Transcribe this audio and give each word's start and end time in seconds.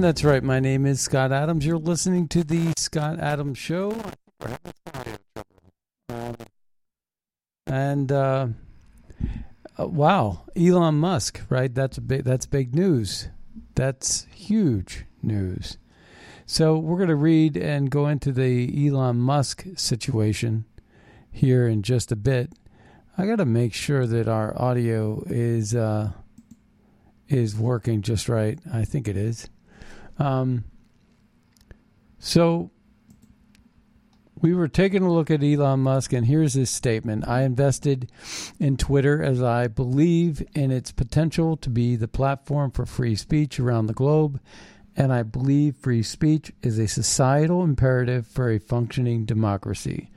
That's 0.00 0.22
right. 0.22 0.44
My 0.44 0.60
name 0.60 0.86
is 0.86 1.00
Scott 1.00 1.32
Adams. 1.32 1.66
You're 1.66 1.76
listening 1.76 2.28
to 2.28 2.44
the 2.44 2.72
Scott 2.76 3.18
Adams 3.18 3.58
Show. 3.58 4.00
And 7.66 8.12
uh, 8.12 8.46
uh, 9.76 9.88
wow, 9.88 10.44
Elon 10.56 10.94
Musk, 10.94 11.42
right? 11.48 11.74
That's 11.74 11.98
big. 11.98 12.22
That's 12.22 12.46
big 12.46 12.76
news. 12.76 13.28
That's 13.74 14.26
huge 14.32 15.04
news. 15.20 15.78
So 16.46 16.78
we're 16.78 16.98
going 16.98 17.08
to 17.08 17.16
read 17.16 17.56
and 17.56 17.90
go 17.90 18.06
into 18.06 18.30
the 18.30 18.86
Elon 18.86 19.18
Musk 19.18 19.66
situation 19.74 20.64
here 21.28 21.66
in 21.66 21.82
just 21.82 22.12
a 22.12 22.16
bit. 22.16 22.52
I 23.18 23.26
got 23.26 23.36
to 23.36 23.44
make 23.44 23.74
sure 23.74 24.06
that 24.06 24.28
our 24.28 24.56
audio 24.62 25.24
is 25.26 25.74
uh, 25.74 26.12
is 27.26 27.56
working 27.56 28.00
just 28.00 28.28
right. 28.28 28.60
I 28.72 28.84
think 28.84 29.08
it 29.08 29.16
is. 29.16 29.48
Um, 30.18 30.64
so 32.18 32.70
we 34.40 34.54
were 34.54 34.68
taking 34.68 35.02
a 35.02 35.12
look 35.12 35.30
at 35.30 35.42
Elon 35.42 35.80
Musk, 35.80 36.12
and 36.12 36.26
here's 36.26 36.54
his 36.54 36.70
statement 36.70 37.26
I 37.26 37.42
invested 37.42 38.10
in 38.58 38.76
Twitter 38.76 39.22
as 39.22 39.42
I 39.42 39.66
believe 39.66 40.42
in 40.54 40.70
its 40.70 40.92
potential 40.92 41.56
to 41.58 41.70
be 41.70 41.96
the 41.96 42.08
platform 42.08 42.70
for 42.70 42.86
free 42.86 43.16
speech 43.16 43.58
around 43.58 43.86
the 43.86 43.94
globe, 43.94 44.40
and 44.96 45.12
I 45.12 45.22
believe 45.22 45.76
free 45.76 46.02
speech 46.02 46.52
is 46.62 46.78
a 46.78 46.88
societal 46.88 47.62
imperative 47.62 48.26
for 48.26 48.50
a 48.50 48.58
functioning 48.58 49.24
democracy. 49.24 50.10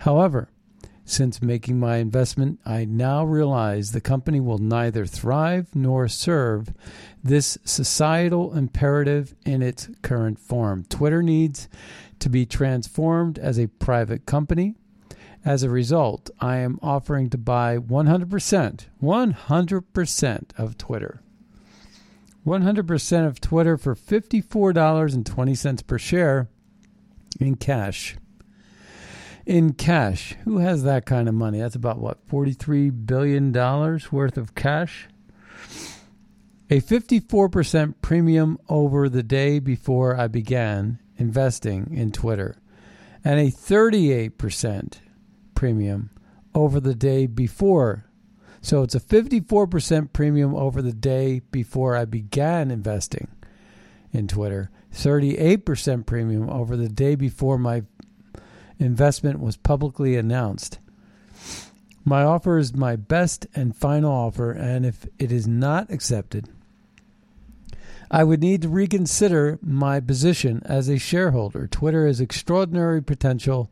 However, 0.00 0.48
since 1.04 1.42
making 1.42 1.80
my 1.80 1.96
investment, 1.96 2.60
I 2.64 2.84
now 2.84 3.24
realize 3.24 3.92
the 3.92 4.00
company 4.00 4.40
will 4.40 4.58
neither 4.58 5.04
thrive 5.04 5.74
nor 5.74 6.08
serve 6.08 6.72
this 7.22 7.58
societal 7.64 8.54
imperative 8.54 9.34
in 9.44 9.62
its 9.62 9.88
current 10.02 10.38
form. 10.38 10.84
Twitter 10.88 11.22
needs 11.22 11.68
to 12.18 12.28
be 12.28 12.46
transformed 12.46 13.38
as 13.38 13.58
a 13.58 13.66
private 13.68 14.26
company. 14.26 14.74
As 15.44 15.62
a 15.62 15.70
result, 15.70 16.30
I 16.40 16.58
am 16.58 16.78
offering 16.82 17.30
to 17.30 17.38
buy 17.38 17.78
100%, 17.78 18.86
100% 19.02 20.44
of 20.56 20.78
Twitter. 20.78 21.20
100% 22.46 23.26
of 23.26 23.40
Twitter 23.40 23.76
for 23.76 23.94
$54.20 23.94 25.86
per 25.86 25.98
share 25.98 26.48
in 27.40 27.56
cash 27.56 28.16
in 29.46 29.72
cash. 29.72 30.34
Who 30.44 30.58
has 30.58 30.84
that 30.84 31.06
kind 31.06 31.28
of 31.28 31.34
money? 31.34 31.60
That's 31.60 31.74
about 31.74 31.98
what, 31.98 32.26
$43 32.28 33.06
billion 33.06 33.52
worth 33.52 34.36
of 34.36 34.54
cash? 34.54 35.08
A 36.72 36.80
54% 36.80 37.96
premium 38.00 38.56
over 38.66 39.10
the 39.10 39.22
day 39.22 39.58
before 39.58 40.18
I 40.18 40.26
began 40.26 41.00
investing 41.18 41.92
in 41.94 42.12
Twitter, 42.12 42.56
and 43.22 43.38
a 43.38 43.50
38% 43.50 44.94
premium 45.54 46.08
over 46.54 46.80
the 46.80 46.94
day 46.94 47.26
before. 47.26 48.06
So 48.62 48.82
it's 48.82 48.94
a 48.94 49.00
54% 49.00 50.14
premium 50.14 50.54
over 50.54 50.80
the 50.80 50.94
day 50.94 51.42
before 51.50 51.94
I 51.94 52.06
began 52.06 52.70
investing 52.70 53.28
in 54.10 54.26
Twitter, 54.26 54.70
38% 54.94 56.06
premium 56.06 56.48
over 56.48 56.74
the 56.74 56.88
day 56.88 57.16
before 57.16 57.58
my 57.58 57.82
investment 58.78 59.40
was 59.40 59.58
publicly 59.58 60.16
announced. 60.16 60.78
My 62.02 62.24
offer 62.24 62.56
is 62.56 62.74
my 62.74 62.96
best 62.96 63.46
and 63.54 63.76
final 63.76 64.10
offer, 64.10 64.52
and 64.52 64.86
if 64.86 65.04
it 65.18 65.30
is 65.30 65.46
not 65.46 65.90
accepted, 65.90 66.48
I 68.12 68.24
would 68.24 68.40
need 68.40 68.60
to 68.62 68.68
reconsider 68.68 69.58
my 69.62 69.98
position 69.98 70.60
as 70.66 70.88
a 70.88 70.98
shareholder. 70.98 71.66
Twitter 71.66 72.06
has 72.06 72.20
extraordinary 72.20 73.02
potential. 73.02 73.70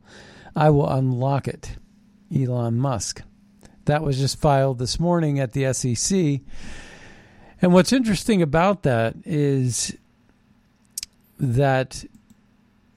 I 0.55 0.71
will 0.71 0.89
unlock 0.89 1.47
it. 1.47 1.77
Elon 2.35 2.79
Musk. 2.79 3.21
That 3.85 4.01
was 4.01 4.17
just 4.17 4.39
filed 4.39 4.79
this 4.79 4.99
morning 4.99 5.39
at 5.39 5.53
the 5.53 5.71
SEC. 5.73 6.41
And 7.61 7.71
what's 7.71 7.93
interesting 7.93 8.41
about 8.41 8.81
that 8.81 9.15
is 9.25 9.95
that 11.39 12.03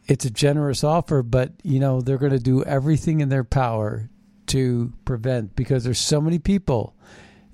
it's 0.06 0.24
a 0.24 0.30
generous 0.30 0.82
offer, 0.82 1.22
but 1.22 1.52
you 1.62 1.78
know 1.78 2.00
they're 2.00 2.18
going 2.18 2.32
to 2.32 2.38
do 2.38 2.64
everything 2.64 3.20
in 3.20 3.28
their 3.28 3.44
power 3.44 4.08
to 4.46 4.92
prevent 5.04 5.56
because 5.56 5.84
there's 5.84 5.98
so 5.98 6.20
many 6.20 6.38
people 6.38 6.94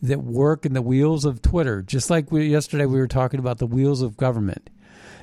that 0.02 0.22
work 0.22 0.64
in 0.64 0.72
the 0.72 0.82
wheels 0.82 1.24
of 1.24 1.42
Twitter. 1.42 1.82
Just 1.82 2.10
like 2.10 2.32
we, 2.32 2.46
yesterday, 2.46 2.86
we 2.86 2.98
were 2.98 3.06
talking 3.06 3.40
about 3.40 3.58
the 3.58 3.66
wheels 3.66 4.02
of 4.02 4.16
government. 4.16 4.70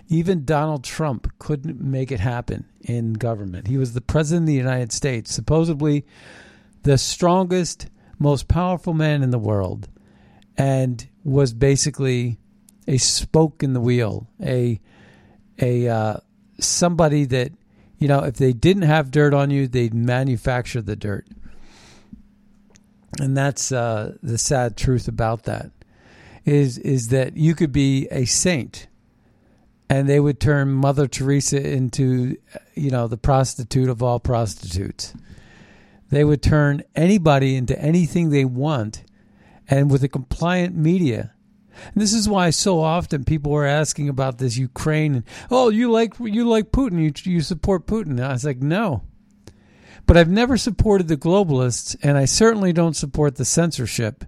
Even 0.09 0.45
Donald 0.45 0.83
Trump 0.83 1.31
couldn't 1.39 1.81
make 1.81 2.11
it 2.11 2.19
happen 2.19 2.65
in 2.81 3.13
government. 3.13 3.67
He 3.67 3.77
was 3.77 3.93
the 3.93 4.01
president 4.01 4.43
of 4.43 4.47
the 4.47 4.53
United 4.53 4.91
States, 4.91 5.33
supposedly 5.33 6.05
the 6.83 6.97
strongest, 6.97 7.87
most 8.17 8.47
powerful 8.47 8.93
man 8.93 9.21
in 9.21 9.31
the 9.31 9.39
world, 9.39 9.89
and 10.57 11.07
was 11.23 11.53
basically 11.53 12.37
a 12.87 12.97
spoke 12.97 13.63
in 13.63 13.73
the 13.73 13.81
wheel, 13.81 14.27
a 14.41 14.79
a 15.59 15.89
uh, 15.89 16.17
somebody 16.59 17.25
that 17.25 17.51
you 17.97 18.07
know 18.07 18.23
if 18.23 18.35
they 18.35 18.53
didn't 18.53 18.83
have 18.83 19.11
dirt 19.11 19.33
on 19.33 19.51
you, 19.51 19.67
they'd 19.67 19.93
manufacture 19.93 20.81
the 20.81 20.95
dirt 20.95 21.27
and 23.19 23.35
that's 23.35 23.71
uh, 23.71 24.15
the 24.21 24.37
sad 24.37 24.77
truth 24.77 25.07
about 25.07 25.43
that 25.43 25.71
is 26.45 26.77
is 26.77 27.09
that 27.09 27.35
you 27.35 27.55
could 27.55 27.71
be 27.71 28.07
a 28.09 28.25
saint 28.25 28.87
and 29.89 30.07
they 30.07 30.19
would 30.19 30.39
turn 30.39 30.71
mother 30.71 31.07
teresa 31.07 31.65
into 31.65 32.37
you 32.75 32.91
know 32.91 33.07
the 33.07 33.17
prostitute 33.17 33.89
of 33.89 34.03
all 34.03 34.19
prostitutes. 34.19 35.13
They 36.09 36.23
would 36.23 36.41
turn 36.41 36.83
anybody 36.95 37.55
into 37.55 37.77
anything 37.79 38.29
they 38.29 38.45
want 38.45 39.03
and 39.67 39.91
with 39.91 40.03
a 40.03 40.07
compliant 40.07 40.75
media. 40.75 41.33
And 41.93 42.01
this 42.01 42.13
is 42.13 42.29
why 42.29 42.49
so 42.49 42.79
often 42.79 43.25
people 43.25 43.53
are 43.53 43.65
asking 43.65 44.07
about 44.07 44.37
this 44.37 44.57
ukraine 44.57 45.15
and 45.15 45.23
oh 45.51 45.69
you 45.69 45.91
like 45.91 46.13
you 46.19 46.47
like 46.47 46.71
putin. 46.71 47.01
You, 47.01 47.31
you 47.31 47.41
support 47.41 47.87
putin. 47.87 48.21
I 48.21 48.33
was 48.33 48.45
like 48.45 48.61
no 48.61 49.03
but 50.07 50.15
I've 50.17 50.29
never 50.29 50.57
supported 50.57 51.09
the 51.09 51.17
globalists, 51.17 51.95
and 52.01 52.17
I 52.17 52.25
certainly 52.25 52.73
don't 52.73 52.95
support 52.95 53.35
the 53.35 53.45
censorship. 53.45 54.23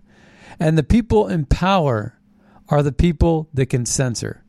And 0.60 0.78
the 0.78 0.84
people 0.84 1.28
in 1.28 1.46
power 1.46 2.20
are 2.68 2.84
the 2.84 2.92
people 2.92 3.50
that 3.54 3.68
can 3.68 3.86
censor. 3.86 4.44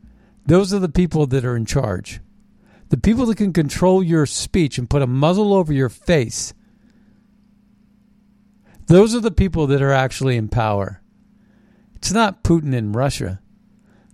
Those 0.44 0.74
are 0.74 0.80
the 0.80 0.88
people 0.88 1.28
that 1.28 1.44
are 1.44 1.56
in 1.56 1.64
charge. 1.64 2.20
The 2.88 2.96
people 2.96 3.26
that 3.26 3.36
can 3.36 3.52
control 3.52 4.02
your 4.02 4.26
speech 4.26 4.76
and 4.76 4.90
put 4.90 5.02
a 5.02 5.06
muzzle 5.06 5.54
over 5.54 5.72
your 5.72 5.88
face. 5.88 6.52
Those 8.86 9.14
are 9.14 9.20
the 9.20 9.30
people 9.30 9.68
that 9.68 9.80
are 9.80 9.92
actually 9.92 10.36
in 10.36 10.48
power. 10.48 11.00
It's 11.94 12.10
not 12.10 12.42
Putin 12.42 12.74
in 12.74 12.90
Russia. 12.90 13.40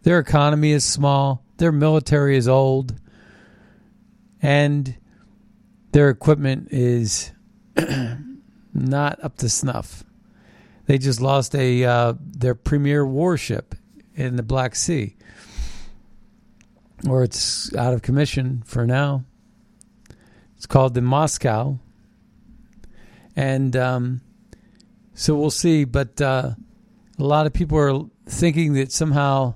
Their 0.02 0.19
economy 0.19 0.72
is 0.72 0.84
small, 0.84 1.42
their 1.56 1.72
military 1.72 2.36
is 2.36 2.46
old, 2.46 3.00
and 4.42 4.96
their 5.96 6.10
equipment 6.10 6.69
is 6.72 7.32
not 8.75 9.25
up 9.25 9.34
to 9.38 9.48
snuff. 9.48 10.04
They 10.84 10.98
just 10.98 11.22
lost 11.22 11.54
a 11.54 11.84
uh, 11.84 12.12
their 12.20 12.54
premier 12.54 13.06
warship 13.06 13.75
in 14.14 14.37
the 14.37 14.43
Black 14.43 14.75
Sea, 14.75 15.16
or 17.08 17.22
it's 17.22 17.75
out 17.75 17.94
of 17.94 18.02
commission 18.02 18.62
for 18.66 18.87
now. 18.87 19.25
It's 20.54 20.66
called 20.66 20.93
the 20.93 21.00
Moscow, 21.00 21.78
and 23.34 23.75
um, 23.75 24.20
so 25.14 25.34
we'll 25.34 25.50
see. 25.50 25.84
But 25.84 26.20
uh, 26.20 26.50
a 27.19 27.25
lot 27.25 27.46
of 27.46 27.54
people 27.54 27.78
are 27.78 28.02
thinking 28.28 28.75
that 28.75 28.93
somehow 28.93 29.54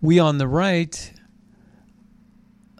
we 0.00 0.20
on 0.20 0.38
the 0.38 0.46
right 0.46 1.12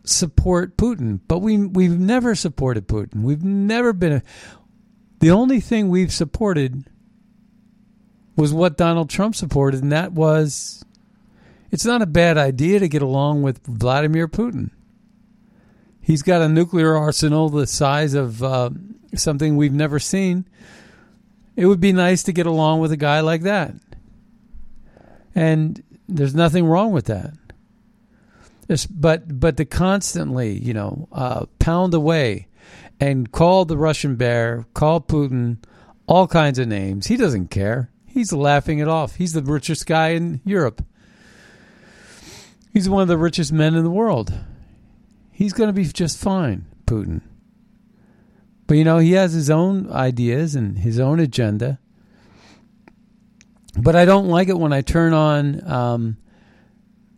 support 0.09 0.77
Putin, 0.77 1.21
but 1.29 1.39
we 1.39 1.59
we've 1.67 1.99
never 1.99 2.35
supported 2.35 2.89
Putin. 2.89 3.23
We've 3.23 3.45
never 3.45 3.93
been 3.93 4.13
a, 4.13 4.23
the 5.21 5.31
only 5.31 5.61
thing 5.61 5.89
we've 5.89 6.13
supported 6.13 6.85
was 8.37 8.53
what 8.53 8.77
Donald 8.77 9.11
Trump 9.11 9.35
supported, 9.35 9.83
and 9.83 9.93
that 9.93 10.13
was 10.13 10.85
it's 11.71 11.85
not 11.85 12.03
a 12.03 12.07
bad 12.07 12.39
idea 12.39 12.79
to 12.79 12.89
get 12.89 13.03
along 13.03 13.43
with 13.43 13.67
Vladimir 13.67 14.29
Putin. 14.29 14.71
He's 16.01 16.23
got 16.23 16.41
a 16.41 16.49
nuclear 16.49 16.95
arsenal 16.95 17.49
the 17.49 17.67
size 17.67 18.15
of 18.15 18.43
uh, 18.43 18.71
something 19.15 19.57
we've 19.57 19.73
never 19.73 19.99
seen. 19.99 20.49
It 21.57 21.67
would 21.67 21.81
be 21.81 21.93
nice 21.93 22.23
to 22.25 22.33
get 22.33 22.47
along 22.47 22.81
with 22.81 22.93
a 22.93 22.97
guy 22.97 23.21
like 23.21 23.43
that. 23.43 23.75
And 25.35 25.83
there's 26.09 26.35
nothing 26.35 26.67
wrong 26.67 26.93
with 26.93 27.07
that. 27.07 27.33
But 28.91 29.41
but 29.41 29.57
to 29.57 29.65
constantly, 29.65 30.59
you 30.59 30.75
know, 30.75 31.09
uh, 31.13 31.47
pound 31.59 31.95
away 31.95 32.49
and 32.99 33.31
call 33.31 33.65
the 33.65 33.77
Russian 33.77 34.17
bear, 34.17 34.65
call 34.75 35.01
Putin 35.01 35.59
all 36.07 36.27
kinds 36.27 36.59
of 36.59 36.69
names. 36.69 37.07
He 37.07 37.17
doesn't 37.17 37.49
care. 37.49 37.91
He's 38.07 38.33
laughing 38.33 38.79
it 38.79 38.89
off. 38.89 39.17
He's 39.17 39.35
the 39.35 39.43
richest 39.43 39.87
guy 39.87 40.09
in 40.11 40.41
Europe. 40.45 40.85
He's 42.73 42.89
one 42.89 43.03
of 43.03 43.09
the 43.09 43.19
richest 43.19 43.53
men 43.53 43.75
in 43.75 43.85
the 43.85 43.91
world. 43.91 44.33
He's 45.31 45.53
going 45.53 45.69
to 45.69 45.73
be 45.73 45.85
just 45.85 46.19
fine, 46.19 46.67
Putin. 46.87 47.23
But 48.67 48.79
you 48.79 48.85
know, 48.85 48.99
he 48.99 49.13
has 49.13 49.33
his 49.33 49.51
own 49.51 49.91
ideas 49.91 50.55
and 50.55 50.79
his 50.79 50.99
own 50.99 51.21
agenda. 51.21 51.79
But 53.79 53.95
I 53.95 54.05
don't 54.05 54.29
like 54.29 54.49
it 54.49 54.59
when 54.59 54.73
I 54.73 54.81
turn 54.81 55.13
on 55.13 55.71
um, 55.71 56.17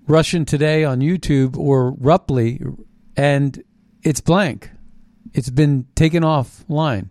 Russian 0.08 0.46
Today 0.46 0.84
on 0.84 1.00
YouTube 1.00 1.56
or 1.58 1.92
Rumble, 1.92 2.78
and 3.14 3.62
it's 4.02 4.22
blank. 4.22 4.70
It's 5.34 5.50
been 5.50 5.86
taken 5.94 6.22
offline. 6.22 7.10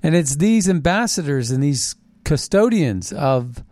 And 0.00 0.14
it's 0.14 0.36
these 0.36 0.68
ambassadors 0.68 1.50
and 1.50 1.62
these 1.62 1.96
custodians 2.24 3.12
of 3.12 3.64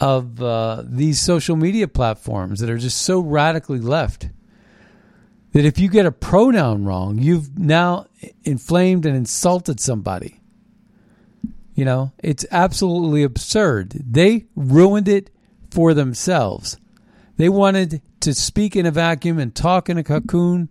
of 0.00 0.40
uh, 0.42 0.82
these 0.84 1.20
social 1.20 1.56
media 1.56 1.88
platforms 1.88 2.60
that 2.60 2.70
are 2.70 2.78
just 2.78 3.02
so 3.02 3.18
radically 3.20 3.80
left 3.80 4.28
that 5.52 5.64
if 5.64 5.78
you 5.78 5.88
get 5.88 6.06
a 6.06 6.12
pronoun 6.12 6.84
wrong, 6.84 7.18
you've 7.18 7.58
now 7.58 8.06
inflamed 8.44 9.06
and 9.06 9.16
insulted 9.16 9.80
somebody. 9.80 10.40
You 11.74 11.84
know, 11.84 12.12
it's 12.22 12.46
absolutely 12.50 13.24
absurd. 13.24 13.90
They 13.90 14.46
ruined 14.54 15.08
it 15.08 15.30
for 15.70 15.94
themselves. 15.94 16.76
They 17.38 17.48
wanted 17.48 18.02
to 18.20 18.34
speak 18.34 18.76
in 18.76 18.84
a 18.84 18.90
vacuum 18.90 19.38
and 19.38 19.54
talk 19.54 19.88
in 19.88 19.96
a 19.96 20.04
cocoon. 20.04 20.70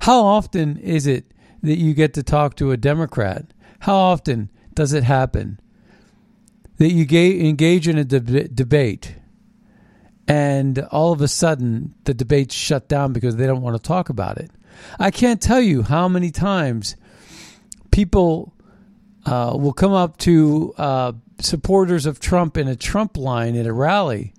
How 0.00 0.24
often 0.24 0.78
is 0.78 1.06
it 1.06 1.26
that 1.62 1.76
you 1.76 1.92
get 1.92 2.14
to 2.14 2.22
talk 2.22 2.56
to 2.56 2.70
a 2.70 2.76
Democrat? 2.76 3.52
How 3.80 3.96
often 3.96 4.50
does 4.74 4.92
it 4.92 5.04
happen 5.04 5.60
that 6.78 6.92
you 6.92 7.04
engage 7.46 7.86
in 7.88 7.98
a 7.98 8.04
deb- 8.04 8.54
debate 8.54 9.16
and 10.26 10.78
all 10.90 11.12
of 11.12 11.20
a 11.20 11.28
sudden 11.28 11.94
the 12.04 12.14
debate's 12.14 12.54
shut 12.54 12.88
down 12.88 13.12
because 13.12 13.36
they 13.36 13.46
don't 13.46 13.62
want 13.62 13.76
to 13.76 13.82
talk 13.82 14.08
about 14.08 14.38
it. 14.38 14.50
I 14.98 15.10
can't 15.10 15.40
tell 15.40 15.60
you 15.60 15.82
how 15.82 16.08
many 16.08 16.30
times 16.30 16.96
people 17.90 18.54
uh, 19.26 19.56
will 19.58 19.72
come 19.72 19.92
up 19.92 20.16
to 20.18 20.74
uh, 20.78 21.12
supporters 21.40 22.06
of 22.06 22.20
Trump 22.20 22.56
in 22.56 22.68
a 22.68 22.76
Trump 22.76 23.16
line 23.16 23.56
at 23.56 23.66
a 23.66 23.72
rally 23.72 24.32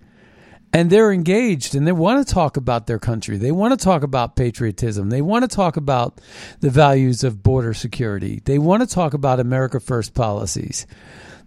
and 0.73 0.89
they're 0.89 1.11
engaged 1.11 1.73
and 1.75 1.87
they 1.87 1.91
want 1.91 2.25
to 2.25 2.33
talk 2.33 2.57
about 2.57 2.87
their 2.87 2.99
country. 2.99 3.37
They 3.37 3.51
want 3.51 3.77
to 3.77 3.83
talk 3.83 4.03
about 4.03 4.35
patriotism. 4.35 5.09
They 5.09 5.21
want 5.21 5.49
to 5.49 5.55
talk 5.55 5.77
about 5.77 6.19
the 6.59 6.69
values 6.69 7.23
of 7.23 7.41
border 7.41 7.73
security. 7.73 8.41
They 8.43 8.59
want 8.59 8.81
to 8.81 8.87
talk 8.87 9.13
about 9.13 9.39
America 9.39 9.79
First 9.79 10.13
policies. 10.13 10.85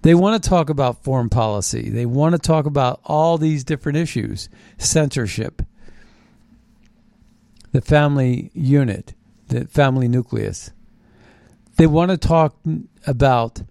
They 0.02 0.14
want 0.14 0.42
to 0.42 0.48
talk 0.48 0.70
about 0.70 1.04
foreign 1.04 1.28
policy. 1.28 1.90
They 1.90 2.06
want 2.06 2.34
to 2.34 2.38
talk 2.38 2.66
about 2.66 3.00
all 3.04 3.36
these 3.36 3.64
different 3.64 3.98
issues 3.98 4.48
censorship, 4.78 5.62
the 7.72 7.80
family 7.80 8.50
unit, 8.54 9.14
the 9.48 9.66
family 9.66 10.08
nucleus. 10.08 10.70
They 11.76 11.86
want 11.86 12.10
to 12.10 12.16
talk 12.16 12.56
about 13.06 13.62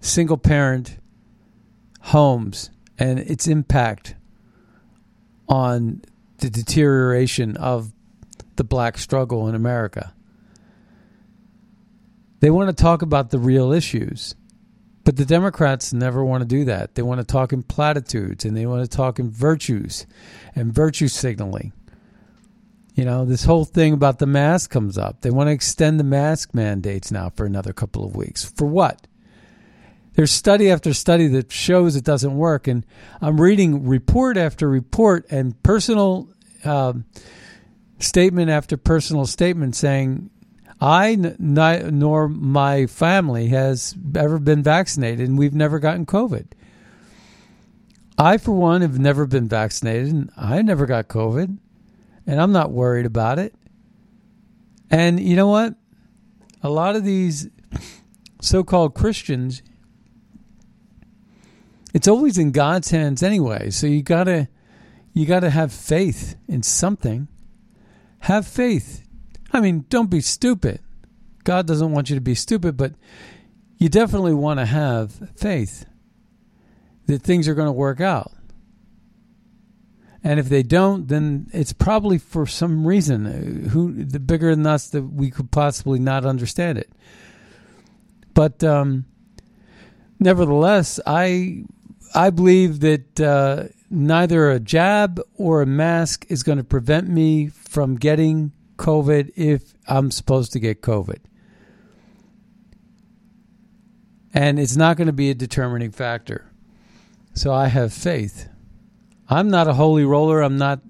single 0.00 0.38
parent 0.38 0.98
homes 2.00 2.70
and 2.98 3.18
its 3.18 3.46
impact 3.48 4.14
on 5.48 6.02
the 6.38 6.50
deterioration 6.50 7.56
of 7.56 7.92
the 8.56 8.64
black 8.64 8.98
struggle 8.98 9.48
in 9.48 9.54
America. 9.54 10.12
They 12.40 12.50
want 12.50 12.76
to 12.76 12.82
talk 12.82 13.02
about 13.02 13.30
the 13.30 13.38
real 13.38 13.72
issues. 13.72 14.34
But 15.04 15.16
the 15.16 15.26
Democrats 15.26 15.92
never 15.92 16.24
want 16.24 16.42
to 16.42 16.48
do 16.48 16.64
that. 16.64 16.94
They 16.94 17.02
want 17.02 17.20
to 17.20 17.26
talk 17.26 17.52
in 17.52 17.62
platitudes 17.62 18.44
and 18.44 18.56
they 18.56 18.64
want 18.64 18.82
to 18.82 18.96
talk 18.96 19.18
in 19.18 19.30
virtues 19.30 20.06
and 20.54 20.72
virtue 20.72 21.08
signaling. 21.08 21.72
You 22.94 23.04
know, 23.04 23.24
this 23.24 23.44
whole 23.44 23.64
thing 23.64 23.92
about 23.92 24.18
the 24.18 24.26
mask 24.26 24.70
comes 24.70 24.96
up. 24.96 25.20
They 25.20 25.30
want 25.30 25.48
to 25.48 25.52
extend 25.52 26.00
the 26.00 26.04
mask 26.04 26.54
mandates 26.54 27.10
now 27.10 27.28
for 27.28 27.44
another 27.44 27.72
couple 27.72 28.04
of 28.04 28.16
weeks. 28.16 28.44
For 28.44 28.66
what? 28.66 29.06
There's 30.14 30.30
study 30.30 30.70
after 30.70 30.94
study 30.94 31.26
that 31.28 31.50
shows 31.50 31.96
it 31.96 32.04
doesn't 32.04 32.36
work. 32.36 32.66
And 32.66 32.86
I'm 33.20 33.40
reading 33.40 33.86
report 33.86 34.36
after 34.36 34.68
report 34.68 35.26
and 35.30 35.60
personal 35.62 36.28
uh, 36.64 36.94
statement 37.98 38.50
after 38.50 38.76
personal 38.76 39.26
statement 39.26 39.74
saying 39.74 40.30
I 40.80 41.12
n- 41.12 41.36
nor 41.38 42.28
my 42.28 42.86
family 42.86 43.48
has 43.48 43.96
ever 44.14 44.38
been 44.38 44.62
vaccinated, 44.62 45.28
and 45.28 45.38
we've 45.38 45.54
never 45.54 45.78
gotten 45.78 46.04
COVID. 46.04 46.48
I, 48.18 48.38
for 48.38 48.52
one, 48.52 48.82
have 48.82 48.98
never 48.98 49.26
been 49.26 49.48
vaccinated, 49.48 50.12
and 50.12 50.30
I 50.36 50.62
never 50.62 50.86
got 50.86 51.08
COVID, 51.08 51.58
and 52.26 52.40
I'm 52.40 52.52
not 52.52 52.70
worried 52.70 53.06
about 53.06 53.38
it. 53.38 53.54
And 54.90 55.18
you 55.18 55.36
know 55.36 55.48
what? 55.48 55.74
A 56.62 56.70
lot 56.70 56.96
of 56.96 57.04
these 57.04 57.48
so-called 58.40 58.94
Christians, 58.94 59.62
it's 61.94 62.08
always 62.08 62.36
in 62.36 62.52
God's 62.52 62.90
hands 62.90 63.22
anyway. 63.22 63.70
So 63.70 63.86
you 63.86 64.02
gotta, 64.02 64.48
you 65.14 65.24
gotta 65.24 65.48
have 65.48 65.72
faith 65.72 66.36
in 66.46 66.62
something. 66.62 67.28
Have 68.20 68.46
faith 68.46 69.04
I 69.54 69.60
mean, 69.60 69.84
don't 69.88 70.10
be 70.10 70.20
stupid. 70.20 70.80
God 71.44 71.66
doesn't 71.66 71.92
want 71.92 72.10
you 72.10 72.16
to 72.16 72.20
be 72.20 72.34
stupid, 72.34 72.76
but 72.76 72.94
you 73.78 73.88
definitely 73.88 74.34
want 74.34 74.58
to 74.58 74.66
have 74.66 75.30
faith 75.36 75.86
that 77.06 77.22
things 77.22 77.46
are 77.46 77.54
going 77.54 77.68
to 77.68 77.72
work 77.72 78.00
out. 78.00 78.32
And 80.24 80.40
if 80.40 80.48
they 80.48 80.64
don't, 80.64 81.06
then 81.06 81.48
it's 81.52 81.72
probably 81.72 82.18
for 82.18 82.46
some 82.46 82.84
reason. 82.84 83.26
Uh, 83.26 83.68
who 83.68 83.92
the 83.92 84.18
bigger 84.18 84.56
than 84.56 84.66
us 84.66 84.88
that 84.88 85.02
we 85.02 85.30
could 85.30 85.52
possibly 85.52 86.00
not 86.00 86.24
understand 86.24 86.78
it. 86.78 86.90
But 88.32 88.64
um, 88.64 89.04
nevertheless, 90.18 90.98
I 91.06 91.64
I 92.14 92.30
believe 92.30 92.80
that 92.80 93.20
uh, 93.20 93.64
neither 93.90 94.50
a 94.50 94.60
jab 94.60 95.20
or 95.36 95.62
a 95.62 95.66
mask 95.66 96.26
is 96.28 96.42
going 96.42 96.58
to 96.58 96.64
prevent 96.64 97.08
me 97.08 97.48
from 97.48 97.96
getting 97.96 98.52
COVID 98.76 99.32
if 99.36 99.74
I'm 99.88 100.10
supposed 100.10 100.52
to 100.52 100.60
get 100.60 100.80
COVID. 100.80 101.18
And 104.32 104.58
it's 104.58 104.76
not 104.76 104.96
going 104.96 105.06
to 105.06 105.12
be 105.12 105.30
a 105.30 105.34
determining 105.34 105.90
factor. 105.90 106.50
So 107.34 107.52
I 107.52 107.66
have 107.66 107.92
faith. 107.92 108.48
I'm 109.28 109.48
not 109.48 109.68
a 109.68 109.74
holy 109.74 110.04
roller. 110.04 110.40
I'm 110.40 110.58
not 110.58 110.80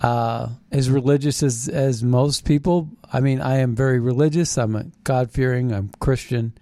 uh, 0.00 0.48
as 0.70 0.90
religious 0.90 1.42
as 1.42 1.68
as 1.68 2.02
most 2.02 2.44
people. 2.44 2.88
I 3.12 3.20
mean, 3.20 3.40
I 3.40 3.58
am 3.58 3.74
very 3.74 4.00
religious. 4.00 4.58
I'm 4.58 4.74
a 4.74 4.84
God 5.04 5.30
fearing. 5.30 5.72
I'm 5.72 5.90
Christian. 6.00 6.54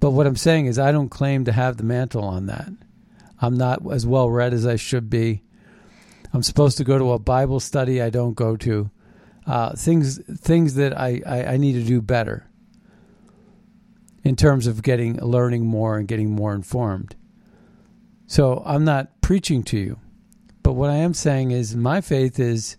But 0.00 0.10
what 0.10 0.26
I'm 0.26 0.36
saying 0.36 0.66
is, 0.66 0.78
I 0.78 0.90
don't 0.90 1.08
claim 1.08 1.44
to 1.44 1.52
have 1.52 1.76
the 1.76 1.84
mantle 1.84 2.24
on 2.24 2.46
that. 2.46 2.70
I'm 3.42 3.56
not 3.56 3.80
as 3.92 4.06
well 4.06 4.30
read 4.30 4.54
as 4.54 4.66
I 4.66 4.76
should 4.76 5.10
be. 5.10 5.42
I'm 6.32 6.42
supposed 6.42 6.78
to 6.78 6.84
go 6.84 6.96
to 6.96 7.12
a 7.12 7.18
Bible 7.18 7.60
study. 7.60 8.00
I 8.00 8.08
don't 8.08 8.34
go 8.34 8.56
to 8.56 8.90
uh, 9.46 9.74
things 9.74 10.18
things 10.18 10.74
that 10.76 10.96
I, 10.96 11.20
I, 11.26 11.44
I 11.44 11.56
need 11.56 11.72
to 11.72 11.82
do 11.82 12.00
better 12.00 12.48
in 14.22 14.36
terms 14.36 14.68
of 14.68 14.82
getting 14.82 15.16
learning 15.16 15.66
more 15.66 15.98
and 15.98 16.06
getting 16.06 16.30
more 16.30 16.54
informed. 16.54 17.16
So 18.26 18.62
I'm 18.64 18.84
not 18.84 19.20
preaching 19.20 19.62
to 19.64 19.76
you. 19.76 19.98
But 20.62 20.74
what 20.74 20.90
I 20.90 20.96
am 20.96 21.12
saying 21.12 21.50
is 21.50 21.74
my 21.74 22.00
faith 22.00 22.38
is 22.38 22.76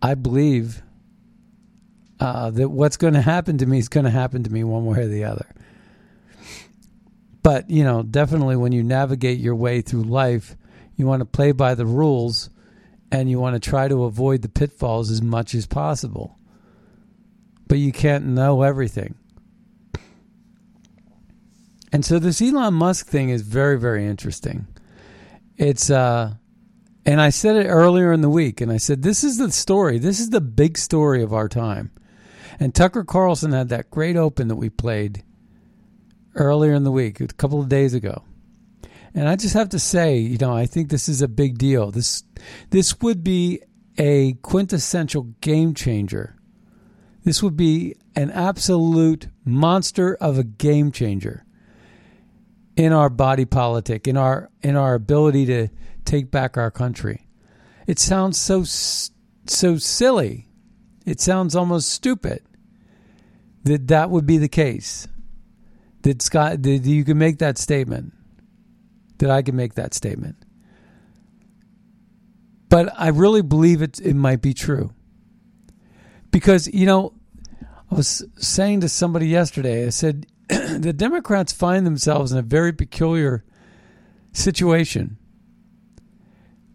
I 0.00 0.14
believe 0.14 0.82
uh, 2.18 2.50
that 2.50 2.70
what's 2.70 2.96
going 2.96 3.14
to 3.14 3.20
happen 3.20 3.58
to 3.58 3.66
me 3.66 3.78
is 3.78 3.88
going 3.88 4.04
to 4.04 4.10
happen 4.10 4.42
to 4.44 4.50
me 4.50 4.64
one 4.64 4.86
way 4.86 5.02
or 5.02 5.06
the 5.06 5.24
other. 5.24 5.46
But, 7.48 7.70
you 7.70 7.82
know, 7.82 8.02
definitely 8.02 8.56
when 8.56 8.72
you 8.72 8.82
navigate 8.82 9.38
your 9.38 9.54
way 9.54 9.80
through 9.80 10.02
life, 10.02 10.54
you 10.96 11.06
want 11.06 11.20
to 11.20 11.24
play 11.24 11.52
by 11.52 11.74
the 11.74 11.86
rules 11.86 12.50
and 13.10 13.30
you 13.30 13.40
want 13.40 13.54
to 13.54 13.70
try 13.70 13.88
to 13.88 14.04
avoid 14.04 14.42
the 14.42 14.50
pitfalls 14.50 15.10
as 15.10 15.22
much 15.22 15.54
as 15.54 15.66
possible. 15.66 16.36
But 17.66 17.78
you 17.78 17.90
can't 17.90 18.26
know 18.26 18.60
everything. 18.60 19.14
And 21.90 22.04
so 22.04 22.18
this 22.18 22.42
Elon 22.42 22.74
Musk 22.74 23.06
thing 23.06 23.30
is 23.30 23.40
very, 23.40 23.80
very 23.80 24.04
interesting. 24.04 24.66
It's 25.56 25.88
uh 25.88 26.34
and 27.06 27.18
I 27.18 27.30
said 27.30 27.56
it 27.56 27.68
earlier 27.68 28.12
in 28.12 28.20
the 28.20 28.28
week, 28.28 28.60
and 28.60 28.70
I 28.70 28.76
said, 28.76 29.00
This 29.00 29.24
is 29.24 29.38
the 29.38 29.50
story. 29.50 29.98
This 29.98 30.20
is 30.20 30.28
the 30.28 30.42
big 30.42 30.76
story 30.76 31.22
of 31.22 31.32
our 31.32 31.48
time. 31.48 31.92
And 32.60 32.74
Tucker 32.74 33.04
Carlson 33.04 33.52
had 33.52 33.70
that 33.70 33.90
great 33.90 34.18
open 34.18 34.48
that 34.48 34.56
we 34.56 34.68
played 34.68 35.24
earlier 36.38 36.72
in 36.72 36.84
the 36.84 36.90
week, 36.90 37.20
a 37.20 37.26
couple 37.26 37.60
of 37.60 37.68
days 37.68 37.92
ago. 37.92 38.22
And 39.14 39.28
I 39.28 39.36
just 39.36 39.54
have 39.54 39.70
to 39.70 39.78
say, 39.78 40.18
you 40.18 40.38
know, 40.38 40.54
I 40.54 40.66
think 40.66 40.88
this 40.88 41.08
is 41.08 41.20
a 41.20 41.28
big 41.28 41.58
deal. 41.58 41.90
This 41.90 42.22
this 42.70 43.00
would 43.00 43.24
be 43.24 43.60
a 43.98 44.34
quintessential 44.42 45.24
game 45.40 45.74
changer. 45.74 46.36
This 47.24 47.42
would 47.42 47.56
be 47.56 47.96
an 48.14 48.30
absolute 48.30 49.28
monster 49.44 50.14
of 50.14 50.38
a 50.38 50.44
game 50.44 50.92
changer 50.92 51.44
in 52.76 52.92
our 52.92 53.10
body 53.10 53.44
politic, 53.44 54.06
in 54.06 54.16
our 54.16 54.50
in 54.62 54.76
our 54.76 54.94
ability 54.94 55.46
to 55.46 55.68
take 56.04 56.30
back 56.30 56.56
our 56.56 56.70
country. 56.70 57.26
It 57.86 57.98
sounds 57.98 58.38
so 58.38 58.62
so 58.64 59.78
silly. 59.78 60.48
It 61.04 61.20
sounds 61.20 61.56
almost 61.56 61.88
stupid 61.88 62.42
that 63.64 63.88
that 63.88 64.10
would 64.10 64.26
be 64.26 64.38
the 64.38 64.48
case. 64.48 65.08
That 66.02 66.22
Scott 66.22 66.64
you 66.64 67.04
can 67.04 67.18
make 67.18 67.38
that 67.38 67.58
statement. 67.58 68.12
That 69.18 69.30
I 69.30 69.42
can 69.42 69.56
make 69.56 69.74
that 69.74 69.94
statement. 69.94 70.36
But 72.68 72.92
I 72.96 73.08
really 73.08 73.42
believe 73.42 73.82
it 73.82 74.00
it 74.00 74.14
might 74.14 74.42
be 74.42 74.54
true. 74.54 74.92
Because, 76.30 76.68
you 76.68 76.86
know, 76.86 77.14
I 77.90 77.94
was 77.94 78.24
saying 78.36 78.82
to 78.82 78.88
somebody 78.88 79.28
yesterday, 79.28 79.86
I 79.86 79.90
said 79.90 80.26
the 80.48 80.92
Democrats 80.92 81.52
find 81.52 81.86
themselves 81.86 82.32
in 82.32 82.38
a 82.38 82.42
very 82.42 82.72
peculiar 82.72 83.44
situation 84.32 85.18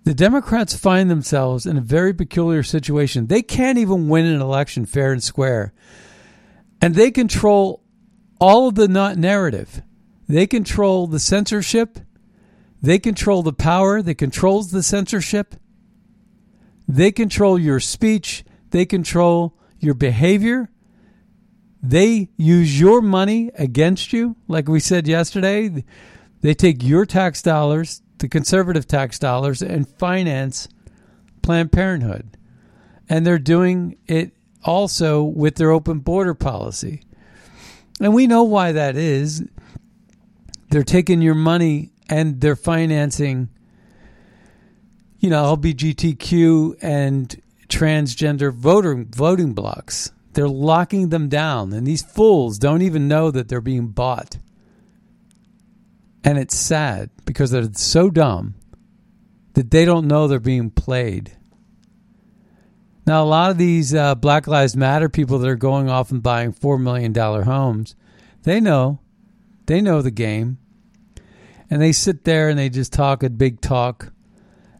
the 0.03 0.13
Democrats 0.13 0.75
find 0.75 1.09
themselves 1.09 1.65
in 1.65 1.77
a 1.77 1.81
very 1.81 2.13
peculiar 2.13 2.61
situation. 2.63 3.27
They 3.27 3.41
can't 3.41 3.77
even 3.77 4.09
win 4.09 4.25
an 4.25 4.41
election 4.41 4.85
fair 4.85 5.13
and 5.13 5.23
square. 5.23 5.73
And 6.81 6.95
they 6.95 7.09
control 7.09 7.82
all 8.43 8.67
of 8.67 8.75
the 8.75 8.89
not 8.89 9.17
narrative. 9.17 9.81
They 10.27 10.47
control 10.47 11.07
the 11.07 11.19
censorship. 11.19 11.97
They 12.81 12.99
control 12.99 13.41
the 13.41 13.53
power 13.53 14.01
that 14.01 14.15
controls 14.15 14.71
the 14.71 14.83
censorship. 14.83 15.55
They 16.85 17.13
control 17.13 17.57
your 17.57 17.79
speech. 17.79 18.43
They 18.71 18.85
control 18.85 19.57
your 19.79 19.93
behavior. 19.93 20.69
They 21.81 22.31
use 22.35 22.77
your 22.77 23.01
money 23.01 23.49
against 23.57 24.11
you. 24.11 24.35
Like 24.49 24.67
we 24.67 24.81
said 24.81 25.07
yesterday, 25.07 25.85
they 26.41 26.53
take 26.53 26.83
your 26.83 27.05
tax 27.05 27.41
dollars 27.41 28.01
the 28.17 28.27
conservative 28.27 28.87
tax 28.87 29.19
dollars 29.19 29.61
and 29.61 29.87
finance 29.87 30.67
Planned 31.41 31.71
Parenthood. 31.71 32.37
And 33.07 33.25
they're 33.25 33.39
doing 33.39 33.97
it 34.05 34.33
also 34.65 35.23
with 35.23 35.55
their 35.55 35.71
open 35.71 35.99
border 35.99 36.33
policy. 36.33 37.03
And 38.03 38.13
we 38.13 38.27
know 38.27 38.43
why 38.43 38.73
that 38.73 38.97
is. 38.97 39.47
They're 40.69 40.83
taking 40.83 41.21
your 41.21 41.35
money 41.35 41.93
and 42.09 42.41
they're 42.41 42.57
financing, 42.57 43.47
you 45.19 45.29
know, 45.29 45.55
LGBTQ 45.55 46.79
and 46.81 47.41
transgender 47.69 48.51
voter, 48.51 49.05
voting 49.07 49.53
blocks. 49.53 50.11
They're 50.33 50.49
locking 50.49 51.09
them 51.09 51.29
down. 51.29 51.71
And 51.71 51.87
these 51.87 52.01
fools 52.01 52.59
don't 52.59 52.81
even 52.81 53.07
know 53.07 53.31
that 53.31 53.47
they're 53.47 53.61
being 53.61 53.87
bought. 53.87 54.37
And 56.25 56.37
it's 56.37 56.57
sad 56.57 57.09
because 57.23 57.51
they're 57.51 57.71
so 57.71 58.09
dumb 58.09 58.55
that 59.53 59.71
they 59.71 59.85
don't 59.85 60.09
know 60.09 60.27
they're 60.27 60.41
being 60.41 60.71
played. 60.71 61.37
Now, 63.05 63.23
a 63.23 63.25
lot 63.25 63.51
of 63.51 63.57
these 63.57 63.93
uh, 63.93 64.15
Black 64.15 64.47
Lives 64.47 64.75
Matter 64.75 65.09
people 65.09 65.39
that 65.39 65.49
are 65.49 65.55
going 65.55 65.89
off 65.89 66.11
and 66.11 66.23
buying 66.23 66.53
$4 66.53 66.81
million 66.81 67.13
homes, 67.13 67.95
they 68.43 68.59
know. 68.59 68.99
They 69.65 69.81
know 69.81 70.01
the 70.01 70.11
game. 70.11 70.57
And 71.69 71.81
they 71.81 71.91
sit 71.91 72.23
there 72.23 72.49
and 72.49 72.57
they 72.57 72.69
just 72.69 72.93
talk 72.93 73.23
a 73.23 73.29
big 73.29 73.59
talk 73.61 74.13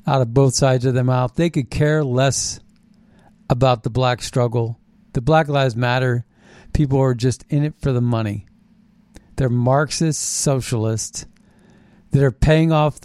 out 0.06 0.22
of 0.22 0.34
both 0.34 0.53
sides 0.53 0.86
of 0.86 0.94
their 0.94 1.03
mouth. 1.03 1.36
They 1.36 1.50
could 1.50 1.70
care 1.70 2.03
less 2.03 2.60
about 3.50 3.84
the 3.84 3.89
black 3.89 4.22
struggle. 4.22 4.80
The 5.13 5.22
Black 5.22 5.48
Lives 5.48 5.75
Matter 5.75 6.25
people 6.74 7.00
are 7.00 7.13
just 7.13 7.46
in 7.50 7.63
it 7.63 7.75
for 7.80 7.92
the 7.92 8.01
money. 8.01 8.48
They're 9.36 9.50
Marxist 9.50 10.22
socialists 10.22 11.25
that 12.12 12.24
are 12.24 12.32
paying 12.32 12.72
off 12.72 13.00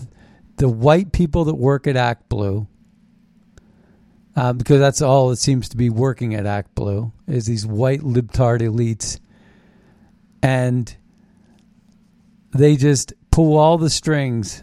the 0.57 0.69
white 0.69 1.13
people 1.13 1.45
that 1.45 1.55
work 1.55 1.87
at 1.87 1.97
Act 1.97 2.29
Blue, 2.29 2.67
uh, 4.39 4.53
because 4.53 4.79
that's 4.79 5.03
all 5.03 5.33
it 5.33 5.37
seems 5.37 5.69
to 5.69 5.77
be 5.77 5.91
working 5.91 6.33
at 6.33 6.47
Act 6.47 6.73
Blue 6.77 7.11
is 7.27 7.47
these 7.47 7.67
white 7.67 8.03
libtard 8.03 8.61
elites, 8.61 9.19
and 10.41 10.97
they 12.53 12.77
just 12.77 13.13
pull 13.33 13.59
all 13.59 13.79
the 13.79 13.91
strings 13.91 14.63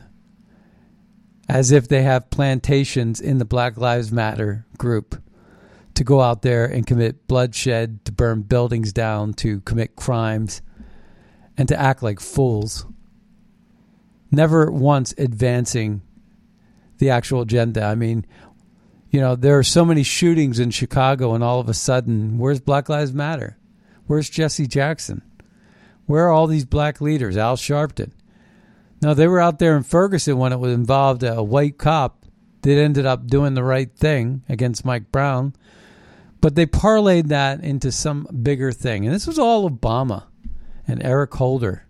as 1.49 1.73
if 1.73 1.89
they 1.89 2.03
have 2.03 2.29
plantations 2.29 3.19
in 3.19 3.37
the 3.37 3.43
Black 3.43 3.75
Lives 3.75 4.13
Matter 4.13 4.65
group 4.77 5.21
to 5.95 6.05
go 6.05 6.21
out 6.21 6.41
there 6.41 6.63
and 6.63 6.87
commit 6.87 7.27
bloodshed, 7.27 8.05
to 8.05 8.13
burn 8.13 8.43
buildings 8.43 8.93
down, 8.93 9.33
to 9.33 9.59
commit 9.61 9.97
crimes, 9.97 10.61
and 11.57 11.67
to 11.67 11.77
act 11.77 12.01
like 12.01 12.21
fools 12.21 12.85
never 14.31 14.71
once 14.71 15.13
advancing 15.17 16.01
the 16.97 17.09
actual 17.09 17.41
agenda. 17.41 17.83
I 17.83 17.95
mean, 17.95 18.25
you 19.15 19.21
know, 19.21 19.35
there 19.35 19.57
are 19.57 19.63
so 19.63 19.85
many 19.85 20.03
shootings 20.03 20.59
in 20.59 20.71
Chicago, 20.71 21.33
and 21.33 21.43
all 21.43 21.61
of 21.61 21.69
a 21.69 21.73
sudden, 21.73 22.37
where's 22.37 22.59
Black 22.59 22.89
Lives 22.89 23.13
Matter? 23.13 23.57
Where's 24.07 24.29
Jesse 24.29 24.67
Jackson? 24.67 25.21
Where 26.05 26.25
are 26.25 26.31
all 26.31 26.47
these 26.47 26.65
black 26.65 26.99
leaders? 26.99 27.37
Al 27.37 27.55
Sharpton. 27.55 28.11
No, 29.01 29.13
they 29.13 29.27
were 29.27 29.39
out 29.39 29.59
there 29.59 29.77
in 29.77 29.83
Ferguson 29.83 30.37
when 30.37 30.51
it 30.51 30.59
was 30.59 30.73
involved 30.73 31.23
a 31.23 31.41
white 31.41 31.77
cop 31.77 32.25
that 32.63 32.77
ended 32.77 33.05
up 33.05 33.25
doing 33.27 33.53
the 33.53 33.63
right 33.63 33.95
thing 33.95 34.43
against 34.49 34.83
Mike 34.83 35.11
Brown. 35.11 35.55
But 36.41 36.55
they 36.55 36.65
parlayed 36.65 37.27
that 37.29 37.63
into 37.63 37.93
some 37.93 38.27
bigger 38.43 38.71
thing. 38.71 39.05
And 39.05 39.15
this 39.15 39.25
was 39.25 39.39
all 39.39 39.69
Obama 39.69 40.25
and 40.87 41.01
Eric 41.01 41.33
Holder 41.35 41.85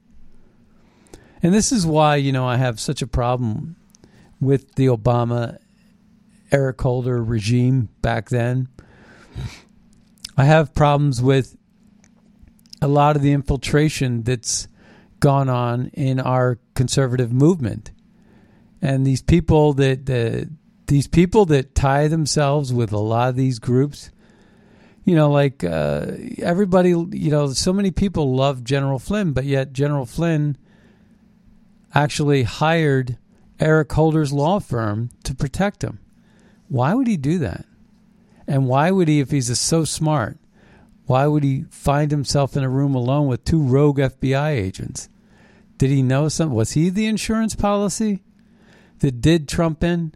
and 1.46 1.54
this 1.54 1.72
is 1.72 1.86
why, 1.86 2.16
you 2.16 2.32
know, 2.32 2.48
I 2.48 2.58
have 2.58 2.80
such 2.80 3.04
a 3.04 3.08
problem 3.08 3.76
with 4.42 4.74
the 4.76 4.88
Obama 4.88 5.60
Eric 6.56 6.82
Holder 6.82 7.22
regime 7.22 7.90
back 8.02 8.30
then. 8.30 8.70
I 10.38 10.46
have 10.46 10.74
problems 10.74 11.22
with 11.22 11.58
a 12.82 12.88
lot 12.88 13.18
of 13.18 13.22
the 13.22 13.34
infiltration 13.34 14.24
that's 14.24 14.70
gone 15.20 15.50
on 15.50 15.88
in 15.88 16.22
our 16.22 16.58
conservative 16.74 17.34
movement. 17.34 17.92
And 18.82 19.06
these 19.06 19.22
people 19.22 19.74
that 19.74 20.06
the 20.06 20.50
these 20.88 21.08
people 21.08 21.46
that 21.48 21.76
tie 21.76 22.08
themselves 22.08 22.72
with 22.72 22.94
a 22.94 23.00
lot 23.00 23.28
of 23.28 23.36
these 23.36 23.60
groups, 23.60 24.12
you 25.04 25.14
know, 25.14 25.30
like 25.32 25.62
uh, 25.62 26.12
everybody, 26.38 26.90
you 26.92 27.32
know, 27.32 27.48
so 27.52 27.74
many 27.74 27.92
people 27.92 28.34
love 28.34 28.64
General 28.64 29.00
Flynn, 29.00 29.34
but 29.34 29.44
yet 29.44 29.74
General 29.74 30.06
Flynn 30.06 30.58
actually 31.94 32.44
hired 32.44 33.18
Eric 33.60 33.92
Holder's 33.92 34.32
law 34.32 34.60
firm 34.60 35.10
to 35.24 35.36
protect 35.36 35.84
him. 35.84 36.00
Why 36.68 36.94
would 36.94 37.08
he 37.08 37.18
do 37.18 37.40
that? 37.40 37.66
And 38.48 38.68
why 38.68 38.92
would 38.92 39.08
he, 39.08 39.20
if 39.20 39.32
he's 39.32 39.58
so 39.60 39.86
smart, 39.86 40.38
why 41.06 41.28
would 41.28 41.44
he 41.44 41.66
find 41.70 42.12
himself 42.12 42.58
in 42.58 42.64
a 42.64 42.70
room 42.70 42.96
alone 42.96 43.28
with 43.28 43.44
two 43.44 43.62
rogue 43.62 44.00
FBI 44.00 44.50
agents? 44.50 45.10
Did 45.78 45.90
he 45.90 46.02
know 46.02 46.30
something? 46.30 46.56
Was 46.56 46.72
he 46.72 46.90
the 46.90 47.06
insurance 47.06 47.56
policy 47.56 48.24
that 49.00 49.22
did 49.22 49.48
Trump 49.48 49.84
in? 49.84 50.14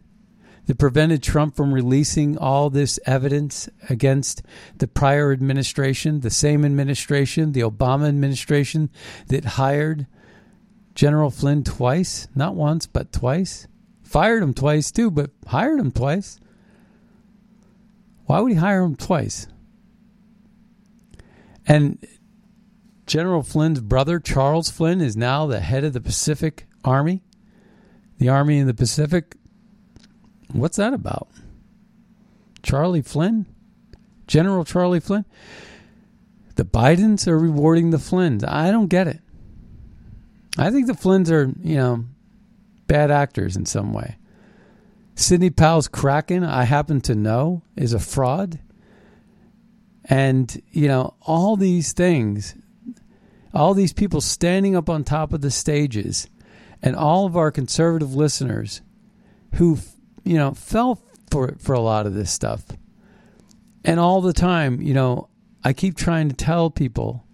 That 0.66 0.78
prevented 0.78 1.20
Trump 1.20 1.56
from 1.56 1.74
releasing 1.74 2.38
all 2.38 2.70
this 2.70 3.00
evidence 3.04 3.68
against 3.88 4.42
the 4.76 4.86
prior 4.86 5.32
administration, 5.32 6.20
the 6.20 6.30
same 6.30 6.64
administration, 6.64 7.52
the 7.52 7.62
Obama 7.62 8.06
administration 8.06 8.88
that 9.26 9.44
hired 9.44 10.06
General 10.94 11.30
Flynn 11.30 11.64
twice? 11.64 12.28
Not 12.36 12.54
once, 12.54 12.86
but 12.86 13.12
twice. 13.12 13.66
Fired 14.10 14.42
him 14.42 14.54
twice, 14.54 14.90
too, 14.90 15.08
but 15.08 15.30
hired 15.46 15.78
him 15.78 15.92
twice. 15.92 16.40
Why 18.26 18.40
would 18.40 18.50
he 18.50 18.58
hire 18.58 18.82
him 18.82 18.96
twice? 18.96 19.46
And 21.64 22.04
General 23.06 23.44
Flynn's 23.44 23.78
brother, 23.80 24.18
Charles 24.18 24.68
Flynn, 24.68 25.00
is 25.00 25.16
now 25.16 25.46
the 25.46 25.60
head 25.60 25.84
of 25.84 25.92
the 25.92 26.00
Pacific 26.00 26.66
Army. 26.84 27.22
The 28.18 28.28
Army 28.28 28.58
in 28.58 28.66
the 28.66 28.74
Pacific. 28.74 29.36
What's 30.50 30.78
that 30.78 30.92
about? 30.92 31.28
Charlie 32.64 33.02
Flynn? 33.02 33.46
General 34.26 34.64
Charlie 34.64 34.98
Flynn? 34.98 35.24
The 36.56 36.64
Bidens 36.64 37.28
are 37.28 37.38
rewarding 37.38 37.90
the 37.90 37.98
Flynns. 37.98 38.42
I 38.44 38.72
don't 38.72 38.88
get 38.88 39.06
it. 39.06 39.20
I 40.58 40.72
think 40.72 40.88
the 40.88 40.94
Flynns 40.94 41.30
are, 41.30 41.52
you 41.62 41.76
know, 41.76 42.06
bad 42.90 43.12
actors 43.12 43.54
in 43.56 43.64
some 43.64 43.92
way. 43.92 44.16
Sidney 45.14 45.50
Powell's 45.50 45.86
Kraken, 45.86 46.42
I 46.42 46.64
happen 46.64 47.00
to 47.02 47.14
know, 47.14 47.62
is 47.76 47.92
a 47.92 48.00
fraud. 48.00 48.58
And, 50.06 50.60
you 50.72 50.88
know, 50.88 51.14
all 51.22 51.54
these 51.54 51.92
things, 51.92 52.56
all 53.54 53.74
these 53.74 53.92
people 53.92 54.20
standing 54.20 54.74
up 54.74 54.90
on 54.90 55.04
top 55.04 55.32
of 55.32 55.40
the 55.40 55.52
stages, 55.52 56.26
and 56.82 56.96
all 56.96 57.26
of 57.26 57.36
our 57.36 57.52
conservative 57.52 58.16
listeners 58.16 58.82
who, 59.54 59.78
you 60.24 60.36
know, 60.36 60.52
fell 60.52 61.00
for, 61.30 61.54
for 61.60 61.74
a 61.74 61.80
lot 61.80 62.06
of 62.06 62.14
this 62.14 62.32
stuff. 62.32 62.64
And 63.84 64.00
all 64.00 64.20
the 64.20 64.32
time, 64.32 64.82
you 64.82 64.94
know, 64.94 65.28
I 65.62 65.74
keep 65.74 65.96
trying 65.96 66.28
to 66.28 66.34
tell 66.34 66.70
people 66.70 67.24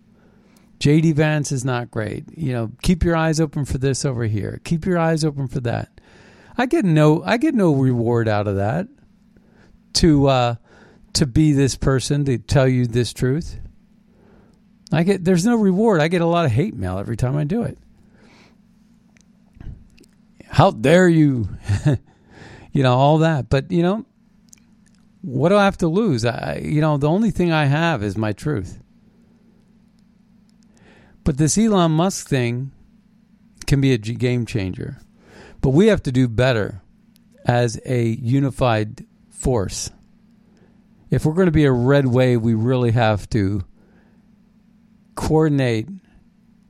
JD 0.79 1.15
Vance 1.15 1.53
is 1.53 1.65
not 1.65 1.91
great. 1.91 2.27
You 2.37 2.53
know, 2.53 2.71
keep 2.83 3.03
your 3.03 3.17
eyes 3.17 3.41
open 3.41 3.65
for 3.65 3.79
this 3.79 4.05
over 4.05 4.25
here. 4.25 4.61
Keep 4.65 4.85
your 4.85 4.99
eyes 4.99 5.25
open 5.25 5.49
for 5.49 5.61
that. 5.61 6.01
I 6.59 6.67
get 6.67 6.85
no 6.85 7.23
I 7.25 7.37
get 7.37 7.55
no 7.55 7.75
reward 7.75 8.29
out 8.29 8.47
of 8.47 8.57
that 8.57 8.89
to 9.95 10.27
uh, 10.27 10.55
to 11.15 11.27
be 11.27 11.53
this 11.53 11.77
person 11.77 12.25
to 12.27 12.39
tell 12.39 12.69
you 12.69 12.87
this 12.87 13.13
truth. 13.13 13.59
I 14.93 15.03
get 15.03 15.25
there's 15.25 15.45
no 15.45 15.57
reward. 15.57 16.01
I 16.01 16.09
get 16.09 16.23
a 16.23 16.27
lot 16.27 16.45
of 16.45 16.53
hate 16.53 16.75
mail 16.75 16.99
every 16.99 17.17
time 17.17 17.37
I 17.37 17.45
do 17.45 17.63
it. 17.63 17.79
How 20.49 20.71
dare 20.71 21.09
you? 21.09 21.49
you 22.73 22.83
know 22.83 22.95
all 22.95 23.19
that, 23.19 23.49
but 23.49 23.71
you 23.71 23.83
know 23.83 24.07
what 25.23 25.49
do 25.49 25.57
I 25.57 25.65
have 25.65 25.79
to 25.79 25.89
lose? 25.89 26.25
I 26.25 26.61
you 26.63 26.81
know 26.81 26.97
the 26.97 27.09
only 27.09 27.31
thing 27.31 27.53
I 27.53 27.65
have 27.65 28.03
is 28.03 28.17
my 28.17 28.33
truth. 28.33 28.81
But 31.27 31.39
this 31.39 31.59
Elon 31.59 31.91
Musk 31.91 32.29
thing 32.29 32.71
can 33.67 33.81
be 33.81 33.93
a 33.93 33.99
game 33.99 34.47
changer. 34.47 35.01
But 35.61 35.71
we 35.71 35.89
have 35.89 36.01
to 36.05 36.13
do 36.13 36.29
better 36.29 36.83
as 37.45 37.81
a 37.85 38.05
unified 38.05 39.05
force. 39.29 39.91
If 41.11 41.27
we're 41.27 41.35
going 41.35 41.47
to 41.47 41.53
be 41.53 41.65
a 41.65 41.73
red 41.73 42.07
wave, 42.07 42.43
we 42.43 42.55
really 42.55 42.93
have 42.93 43.29
to 43.31 43.65
coordinate 45.17 45.89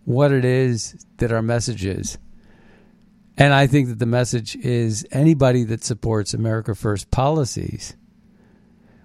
what 0.07 0.33
it 0.33 0.47
is 0.47 1.05
that 1.19 1.33
our 1.33 1.43
message 1.43 1.85
is. 1.85 2.17
And 3.37 3.53
I 3.53 3.67
think 3.67 3.89
that 3.89 3.99
the 3.99 4.07
message 4.07 4.57
is 4.57 5.07
anybody 5.13 5.65
that 5.65 5.85
supports 5.85 6.33
America 6.33 6.75
First 6.75 7.11
policies. 7.11 7.95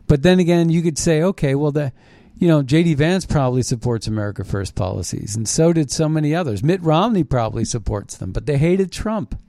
But 0.07 0.23
then 0.23 0.39
again, 0.39 0.69
you 0.69 0.81
could 0.81 0.97
say, 0.97 1.21
okay, 1.23 1.55
well, 1.55 1.73
the, 1.73 1.91
you 2.37 2.47
know, 2.47 2.63
J.D. 2.63 2.95
Vance 2.95 3.25
probably 3.25 3.61
supports 3.61 4.07
America 4.07 4.43
First 4.43 4.75
policies, 4.75 5.35
and 5.35 5.47
so 5.47 5.73
did 5.73 5.91
so 5.91 6.09
many 6.09 6.33
others. 6.33 6.63
Mitt 6.63 6.81
Romney 6.81 7.23
probably 7.23 7.65
supports 7.65 8.17
them, 8.17 8.31
but 8.31 8.45
they 8.45 8.57
hated 8.57 8.91
Trump. 8.91 9.39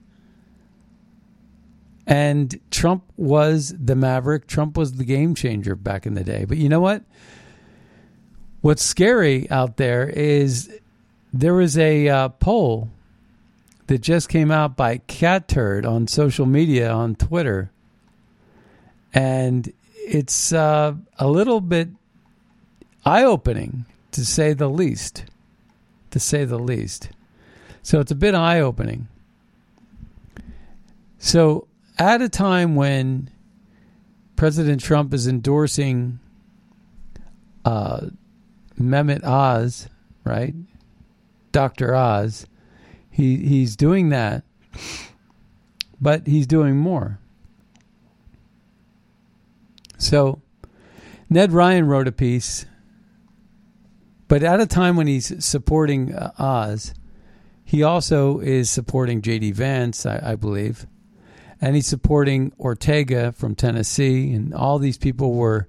And 2.06 2.58
Trump 2.70 3.04
was 3.16 3.74
the 3.78 3.94
maverick. 3.94 4.46
Trump 4.46 4.76
was 4.76 4.94
the 4.94 5.04
game 5.04 5.34
changer 5.34 5.76
back 5.76 6.04
in 6.04 6.14
the 6.14 6.24
day. 6.24 6.44
But 6.44 6.58
you 6.58 6.68
know 6.68 6.80
what? 6.80 7.04
What's 8.60 8.82
scary 8.82 9.48
out 9.50 9.76
there 9.76 10.08
is 10.08 10.70
there 11.32 11.54
was 11.54 11.78
a 11.78 12.08
uh, 12.08 12.28
poll 12.28 12.90
that 13.86 13.98
just 13.98 14.28
came 14.28 14.50
out 14.50 14.76
by 14.76 14.98
Catturd 14.98 15.86
on 15.86 16.06
social 16.06 16.46
media 16.46 16.90
on 16.90 17.14
Twitter. 17.14 17.70
And 19.14 19.72
it's 19.96 20.52
uh, 20.52 20.94
a 21.18 21.28
little 21.28 21.60
bit 21.60 21.88
eye 23.04 23.24
opening, 23.24 23.86
to 24.12 24.24
say 24.24 24.52
the 24.52 24.68
least. 24.68 25.24
To 26.10 26.20
say 26.20 26.44
the 26.44 26.58
least. 26.58 27.10
So 27.82 28.00
it's 28.00 28.12
a 28.12 28.16
bit 28.16 28.34
eye 28.34 28.60
opening. 28.60 29.08
So 31.18 31.66
at 31.98 32.20
a 32.20 32.28
time 32.28 32.74
when 32.74 33.30
President 34.36 34.82
Trump 34.82 35.14
is 35.14 35.26
endorsing 35.26 36.18
uh, 37.64 38.06
Mehmet 38.78 39.24
Oz, 39.24 39.88
right? 40.24 40.54
Dr. 41.52 41.94
Oz, 41.94 42.46
he 43.10 43.36
he's 43.36 43.76
doing 43.76 44.08
that, 44.08 44.42
but 46.00 46.26
he's 46.26 46.46
doing 46.46 46.76
more. 46.76 47.18
So, 49.98 50.40
Ned 51.30 51.52
Ryan 51.52 51.86
wrote 51.86 52.08
a 52.08 52.12
piece, 52.12 52.66
but 54.32 54.42
at 54.42 54.60
a 54.60 54.66
time 54.66 54.96
when 54.96 55.06
he's 55.06 55.44
supporting 55.44 56.14
uh, 56.14 56.32
Oz, 56.38 56.94
he 57.64 57.82
also 57.82 58.38
is 58.38 58.70
supporting 58.70 59.20
J.D. 59.20 59.52
Vance, 59.52 60.06
I, 60.06 60.32
I 60.32 60.36
believe 60.36 60.86
and 61.62 61.76
he's 61.76 61.86
supporting 61.86 62.50
Ortagus 62.58 63.36
from 63.36 63.54
Tennessee, 63.54 64.32
and 64.32 64.52
all 64.52 64.80
these 64.80 64.98
people 64.98 65.32
were, 65.32 65.68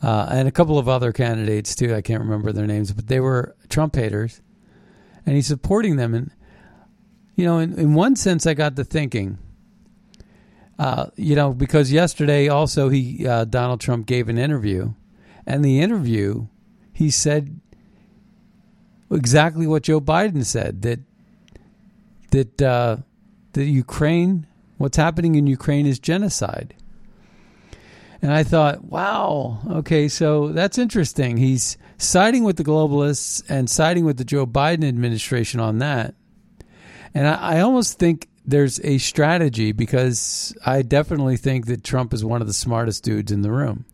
uh, 0.00 0.28
and 0.30 0.46
a 0.46 0.52
couple 0.52 0.78
of 0.78 0.88
other 0.88 1.12
candidates 1.12 1.74
too. 1.74 1.94
I 1.94 2.00
can't 2.00 2.20
remember 2.20 2.52
their 2.52 2.66
names, 2.66 2.92
but 2.92 3.08
they 3.08 3.18
were 3.18 3.56
Trump 3.68 3.96
haters, 3.96 4.40
and 5.26 5.34
he's 5.34 5.48
supporting 5.48 5.96
them. 5.96 6.14
And 6.14 6.30
you 7.34 7.44
know, 7.44 7.58
in, 7.58 7.76
in 7.76 7.94
one 7.94 8.14
sense, 8.14 8.46
I 8.46 8.54
got 8.54 8.76
to 8.76 8.84
thinking, 8.84 9.38
uh, 10.78 11.06
you 11.16 11.34
know, 11.34 11.52
because 11.52 11.90
yesterday 11.90 12.46
also 12.46 12.88
he 12.88 13.26
uh, 13.26 13.46
Donald 13.46 13.80
Trump 13.80 14.06
gave 14.06 14.28
an 14.28 14.38
interview, 14.38 14.94
and 15.44 15.64
the 15.64 15.80
interview 15.80 16.46
he 16.92 17.10
said 17.10 17.60
exactly 19.10 19.66
what 19.66 19.82
Joe 19.82 20.00
Biden 20.00 20.44
said 20.44 20.82
that 20.82 21.00
that 22.30 22.62
uh, 22.62 22.96
the 23.52 23.64
Ukraine 23.64 24.46
What's 24.78 24.96
happening 24.96 25.36
in 25.36 25.46
Ukraine 25.46 25.86
is 25.86 25.98
genocide. 25.98 26.74
And 28.20 28.32
I 28.32 28.42
thought, 28.42 28.84
wow, 28.84 29.60
okay, 29.70 30.08
so 30.08 30.48
that's 30.48 30.78
interesting. 30.78 31.36
He's 31.36 31.76
siding 31.98 32.44
with 32.44 32.56
the 32.56 32.64
globalists 32.64 33.42
and 33.48 33.70
siding 33.70 34.04
with 34.04 34.16
the 34.16 34.24
Joe 34.24 34.46
Biden 34.46 34.84
administration 34.84 35.60
on 35.60 35.78
that. 35.78 36.14
And 37.14 37.26
I, 37.26 37.56
I 37.56 37.60
almost 37.60 37.98
think 37.98 38.28
there's 38.44 38.80
a 38.80 38.98
strategy 38.98 39.72
because 39.72 40.56
I 40.64 40.82
definitely 40.82 41.36
think 41.36 41.66
that 41.66 41.84
Trump 41.84 42.12
is 42.12 42.24
one 42.24 42.40
of 42.40 42.46
the 42.46 42.54
smartest 42.54 43.04
dudes 43.04 43.32
in 43.32 43.42
the 43.42 43.50
room. 43.50 43.84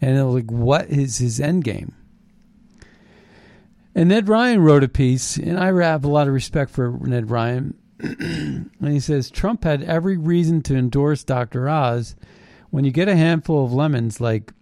And 0.00 0.32
like, 0.32 0.50
what 0.50 0.88
is 0.88 1.18
his 1.18 1.40
end 1.40 1.64
game? 1.64 1.94
And 3.94 4.10
Ned 4.10 4.28
Ryan 4.28 4.60
wrote 4.60 4.84
a 4.84 4.88
piece, 4.88 5.36
and 5.36 5.58
I 5.58 5.66
have 5.82 6.04
a 6.04 6.08
lot 6.08 6.28
of 6.28 6.34
respect 6.34 6.70
for 6.70 6.90
Ned 7.02 7.30
Ryan. 7.30 7.74
and 8.00 8.70
he 8.80 9.00
says 9.00 9.30
Trump 9.30 9.64
had 9.64 9.82
every 9.82 10.16
reason 10.16 10.62
to 10.62 10.76
endorse 10.76 11.24
Dr. 11.24 11.68
Oz. 11.68 12.14
When 12.70 12.84
you 12.84 12.90
get 12.90 13.08
a 13.08 13.16
handful 13.16 13.64
of 13.64 13.72
lemons 13.72 14.20
like 14.20 14.52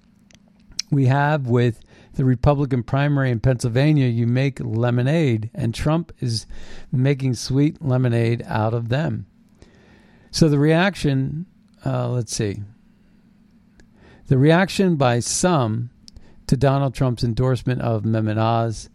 we 0.90 1.06
have 1.06 1.46
with 1.46 1.80
the 2.14 2.24
Republican 2.24 2.82
primary 2.82 3.30
in 3.30 3.40
Pennsylvania, 3.40 4.06
you 4.06 4.26
make 4.26 4.58
lemonade, 4.60 5.50
and 5.54 5.74
Trump 5.74 6.12
is 6.20 6.46
making 6.90 7.34
sweet 7.34 7.82
lemonade 7.82 8.42
out 8.46 8.72
of 8.72 8.88
them. 8.88 9.26
So 10.30 10.48
the 10.48 10.58
reaction, 10.58 11.46
uh, 11.84 12.08
let's 12.08 12.34
see, 12.34 12.62
the 14.28 14.38
reaction 14.38 14.96
by 14.96 15.20
some 15.20 15.90
to 16.46 16.56
Donald 16.56 16.94
Trump's 16.94 17.24
endorsement 17.24 17.82
of 17.82 18.04
Mehmet 18.04 18.38
Oz 18.38 18.88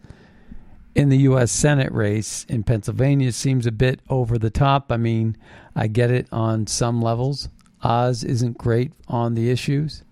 in 0.96 1.10
the 1.10 1.20
U.S. 1.20 1.52
Senate 1.52 1.92
race 1.92 2.46
in 2.50 2.64
Pennsylvania 2.64 3.32
seems 3.32 3.66
a 3.66 3.72
bit 3.72 4.02
over 4.10 4.38
the 4.38 4.50
top. 4.50 4.92
I 4.92 4.98
mean, 4.98 5.38
I 5.76 5.88
get 5.88 6.12
it 6.12 6.28
on 6.32 6.68
some 6.68 7.02
levels. 7.02 7.50
Oz 7.84 8.24
isn't 8.24 8.58
great 8.58 8.92
on 9.08 9.34
the 9.34 9.50
issues, 9.50 10.04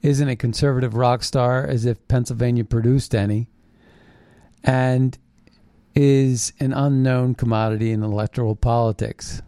isn't 0.00 0.28
a 0.28 0.36
conservative 0.36 0.94
rock 0.94 1.22
star 1.22 1.66
as 1.66 1.84
if 1.84 2.06
Pennsylvania 2.08 2.64
produced 2.64 3.14
any, 3.14 3.48
and 4.64 5.18
is 5.94 6.52
an 6.60 6.72
unknown 6.72 7.34
commodity 7.34 7.90
in 7.90 8.02
electoral 8.02 8.56
politics. 8.56 9.42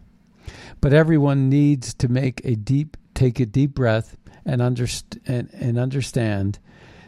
But 0.81 0.93
everyone 0.93 1.49
needs 1.49 1.93
to 1.95 2.07
make 2.07 2.41
a 2.43 2.55
deep, 2.55 2.97
take 3.13 3.39
a 3.39 3.45
deep 3.45 3.73
breath 3.73 4.17
and, 4.45 4.61
underst- 4.61 5.19
and, 5.25 5.49
and 5.53 5.77
understand 5.79 6.59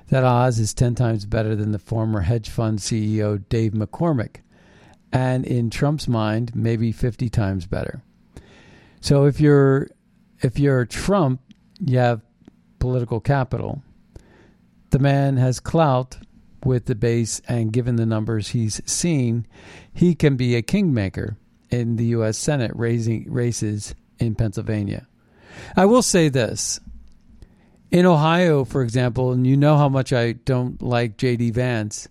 that 0.09 0.23
Oz 0.23 0.59
is 0.59 0.73
10 0.73 0.95
times 0.95 1.25
better 1.25 1.55
than 1.55 1.71
the 1.71 1.79
former 1.79 2.21
hedge 2.21 2.49
fund 2.49 2.79
CEO 2.79 3.43
Dave 3.49 3.71
McCormick, 3.71 4.37
and 5.11 5.45
in 5.45 5.69
Trump's 5.69 6.07
mind, 6.07 6.55
maybe 6.55 6.91
50 6.91 7.29
times 7.29 7.65
better. 7.65 8.01
So 9.01 9.25
if 9.25 9.39
you're 9.39 9.89
if 10.41 10.59
you're 10.59 10.85
Trump, 10.85 11.41
you 11.79 11.97
have 11.97 12.21
political 12.79 13.19
capital. 13.19 13.81
The 14.89 14.99
man 14.99 15.37
has 15.37 15.59
clout 15.59 16.17
with 16.63 16.85
the 16.85 16.95
base, 16.95 17.41
and 17.47 17.73
given 17.73 17.95
the 17.95 18.05
numbers 18.05 18.49
he's 18.49 18.81
seen, 18.89 19.47
he 19.93 20.15
can 20.15 20.35
be 20.35 20.55
a 20.55 20.61
kingmaker 20.61 21.37
in 21.69 21.95
the 21.95 22.05
U.S. 22.05 22.37
Senate 22.37 22.71
raising 22.75 23.31
races 23.31 23.95
in 24.19 24.35
Pennsylvania. 24.35 25.07
I 25.75 25.85
will 25.85 26.01
say 26.01 26.29
this. 26.29 26.79
In 27.93 28.08
Ohio, 28.08 28.65
for 28.65 28.82
example, 28.82 29.34
and 29.34 29.45
you 29.45 29.56
know 29.56 29.77
how 29.77 29.88
much 29.88 30.12
I 30.12 30.32
don't 30.32 30.82
like 30.82 31.15
J.D. 31.15 31.51
Vance. 31.51 32.08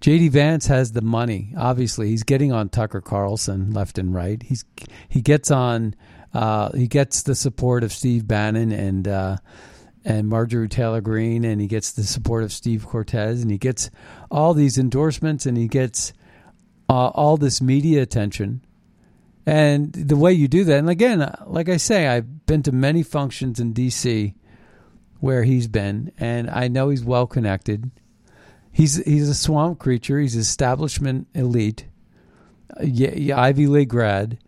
J.D. 0.00 0.28
Vance 0.28 0.68
has 0.68 0.92
the 0.92 1.02
money. 1.02 1.52
Obviously, 1.54 2.08
he's 2.08 2.22
getting 2.22 2.50
on 2.50 2.70
Tucker 2.70 3.02
Carlson 3.02 3.72
left 3.72 3.98
and 3.98 4.14
right. 4.14 4.42
He's 4.42 4.64
he 5.06 5.20
gets 5.20 5.50
on. 5.50 5.94
Uh, 6.32 6.72
he 6.72 6.86
gets 6.86 7.24
the 7.24 7.34
support 7.34 7.84
of 7.84 7.92
Steve 7.92 8.26
Bannon 8.26 8.72
and 8.72 9.06
uh, 9.06 9.36
and 10.02 10.30
Marjorie 10.30 10.66
Taylor 10.66 11.02
Greene, 11.02 11.44
and 11.44 11.60
he 11.60 11.66
gets 11.66 11.92
the 11.92 12.02
support 12.02 12.42
of 12.42 12.50
Steve 12.50 12.86
Cortes, 12.86 13.42
and 13.42 13.50
he 13.50 13.58
gets 13.58 13.90
all 14.30 14.54
these 14.54 14.78
endorsements, 14.78 15.44
and 15.44 15.58
he 15.58 15.68
gets 15.68 16.14
uh, 16.88 17.08
all 17.08 17.36
this 17.36 17.60
media 17.60 18.00
attention. 18.00 18.62
And 19.44 19.92
the 19.92 20.16
way 20.16 20.32
you 20.32 20.48
do 20.48 20.64
that, 20.64 20.78
and 20.78 20.88
again, 20.88 21.18
like 21.44 21.68
I 21.68 21.76
say, 21.76 22.06
I've 22.06 22.46
been 22.46 22.62
to 22.62 22.72
many 22.72 23.02
functions 23.02 23.60
in 23.60 23.74
D.C. 23.74 24.34
where 25.20 25.44
he's 25.44 25.66
been, 25.66 26.12
and 26.18 26.50
I 26.50 26.68
know 26.68 26.90
he's 26.90 27.04
well 27.04 27.26
connected. 27.26 27.90
He's 28.72 28.96
he's 29.04 29.28
a 29.28 29.34
swamp 29.34 29.78
creature. 29.78 30.18
He's 30.18 30.36
establishment 30.36 31.28
elite, 31.34 31.86
Ivy 32.80 33.66
League 33.66 33.88
grad. 33.88 34.38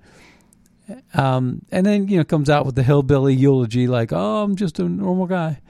Um, 1.15 1.63
and 1.71 1.85
then 1.85 2.09
you 2.09 2.19
know 2.19 2.25
comes 2.25 2.49
out 2.49 2.67
with 2.67 2.75
the 2.75 2.83
hillbilly 2.83 3.35
eulogy, 3.35 3.87
like, 3.87 4.13
"Oh, 4.13 4.43
I'm 4.43 4.57
just 4.57 4.79
a 4.79 4.89
normal 4.89 5.27
guy." 5.27 5.61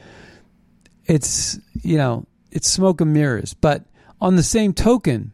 It's 1.07 1.59
you 1.83 1.97
know 1.97 2.27
it's 2.51 2.69
smoke 2.69 3.01
and 3.01 3.13
mirrors. 3.13 3.55
But 3.55 3.85
on 4.21 4.37
the 4.37 4.43
same 4.43 4.73
token, 4.73 5.33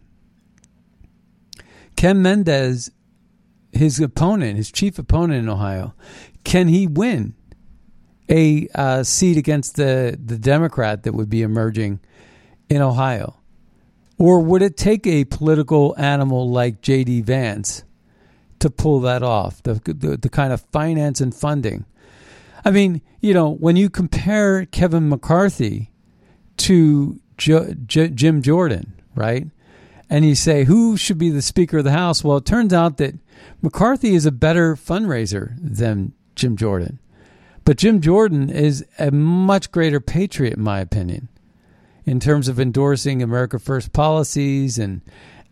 Ken 1.96 2.22
Mendez 2.22 2.90
his 3.74 4.00
opponent, 4.00 4.56
his 4.56 4.70
chief 4.70 4.98
opponent 4.98 5.44
in 5.44 5.48
Ohio, 5.48 5.94
can 6.44 6.68
he 6.68 6.86
win 6.86 7.34
a 8.28 8.68
uh, 8.74 9.02
seat 9.02 9.36
against 9.36 9.76
the 9.76 10.18
the 10.22 10.38
Democrat 10.38 11.02
that 11.02 11.14
would 11.14 11.28
be 11.28 11.42
emerging 11.42 12.00
in 12.68 12.80
Ohio, 12.80 13.36
or 14.18 14.40
would 14.40 14.62
it 14.62 14.76
take 14.76 15.06
a 15.06 15.24
political 15.24 15.94
animal 15.98 16.50
like 16.50 16.80
J.D. 16.80 17.22
Vance 17.22 17.84
to 18.60 18.70
pull 18.70 19.00
that 19.00 19.22
off? 19.22 19.62
The, 19.62 19.74
the 19.84 20.16
the 20.16 20.28
kind 20.28 20.52
of 20.52 20.62
finance 20.72 21.20
and 21.20 21.34
funding. 21.34 21.84
I 22.64 22.70
mean, 22.70 23.02
you 23.20 23.34
know, 23.34 23.50
when 23.50 23.76
you 23.76 23.90
compare 23.90 24.64
Kevin 24.64 25.08
McCarthy 25.08 25.90
to 26.58 27.20
jo- 27.36 27.74
J- 27.86 28.08
Jim 28.08 28.40
Jordan, 28.40 28.94
right? 29.14 29.48
And 30.08 30.24
you 30.24 30.34
say 30.34 30.64
who 30.64 30.96
should 30.96 31.18
be 31.18 31.30
the 31.30 31.42
Speaker 31.42 31.78
of 31.78 31.84
the 31.84 31.92
House? 31.92 32.24
Well, 32.24 32.38
it 32.38 32.46
turns 32.46 32.72
out 32.72 32.96
that 32.98 33.14
McCarthy 33.60 34.14
is 34.14 34.26
a 34.26 34.32
better 34.32 34.76
fundraiser 34.76 35.56
than 35.60 36.12
Jim 36.34 36.56
Jordan. 36.56 36.98
But 37.64 37.78
Jim 37.78 38.00
Jordan 38.00 38.50
is 38.50 38.84
a 38.98 39.10
much 39.10 39.72
greater 39.72 40.00
patriot, 40.00 40.54
in 40.54 40.62
my 40.62 40.80
opinion, 40.80 41.28
in 42.04 42.20
terms 42.20 42.48
of 42.48 42.60
endorsing 42.60 43.22
America 43.22 43.58
First 43.58 43.92
policies 43.92 44.78
and 44.78 45.00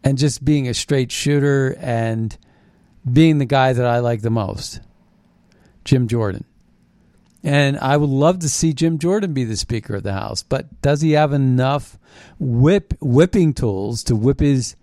and 0.05 0.19
just 0.19 0.45
being 0.45 0.69
a 0.69 0.75
straight 0.75 1.13
shooter 1.13 1.77
and 1.79 2.37
being 3.11 3.39
the 3.39 3.45
guy 3.45 3.73
that 3.73 3.87
I 3.87 4.01
like 4.01 4.23
the 4.23 4.31
most, 4.31 4.81
Jim 5.85 6.09
Jordan. 6.09 6.45
And 7.45 7.79
I 7.79 7.97
would 7.97 8.11
love 8.11 8.41
to 8.41 8.49
see 8.49 8.73
Jim 8.73 8.99
Jordan 8.99 9.33
be 9.33 9.45
the 9.45 9.57
Speaker 9.57 9.97
of 9.97 10.03
the 10.03 10.13
House, 10.13 10.43
but 10.43 10.83
does 10.83 11.01
he 11.01 11.13
have 11.13 11.33
enough 11.33 11.99
whip 12.39 12.95
whipping 13.01 13.55
tools 13.55 14.05
to 14.05 14.17
whip 14.17 14.41
his 14.41 14.77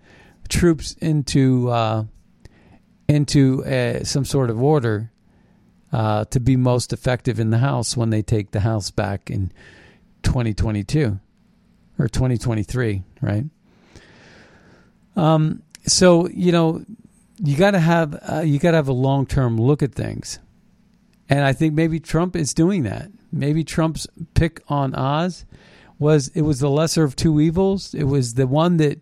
troops 0.48 0.94
into 0.94 1.70
uh, 1.70 2.04
into 3.08 3.64
uh, 3.64 4.04
some 4.04 4.24
sort 4.24 4.50
of 4.50 4.60
order 4.60 5.12
uh, 5.92 6.24
to 6.26 6.40
be 6.40 6.56
most 6.56 6.92
effective 6.92 7.40
in 7.40 7.50
the 7.50 7.58
House 7.58 7.96
when 7.96 8.10
they 8.10 8.22
take 8.22 8.52
the 8.52 8.60
House 8.60 8.90
back 8.90 9.30
in 9.30 9.52
2022 10.22 11.18
or 11.98 12.08
2023, 12.08 13.02
right? 13.20 13.44
Um, 15.16 15.62
so 15.86 16.28
you 16.28 16.52
know, 16.52 16.84
you 17.38 17.56
got 17.56 17.72
to 17.72 17.80
have 17.80 18.18
uh, 18.22 18.40
you 18.40 18.58
got 18.58 18.72
to 18.72 18.76
have 18.76 18.88
a 18.88 18.92
long 18.92 19.26
term 19.26 19.56
look 19.56 19.82
at 19.82 19.94
things, 19.94 20.38
and 21.28 21.40
I 21.40 21.52
think 21.52 21.74
maybe 21.74 22.00
Trump 22.00 22.36
is 22.36 22.54
doing 22.54 22.84
that. 22.84 23.10
Maybe 23.32 23.64
Trump's 23.64 24.06
pick 24.34 24.60
on 24.68 24.94
Oz 24.94 25.44
was 25.98 26.28
it 26.28 26.42
was 26.42 26.60
the 26.60 26.70
lesser 26.70 27.04
of 27.04 27.16
two 27.16 27.40
evils. 27.40 27.94
It 27.94 28.04
was 28.04 28.34
the 28.34 28.46
one 28.46 28.78
that 28.78 29.00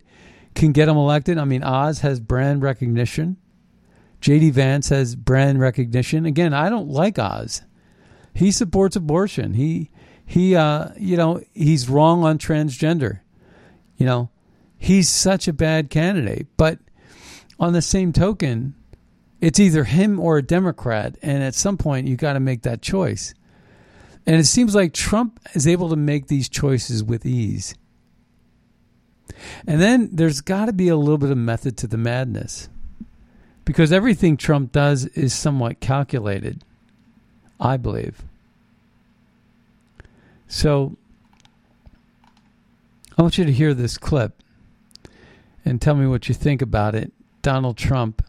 can 0.54 0.72
get 0.72 0.88
him 0.88 0.96
elected. 0.96 1.38
I 1.38 1.44
mean, 1.44 1.62
Oz 1.62 2.00
has 2.00 2.20
brand 2.20 2.62
recognition. 2.62 3.36
JD 4.20 4.52
Vance 4.52 4.88
has 4.88 5.14
brand 5.14 5.60
recognition. 5.60 6.26
Again, 6.26 6.52
I 6.52 6.68
don't 6.68 6.88
like 6.88 7.18
Oz. 7.18 7.62
He 8.34 8.50
supports 8.50 8.96
abortion. 8.96 9.54
He 9.54 9.90
he 10.24 10.54
uh 10.54 10.88
you 10.96 11.16
know, 11.16 11.40
he's 11.54 11.88
wrong 11.88 12.24
on 12.24 12.38
transgender. 12.38 13.20
You 13.96 14.06
know, 14.06 14.30
he's 14.76 15.08
such 15.08 15.48
a 15.48 15.52
bad 15.52 15.90
candidate. 15.90 16.46
But 16.56 16.78
on 17.58 17.72
the 17.72 17.82
same 17.82 18.12
token, 18.12 18.74
it's 19.40 19.60
either 19.60 19.84
him 19.84 20.18
or 20.20 20.38
a 20.38 20.42
Democrat, 20.42 21.16
and 21.22 21.42
at 21.42 21.54
some 21.54 21.76
point 21.76 22.08
you 22.08 22.16
got 22.16 22.34
to 22.34 22.40
make 22.40 22.62
that 22.62 22.82
choice. 22.82 23.34
And 24.26 24.36
it 24.36 24.44
seems 24.44 24.74
like 24.74 24.92
Trump 24.92 25.40
is 25.54 25.66
able 25.66 25.88
to 25.88 25.96
make 25.96 26.26
these 26.26 26.48
choices 26.48 27.02
with 27.02 27.24
ease. 27.24 27.74
And 29.66 29.80
then 29.80 30.10
there's 30.12 30.40
got 30.40 30.66
to 30.66 30.72
be 30.72 30.88
a 30.88 30.96
little 30.96 31.18
bit 31.18 31.30
of 31.30 31.38
method 31.38 31.76
to 31.78 31.86
the 31.86 31.96
madness 31.96 32.68
because 33.68 33.92
everything 33.92 34.38
Trump 34.38 34.72
does 34.72 35.04
is 35.08 35.34
somewhat 35.34 35.78
calculated, 35.78 36.64
I 37.60 37.76
believe. 37.76 38.22
So 40.46 40.96
I 43.18 43.20
want 43.20 43.36
you 43.36 43.44
to 43.44 43.52
hear 43.52 43.74
this 43.74 43.98
clip 43.98 44.42
and 45.66 45.82
tell 45.82 45.94
me 45.94 46.06
what 46.06 46.30
you 46.30 46.34
think 46.34 46.62
about 46.62 46.94
it. 46.94 47.12
Donald 47.42 47.76
Trump 47.76 48.24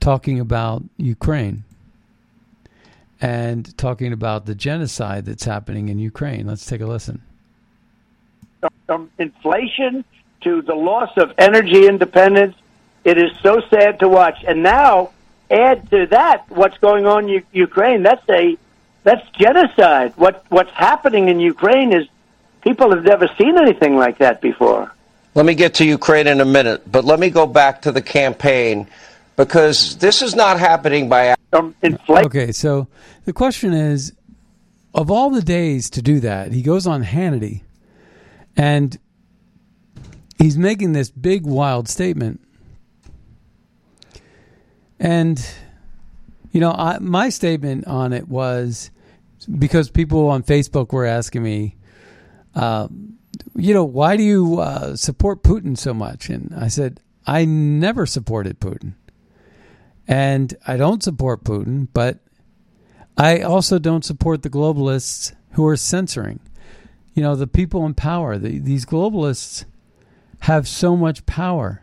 talking 0.00 0.40
about 0.40 0.82
Ukraine 0.96 1.64
and 3.20 3.76
talking 3.76 4.14
about 4.14 4.46
the 4.46 4.54
genocide 4.54 5.26
that's 5.26 5.44
happening 5.44 5.90
in 5.90 5.98
Ukraine. 5.98 6.46
Let's 6.46 6.64
take 6.64 6.80
a 6.80 6.86
listen. 6.86 7.20
From 8.86 9.10
inflation 9.18 10.06
to 10.40 10.62
the 10.62 10.74
loss 10.74 11.10
of 11.18 11.32
energy 11.36 11.86
independence 11.86 12.54
it 13.04 13.18
is 13.18 13.30
so 13.42 13.60
sad 13.70 14.00
to 14.00 14.08
watch. 14.08 14.42
And 14.46 14.62
now, 14.62 15.10
add 15.50 15.88
to 15.90 16.06
that 16.06 16.44
what's 16.48 16.78
going 16.78 17.06
on 17.06 17.28
in 17.28 17.42
Ukraine. 17.52 18.02
That's 18.02 18.26
a 18.28 18.56
that's 19.02 19.28
genocide. 19.30 20.14
What 20.16 20.44
what's 20.48 20.72
happening 20.72 21.28
in 21.28 21.38
Ukraine 21.40 21.92
is 21.92 22.06
people 22.62 22.90
have 22.94 23.04
never 23.04 23.28
seen 23.38 23.58
anything 23.58 23.96
like 23.96 24.18
that 24.18 24.40
before. 24.40 24.90
Let 25.34 25.46
me 25.46 25.54
get 25.54 25.74
to 25.74 25.84
Ukraine 25.84 26.26
in 26.26 26.40
a 26.40 26.44
minute, 26.44 26.90
but 26.90 27.04
let 27.04 27.18
me 27.18 27.28
go 27.28 27.46
back 27.46 27.82
to 27.82 27.92
the 27.92 28.02
campaign 28.02 28.86
because 29.36 29.96
this 29.96 30.22
is 30.22 30.34
not 30.34 30.58
happening 30.58 31.08
by 31.08 31.34
um, 31.52 31.74
inflation. 31.82 32.26
Okay, 32.26 32.52
so 32.52 32.86
the 33.24 33.32
question 33.32 33.72
is 33.72 34.12
of 34.94 35.10
all 35.10 35.30
the 35.30 35.42
days 35.42 35.90
to 35.90 36.02
do 36.02 36.20
that, 36.20 36.52
he 36.52 36.62
goes 36.62 36.86
on 36.86 37.02
Hannity 37.02 37.62
and 38.56 38.96
he's 40.38 40.56
making 40.56 40.92
this 40.92 41.10
big 41.10 41.44
wild 41.44 41.88
statement 41.88 42.40
and, 44.98 45.44
you 46.52 46.60
know, 46.60 46.72
I, 46.72 46.98
my 46.98 47.28
statement 47.28 47.86
on 47.86 48.12
it 48.12 48.28
was 48.28 48.90
because 49.58 49.90
people 49.90 50.28
on 50.28 50.42
Facebook 50.42 50.92
were 50.92 51.06
asking 51.06 51.42
me, 51.42 51.76
uh, 52.54 52.88
you 53.56 53.74
know, 53.74 53.84
why 53.84 54.16
do 54.16 54.22
you 54.22 54.60
uh, 54.60 54.96
support 54.96 55.42
Putin 55.42 55.76
so 55.76 55.92
much? 55.92 56.28
And 56.28 56.54
I 56.56 56.68
said, 56.68 57.00
I 57.26 57.44
never 57.44 58.06
supported 58.06 58.60
Putin. 58.60 58.94
And 60.06 60.54
I 60.66 60.76
don't 60.76 61.02
support 61.02 61.44
Putin, 61.44 61.88
but 61.92 62.18
I 63.16 63.40
also 63.40 63.78
don't 63.78 64.04
support 64.04 64.42
the 64.42 64.50
globalists 64.50 65.34
who 65.52 65.66
are 65.66 65.76
censoring. 65.76 66.40
You 67.14 67.22
know, 67.22 67.36
the 67.36 67.46
people 67.46 67.86
in 67.86 67.94
power, 67.94 68.36
the, 68.36 68.58
these 68.58 68.84
globalists 68.84 69.64
have 70.40 70.68
so 70.68 70.96
much 70.96 71.24
power 71.26 71.82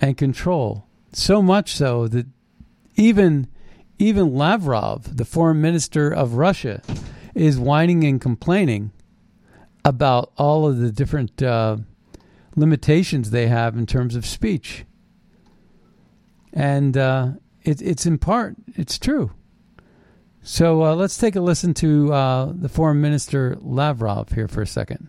and 0.00 0.16
control, 0.16 0.86
so 1.12 1.42
much 1.42 1.74
so 1.74 2.08
that 2.08 2.26
even 2.96 3.48
even 3.98 4.34
Lavrov, 4.34 5.16
the 5.16 5.24
foreign 5.24 5.60
minister 5.60 6.10
of 6.10 6.34
Russia, 6.34 6.82
is 7.34 7.58
whining 7.58 8.04
and 8.04 8.20
complaining 8.20 8.92
about 9.84 10.32
all 10.36 10.66
of 10.66 10.78
the 10.78 10.92
different 10.92 11.42
uh, 11.42 11.78
limitations 12.54 13.30
they 13.30 13.48
have 13.48 13.76
in 13.76 13.86
terms 13.86 14.14
of 14.14 14.24
speech. 14.24 14.84
And 16.52 16.96
uh, 16.96 17.32
it, 17.62 17.82
it's 17.82 18.06
in 18.06 18.18
part, 18.18 18.56
it's 18.76 18.98
true. 18.98 19.32
So 20.42 20.84
uh, 20.84 20.94
let's 20.94 21.18
take 21.18 21.36
a 21.36 21.40
listen 21.40 21.74
to 21.74 22.12
uh, 22.12 22.52
the 22.54 22.68
foreign 22.68 23.00
minister 23.00 23.56
Lavrov 23.60 24.32
here 24.32 24.48
for 24.48 24.62
a 24.62 24.66
second. 24.66 25.08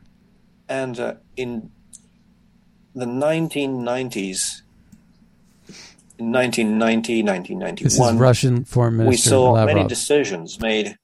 And 0.68 1.00
uh, 1.00 1.16
in 1.38 1.72
the 2.94 3.06
1990s, 3.06 4.62
in 6.20 6.34
1990, 6.34 7.24
1991, 7.24 7.84
this 7.84 7.98
is 7.98 8.20
Russian 8.20 8.66
foreign 8.66 8.98
minister 8.98 9.10
we 9.10 9.18
saw 9.18 9.52
Lavrov. 9.52 9.76
many 9.76 9.88
decisions 9.88 10.60
made 10.60 10.98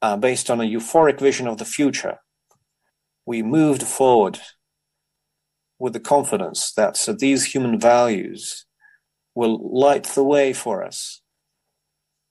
uh, 0.00 0.16
based 0.16 0.50
on 0.50 0.60
a 0.60 0.64
euphoric 0.64 1.20
vision 1.20 1.46
of 1.46 1.58
the 1.58 1.66
future. 1.66 2.18
We 3.26 3.42
moved 3.42 3.82
forward 3.82 4.40
with 5.78 5.92
the 5.92 6.00
confidence 6.00 6.72
that 6.72 6.96
so 6.96 7.12
these 7.12 7.44
human 7.52 7.78
values 7.78 8.64
will 9.34 9.58
light 9.78 10.04
the 10.04 10.24
way 10.24 10.52
for 10.52 10.82
us 10.82 11.20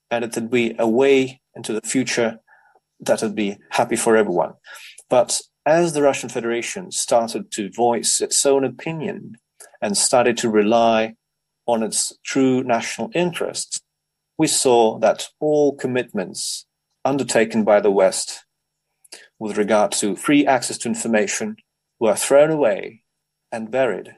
and 0.09 0.25
it 0.25 0.33
would 0.35 0.49
be 0.49 0.75
a 0.79 0.87
way 0.87 1.41
into 1.55 1.71
the 1.71 1.81
future 1.81 2.39
that 2.99 3.21
would 3.21 3.35
be 3.35 3.57
happy 3.69 3.95
for 3.95 4.17
everyone. 4.17 4.53
But 5.09 5.39
as 5.65 5.93
the 5.93 6.01
Russian 6.01 6.29
Federation 6.29 6.91
started 6.91 7.51
to 7.51 7.71
voice 7.71 8.21
its 8.21 8.45
own 8.45 8.63
opinion 8.63 9.37
and 9.81 9.97
started 9.97 10.37
to 10.37 10.49
rely 10.49 11.15
on 11.65 11.83
its 11.83 12.13
true 12.23 12.63
national 12.63 13.09
interests, 13.13 13.81
we 14.37 14.47
saw 14.47 14.97
that 14.99 15.27
all 15.39 15.75
commitments 15.75 16.65
undertaken 17.05 17.63
by 17.63 17.79
the 17.79 17.91
West 17.91 18.45
with 19.39 19.57
regard 19.57 19.91
to 19.91 20.15
free 20.15 20.45
access 20.45 20.77
to 20.79 20.87
information 20.87 21.57
were 21.99 22.15
thrown 22.15 22.51
away 22.51 23.03
and 23.51 23.71
buried. 23.71 24.15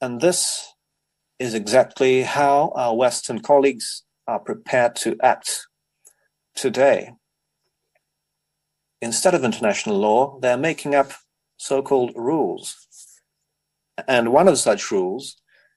And 0.00 0.20
this 0.20 0.72
is 1.38 1.54
exactly 1.54 2.22
how 2.22 2.72
our 2.74 2.94
Western 2.96 3.40
colleagues 3.40 4.02
are 4.26 4.38
prepared 4.38 4.96
to 4.96 5.16
act 5.22 5.66
today. 6.54 7.12
Instead 9.00 9.34
of 9.34 9.44
international 9.44 9.98
law, 9.98 10.38
they're 10.40 10.56
making 10.56 10.94
up 10.94 11.12
so 11.56 11.82
called 11.82 12.12
rules. 12.14 12.86
And 14.08 14.32
one 14.32 14.48
of 14.48 14.58
such 14.58 14.90
rules 14.90 15.36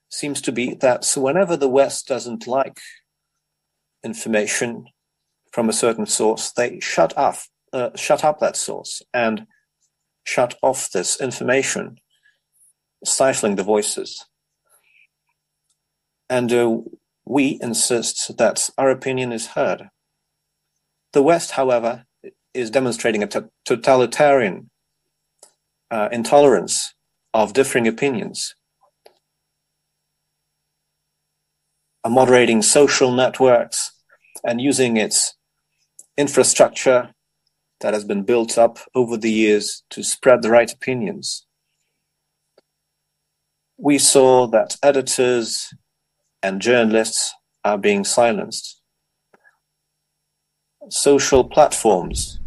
seems 0.09 0.41
to 0.41 0.51
be 0.51 0.75
that 0.75 1.11
whenever 1.15 1.57
the 1.57 1.69
West 1.69 2.07
doesn't 2.07 2.47
like 2.47 2.79
information 4.03 4.88
from 5.51 5.69
a 5.69 5.73
certain 5.73 6.05
source, 6.05 6.51
they 6.51 6.79
shut 6.79 7.17
off, 7.17 7.49
uh, 7.73 7.89
shut 7.95 8.23
up 8.23 8.39
that 8.39 8.55
source 8.55 9.01
and 9.13 9.47
shut 10.23 10.55
off 10.61 10.91
this 10.91 11.19
information, 11.19 11.97
stifling 13.03 13.55
the 13.55 13.63
voices. 13.63 14.25
And 16.29 16.51
uh, 16.51 16.77
we 17.25 17.59
insist 17.61 18.38
that 18.38 18.69
our 18.77 18.89
opinion 18.89 19.31
is 19.31 19.47
heard. 19.47 19.89
The 21.13 21.23
West, 21.23 21.51
however, 21.51 22.05
is 22.53 22.69
demonstrating 22.69 23.23
a 23.23 23.29
totalitarian 23.65 24.69
uh, 25.91 26.09
intolerance 26.11 26.93
of 27.36 27.52
differing 27.52 27.86
opinions, 27.86 28.56
moderating 32.08 32.62
social 32.62 33.12
networks 33.12 33.91
and 34.45 34.62
using 34.62 34.95
its 34.95 35.36
infrastructure 36.17 37.13
that 37.82 37.93
has 37.93 38.06
been 38.06 38.24
built 38.24 38.58
up 38.58 38.80
over 38.95 39.17
the 39.17 39.30
years 39.30 39.84
to 39.89 40.02
spread 40.02 40.41
the 40.41 40.50
right 40.50 40.71
opinions. 40.71 41.45
We 43.78 43.98
saw 43.98 44.48
that 44.48 44.78
editors 44.82 45.74
and 46.41 46.62
journalists 46.62 47.34
are 47.65 47.78
being 47.78 48.06
silenced. 48.06 48.80
Social 50.89 51.43
platforms 51.43 52.39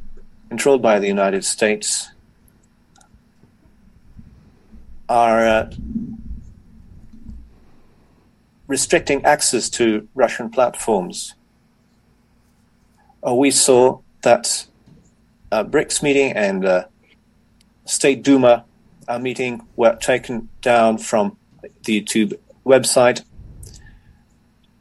controlled 0.48 0.80
by 0.80 0.98
the 0.98 1.08
United 1.08 1.44
States 1.44 2.10
are 5.08 5.46
uh, 5.46 5.70
restricting 8.66 9.24
access 9.24 9.70
to 9.70 10.06
Russian 10.14 10.50
platforms. 10.50 11.34
Uh, 13.26 13.34
we 13.34 13.50
saw 13.50 14.00
that 14.22 14.66
uh, 15.50 15.64
BRICS 15.64 16.02
meeting 16.02 16.32
and 16.32 16.64
uh, 16.64 16.84
State 17.86 18.22
Duma 18.22 18.64
uh, 19.08 19.18
meeting 19.18 19.66
were 19.76 19.96
taken 19.96 20.48
down 20.60 20.98
from 20.98 21.36
the 21.84 22.02
YouTube 22.02 22.38
website, 22.66 23.24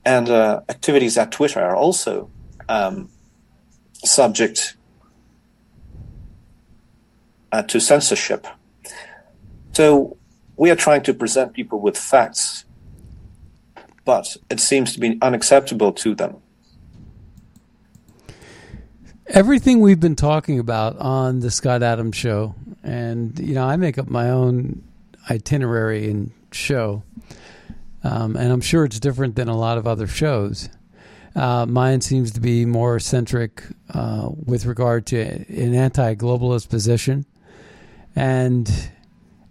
and 0.05 0.29
uh, 0.29 0.61
activities 0.67 1.17
at 1.17 1.31
Twitter 1.31 1.61
are 1.61 1.75
also 1.75 2.29
um, 2.67 3.09
subject 4.03 4.75
uh, 7.53 7.63
to 7.63 7.79
censorship. 7.79 8.45
So 9.71 10.16
we 10.58 10.72
are 10.72 10.76
trying 10.76 11.04
to 11.04 11.13
present 11.13 11.54
people 11.54 11.80
with 11.80 11.98
facts, 11.98 12.65
but 14.04 14.36
it 14.50 14.60
seems 14.60 14.93
to 14.93 15.00
be 15.00 15.17
unacceptable 15.22 15.93
to 15.93 16.15
them. 16.15 16.38
Everything 19.28 19.82
we've 19.82 20.00
been 20.00 20.15
talking 20.15 20.58
about 20.58 20.98
on 20.98 21.41
the 21.41 21.52
Scott 21.52 21.84
Adams 21.84 22.15
show, 22.15 22.56
and 22.84 23.38
you 23.39 23.54
know, 23.54 23.65
I 23.65 23.76
make 23.76 23.98
up 23.98 24.08
my 24.08 24.30
own 24.30 24.84
itinerary 25.30 26.10
and 26.10 26.32
show, 26.52 27.04
um, 28.04 28.36
and 28.36 28.52
I'm 28.52 28.62
sure 28.62 28.86
it's 28.86 29.00
different 29.00 29.36
than 29.36 29.50
a 29.50 29.58
lot 29.58 29.78
of 29.78 29.86
other 29.86 30.08
shows. 30.08 30.70
Uh, 31.36 31.65
mine 31.67 32.02
seems 32.02 32.32
to 32.32 32.39
be 32.39 32.65
more 32.65 33.00
centric 33.00 33.63
uh, 33.93 34.30
with 34.46 34.65
regard 34.65 35.06
to 35.08 35.20
an 35.20 35.76
anti-globalist 35.76 36.70
position, 36.70 37.26
and 38.15 38.89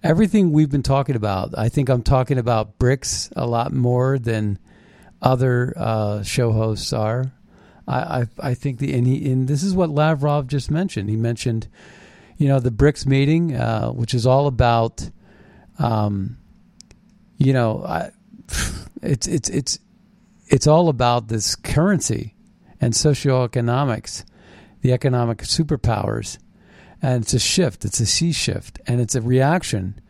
everything 0.03 0.53
we've 0.53 0.71
been 0.71 0.83
talking 0.83 1.17
about. 1.17 1.57
I 1.57 1.69
think 1.69 1.89
I'm 1.89 2.03
talking 2.03 2.39
about 2.39 2.79
BRICS 2.79 3.33
a 3.37 3.47
lot 3.47 3.73
more 3.73 4.19
than 4.19 4.59
other 5.23 5.73
uh, 5.77 6.23
show 6.23 6.53
hosts 6.53 6.93
are. 6.93 7.33
I, 7.89 7.99
I, 7.99 8.27
I 8.41 8.55
think 8.55 8.79
the 8.79 8.95
and, 8.95 9.07
he, 9.07 9.31
and 9.31 9.49
this 9.49 9.63
is 9.63 9.75
what 9.75 9.91
Lavrov 9.91 10.47
just 10.47 10.71
mentioned. 10.71 11.09
He 11.09 11.17
mentioned, 11.17 11.69
you 12.37 12.49
know, 12.49 12.61
the 12.61 12.71
BRICS 12.71 13.07
meeting, 13.07 13.57
uh, 13.57 13.91
which 13.91 14.15
is 14.15 14.27
all 14.27 14.47
about, 14.47 15.09
um, 15.79 16.39
you 17.37 17.53
know, 17.53 17.85
I, 17.85 18.11
it's 19.03 19.27
it's 19.27 19.49
it's 19.49 19.79
it's 20.49 20.67
all 20.67 20.89
about 20.89 21.29
this 21.29 21.55
currency 21.55 22.35
and 22.81 22.93
socioeconomics, 22.93 24.25
the 24.81 24.93
economic 24.93 25.39
superpowers, 25.39 26.39
and 27.07 27.23
it's 27.23 27.35
a 27.35 27.39
shift. 27.39 27.85
It's 27.85 28.01
a 28.01 28.07
sea 28.07 28.33
shift, 28.33 28.81
and 28.89 29.01
it's 29.01 29.15
a 29.15 29.21
reaction 29.21 30.01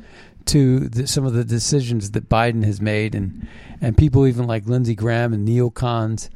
to 0.46 0.88
the, 0.88 1.06
some 1.06 1.26
of 1.26 1.34
the 1.34 1.44
decisions 1.44 2.12
that 2.12 2.30
Biden 2.30 2.64
has 2.64 2.80
made, 2.80 3.14
and 3.14 3.46
and 3.82 3.98
people 3.98 4.26
even 4.26 4.46
like 4.46 4.66
Lindsey 4.66 4.94
Graham 4.94 5.34
and 5.34 5.46
neocons 5.46 6.30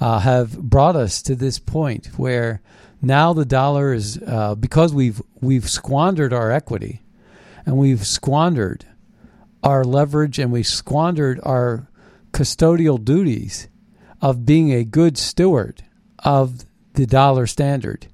uh, 0.00 0.18
have 0.18 0.60
brought 0.60 0.96
us 0.96 1.22
to 1.22 1.36
this 1.36 1.60
point 1.60 2.06
where 2.16 2.60
now 3.02 3.32
the 3.32 3.44
dollar 3.44 3.92
is 3.92 4.18
uh, 4.26 4.56
because 4.56 4.92
we've 4.92 5.22
we've 5.40 5.70
squandered 5.70 6.32
our 6.32 6.50
equity, 6.50 7.02
and 7.64 7.76
we've 7.76 8.04
squandered 8.04 8.84
our 9.62 9.84
leverage, 9.84 10.40
and 10.40 10.50
we 10.50 10.64
squandered 10.64 11.38
our 11.44 11.88
custodial 12.32 13.02
duties 13.02 13.68
of 14.20 14.44
being 14.44 14.72
a 14.72 14.82
good 14.82 15.16
steward 15.16 15.84
of 16.24 16.64
the 16.94 17.06
dollar 17.06 17.46
standard. 17.46 18.08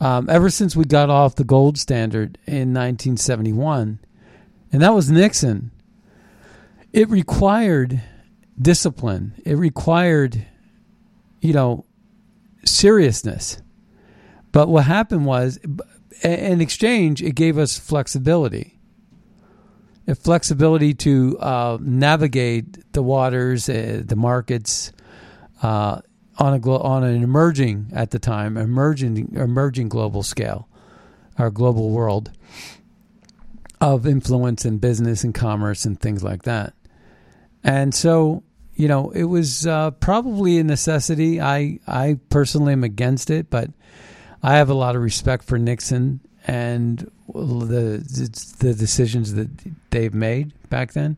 Um, 0.00 0.28
ever 0.28 0.50
since 0.50 0.74
we 0.74 0.84
got 0.84 1.10
off 1.10 1.36
the 1.36 1.44
gold 1.44 1.78
standard 1.78 2.38
in 2.46 2.74
1971, 2.74 4.00
and 4.72 4.82
that 4.82 4.94
was 4.94 5.10
Nixon, 5.10 5.70
it 6.92 7.08
required 7.08 8.02
discipline. 8.60 9.34
It 9.44 9.56
required, 9.56 10.46
you 11.40 11.52
know, 11.52 11.84
seriousness. 12.64 13.60
But 14.52 14.68
what 14.68 14.84
happened 14.84 15.26
was, 15.26 15.58
in 16.22 16.60
exchange, 16.60 17.22
it 17.22 17.34
gave 17.34 17.58
us 17.58 17.78
flexibility. 17.78 18.78
A 20.06 20.14
flexibility 20.14 20.94
to 20.94 21.38
uh, 21.40 21.78
navigate 21.80 22.92
the 22.92 23.02
waters, 23.02 23.68
uh, 23.68 24.02
the 24.04 24.16
markets, 24.16 24.92
uh, 25.62 26.02
on 26.38 26.54
a 26.54 26.58
glo- 26.58 26.80
on 26.80 27.04
an 27.04 27.22
emerging 27.22 27.90
at 27.92 28.10
the 28.10 28.18
time 28.18 28.56
emerging 28.56 29.32
emerging 29.34 29.88
global 29.88 30.22
scale, 30.22 30.68
our 31.38 31.50
global 31.50 31.90
world 31.90 32.30
of 33.80 34.06
influence 34.06 34.64
in 34.64 34.78
business 34.78 35.24
and 35.24 35.34
commerce 35.34 35.84
and 35.84 36.00
things 36.00 36.22
like 36.24 36.42
that. 36.44 36.72
And 37.62 37.94
so, 37.94 38.42
you 38.74 38.88
know, 38.88 39.10
it 39.10 39.24
was 39.24 39.66
uh, 39.66 39.90
probably 39.92 40.58
a 40.58 40.64
necessity. 40.64 41.40
I 41.40 41.78
I 41.86 42.18
personally 42.28 42.72
am 42.72 42.84
against 42.84 43.30
it, 43.30 43.50
but 43.50 43.70
I 44.42 44.56
have 44.56 44.70
a 44.70 44.74
lot 44.74 44.96
of 44.96 45.02
respect 45.02 45.44
for 45.44 45.58
Nixon 45.58 46.20
and 46.46 47.10
the 47.32 48.04
the 48.58 48.74
decisions 48.74 49.34
that 49.34 49.48
they've 49.90 50.14
made 50.14 50.52
back 50.68 50.92
then. 50.92 51.16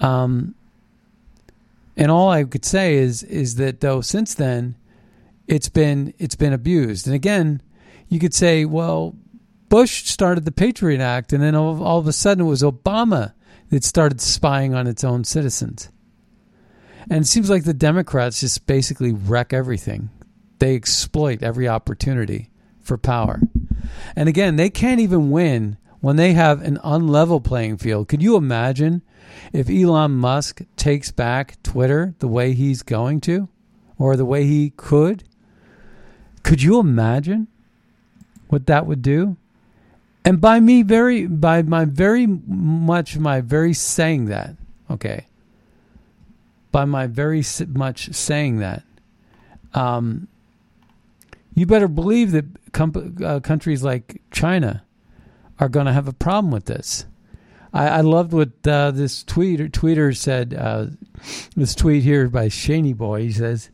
Um, 0.00 0.54
and 1.96 2.10
all 2.10 2.30
I 2.30 2.44
could 2.44 2.64
say 2.64 2.94
is 2.94 3.22
is 3.22 3.56
that 3.56 3.80
though 3.80 4.00
since 4.00 4.34
then 4.34 4.76
it's 5.46 5.68
been 5.68 6.14
it's 6.18 6.36
been 6.36 6.52
abused. 6.52 7.06
And 7.06 7.14
again, 7.14 7.60
you 8.08 8.20
could 8.20 8.34
say, 8.34 8.64
well, 8.64 9.16
Bush 9.68 10.04
started 10.04 10.44
the 10.44 10.52
Patriot 10.52 11.00
Act, 11.00 11.32
and 11.32 11.42
then 11.42 11.54
all, 11.54 11.82
all 11.82 11.98
of 11.98 12.06
a 12.06 12.12
sudden 12.12 12.44
it 12.46 12.48
was 12.48 12.62
Obama 12.62 13.34
that 13.70 13.84
started 13.84 14.20
spying 14.20 14.74
on 14.74 14.86
its 14.86 15.04
own 15.04 15.24
citizens. 15.24 15.90
And 17.08 17.24
it 17.24 17.26
seems 17.26 17.50
like 17.50 17.64
the 17.64 17.74
Democrats 17.74 18.40
just 18.40 18.66
basically 18.66 19.12
wreck 19.12 19.52
everything. 19.52 20.10
They 20.58 20.74
exploit 20.74 21.42
every 21.42 21.66
opportunity 21.68 22.50
for 22.80 22.98
power. 22.98 23.40
And 24.14 24.28
again, 24.28 24.56
they 24.56 24.70
can't 24.70 25.00
even 25.00 25.30
win 25.30 25.78
when 26.00 26.16
they 26.16 26.32
have 26.32 26.62
an 26.62 26.78
unlevel 26.78 27.42
playing 27.42 27.78
field. 27.78 28.08
Could 28.08 28.22
you 28.22 28.36
imagine 28.36 29.02
if 29.52 29.68
Elon 29.68 30.12
Musk 30.12 30.62
takes 30.76 31.10
back 31.10 31.62
Twitter 31.62 32.14
the 32.18 32.28
way 32.28 32.52
he's 32.52 32.82
going 32.82 33.20
to, 33.22 33.48
or 33.98 34.16
the 34.16 34.24
way 34.24 34.44
he 34.44 34.70
could, 34.76 35.24
could 36.42 36.62
you 36.62 36.78
imagine 36.78 37.48
what 38.48 38.66
that 38.66 38.86
would 38.86 39.02
do? 39.02 39.36
And 40.24 40.40
by 40.40 40.60
me 40.60 40.82
very 40.82 41.26
by 41.26 41.62
my 41.62 41.84
very 41.84 42.26
much 42.26 43.16
my 43.18 43.40
very 43.40 43.72
saying 43.72 44.26
that, 44.26 44.56
okay. 44.90 45.26
By 46.72 46.84
my 46.84 47.06
very 47.06 47.42
much 47.68 48.12
saying 48.14 48.58
that, 48.58 48.84
um, 49.74 50.28
you 51.54 51.66
better 51.66 51.88
believe 51.88 52.32
that 52.32 52.44
com- 52.72 53.16
uh, 53.24 53.40
countries 53.40 53.82
like 53.82 54.20
China 54.30 54.84
are 55.58 55.68
going 55.68 55.86
to 55.86 55.92
have 55.92 56.08
a 56.08 56.12
problem 56.12 56.50
with 56.52 56.66
this. 56.66 57.06
I, 57.72 57.88
I 57.88 58.00
loved 58.00 58.32
what 58.32 58.66
uh, 58.66 58.90
this 58.90 59.24
tweeter 59.24 59.70
tweeter 59.70 60.16
said. 60.16 60.54
Uh, 60.54 60.86
this 61.56 61.74
tweet 61.74 62.02
here 62.02 62.28
by 62.28 62.46
Shaney 62.46 62.96
Boy. 62.96 63.22
He 63.22 63.32
says 63.32 63.70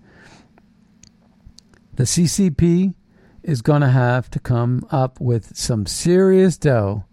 the 1.94 2.04
CCP 2.04 2.94
is 3.42 3.62
going 3.62 3.80
to 3.80 3.88
have 3.88 4.30
to 4.30 4.40
come 4.40 4.86
up 4.90 5.20
with 5.20 5.56
some 5.56 5.86
serious 5.86 6.56
dough 6.56 7.04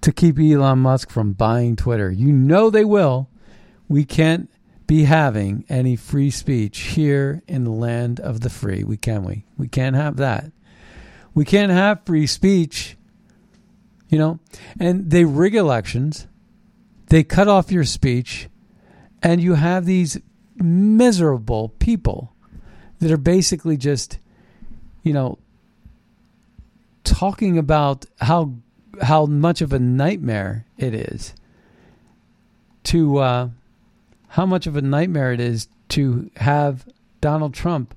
to 0.00 0.12
keep 0.12 0.38
Elon 0.38 0.78
Musk 0.78 1.10
from 1.10 1.32
buying 1.32 1.76
Twitter. 1.76 2.10
You 2.10 2.32
know 2.32 2.70
they 2.70 2.84
will. 2.84 3.28
We 3.88 4.04
can't 4.04 4.48
be 4.86 5.04
having 5.04 5.64
any 5.68 5.96
free 5.96 6.30
speech 6.30 6.78
here 6.78 7.42
in 7.48 7.64
the 7.64 7.70
land 7.70 8.20
of 8.20 8.40
the 8.40 8.50
free. 8.50 8.84
We 8.84 8.96
can 8.96 9.24
we? 9.24 9.44
We 9.56 9.68
can't 9.68 9.96
have 9.96 10.16
that. 10.16 10.52
We 11.34 11.44
can't 11.44 11.72
have 11.72 12.04
free 12.04 12.26
speech 12.26 12.96
you 14.08 14.18
know, 14.18 14.38
and 14.78 15.10
they 15.10 15.24
rig 15.24 15.54
elections, 15.54 16.26
they 17.08 17.22
cut 17.24 17.48
off 17.48 17.72
your 17.72 17.84
speech, 17.84 18.48
and 19.22 19.40
you 19.40 19.54
have 19.54 19.84
these 19.84 20.18
miserable 20.56 21.70
people 21.78 22.32
that 23.00 23.10
are 23.10 23.16
basically 23.16 23.76
just, 23.76 24.18
you 25.02 25.12
know, 25.12 25.38
talking 27.04 27.58
about 27.58 28.06
how 28.20 28.54
how 29.00 29.26
much 29.26 29.60
of 29.60 29.72
a 29.72 29.78
nightmare 29.78 30.66
it 30.76 30.94
is 30.94 31.34
to 32.84 33.18
uh, 33.18 33.48
how 34.28 34.46
much 34.46 34.66
of 34.66 34.76
a 34.76 34.82
nightmare 34.82 35.32
it 35.32 35.40
is 35.40 35.68
to 35.88 36.30
have 36.36 36.86
Donald 37.20 37.54
Trump, 37.54 37.94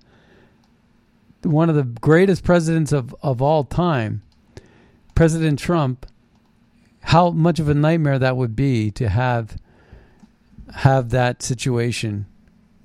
one 1.44 1.70
of 1.70 1.76
the 1.76 1.84
greatest 1.84 2.44
presidents 2.44 2.92
of, 2.92 3.16
of 3.22 3.42
all 3.42 3.64
time, 3.64 4.22
President 5.16 5.60
Trump, 5.60 6.06
how 7.02 7.32
much 7.32 7.60
of 7.60 7.68
a 7.68 7.74
nightmare 7.74 8.20
that 8.20 8.38
would 8.38 8.56
be 8.56 8.92
to 8.92 9.10
have 9.10 9.58
have 10.76 11.10
that 11.10 11.44
situation 11.44 12.26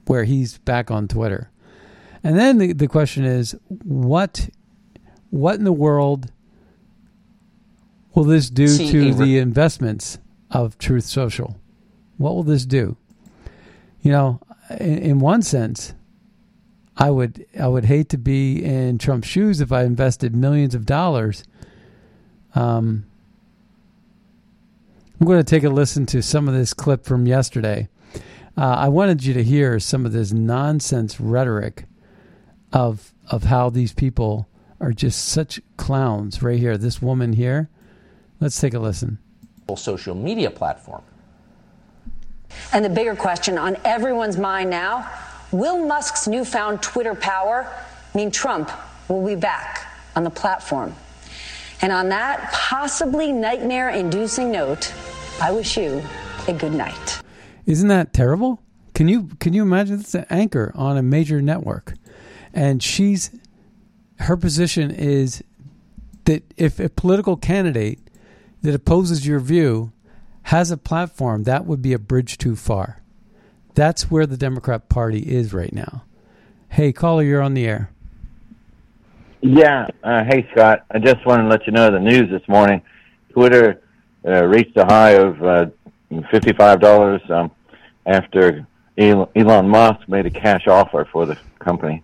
where 0.06 0.24
he's 0.24 0.58
back 0.58 0.90
on 0.90 1.08
Twitter. 1.08 1.50
And 2.22 2.36
then 2.36 2.58
the, 2.58 2.72
the 2.72 2.88
question 2.88 3.24
is 3.24 3.56
what 3.68 4.48
what 5.30 5.56
in 5.56 5.64
the 5.64 5.72
world 5.72 6.30
will 8.14 8.24
this 8.24 8.48
do 8.50 8.66
See, 8.66 8.90
to 8.90 9.14
the 9.14 9.38
investments 9.38 10.18
of 10.50 10.78
Truth 10.78 11.04
Social? 11.04 11.60
What 12.16 12.34
will 12.34 12.42
this 12.42 12.64
do? 12.64 12.96
You 14.00 14.12
know, 14.12 14.40
in, 14.80 14.98
in 14.98 15.18
one 15.18 15.42
sense, 15.42 15.94
I 16.96 17.10
would 17.10 17.46
I 17.58 17.68
would 17.68 17.84
hate 17.84 18.08
to 18.10 18.18
be 18.18 18.64
in 18.64 18.98
Trump's 18.98 19.28
shoes 19.28 19.60
if 19.60 19.70
I 19.70 19.84
invested 19.84 20.34
millions 20.34 20.74
of 20.74 20.86
dollars 20.86 21.44
um, 22.56 23.04
I'm 25.20 25.26
going 25.26 25.38
to 25.38 25.44
take 25.44 25.64
a 25.64 25.68
listen 25.68 26.06
to 26.06 26.22
some 26.22 26.48
of 26.48 26.54
this 26.54 26.74
clip 26.74 27.04
from 27.04 27.26
yesterday. 27.26 27.88
Uh, 28.56 28.64
I 28.64 28.88
wanted 28.88 29.24
you 29.24 29.34
to 29.34 29.44
hear 29.44 29.78
some 29.78 30.06
of 30.06 30.12
this 30.12 30.32
nonsense 30.32 31.20
rhetoric 31.20 31.84
of 32.72 33.12
of 33.30 33.44
how 33.44 33.70
these 33.70 33.92
people 33.92 34.48
are 34.80 34.92
just 34.92 35.26
such 35.26 35.60
clowns 35.76 36.42
right 36.42 36.58
here. 36.58 36.78
This 36.78 37.02
woman 37.02 37.32
here. 37.32 37.68
Let's 38.40 38.60
take 38.60 38.74
a 38.74 38.78
listen. 38.78 39.18
Social 39.76 40.14
media 40.14 40.50
platform. 40.50 41.02
And 42.72 42.84
the 42.84 42.88
bigger 42.88 43.16
question 43.16 43.58
on 43.58 43.76
everyone's 43.84 44.36
mind 44.38 44.70
now 44.70 45.10
will 45.52 45.86
Musk's 45.86 46.26
newfound 46.26 46.82
Twitter 46.82 47.14
power 47.14 47.70
mean 48.14 48.30
Trump 48.30 48.70
will 49.08 49.26
be 49.26 49.34
back 49.34 49.86
on 50.14 50.24
the 50.24 50.30
platform? 50.30 50.94
And 51.82 51.92
on 51.92 52.08
that 52.08 52.50
possibly 52.52 53.32
nightmare 53.32 53.90
inducing 53.90 54.50
note, 54.50 54.92
I 55.40 55.52
wish 55.52 55.76
you 55.76 56.02
a 56.48 56.52
good 56.52 56.72
night. 56.72 57.22
Isn't 57.66 57.88
that 57.88 58.12
terrible? 58.12 58.62
Can 58.94 59.08
you 59.08 59.28
can 59.40 59.52
you 59.52 59.62
imagine 59.62 59.98
this 59.98 60.14
an 60.14 60.26
anchor 60.30 60.72
on 60.74 60.96
a 60.96 61.02
major 61.02 61.42
network? 61.42 61.94
And 62.54 62.82
she's 62.82 63.30
her 64.20 64.36
position 64.36 64.90
is 64.90 65.44
that 66.24 66.42
if 66.56 66.80
a 66.80 66.88
political 66.88 67.36
candidate 67.36 67.98
that 68.62 68.74
opposes 68.74 69.26
your 69.26 69.40
view 69.40 69.92
has 70.44 70.70
a 70.70 70.76
platform, 70.76 71.42
that 71.44 71.66
would 71.66 71.82
be 71.82 71.92
a 71.92 71.98
bridge 71.98 72.38
too 72.38 72.56
far. 72.56 73.02
That's 73.74 74.10
where 74.10 74.26
the 74.26 74.36
Democrat 74.36 74.88
Party 74.88 75.20
is 75.20 75.52
right 75.52 75.72
now. 75.72 76.04
Hey, 76.70 76.92
caller, 76.92 77.22
you're 77.22 77.42
on 77.42 77.54
the 77.54 77.66
air. 77.66 77.90
Yeah. 79.40 79.86
Uh, 80.02 80.24
hey, 80.24 80.48
Scott. 80.52 80.84
I 80.90 80.98
just 80.98 81.24
wanted 81.26 81.44
to 81.44 81.48
let 81.48 81.66
you 81.66 81.72
know 81.72 81.90
the 81.90 82.00
news 82.00 82.30
this 82.30 82.46
morning. 82.48 82.82
Twitter 83.30 83.82
uh, 84.26 84.44
reached 84.44 84.76
a 84.76 84.84
high 84.84 85.10
of 85.10 85.42
uh, 85.42 85.66
$55 86.10 87.30
um, 87.30 87.50
after 88.06 88.66
Elon 88.98 89.68
Musk 89.68 90.08
made 90.08 90.26
a 90.26 90.30
cash 90.30 90.66
offer 90.66 91.06
for 91.12 91.26
the 91.26 91.38
company. 91.58 92.02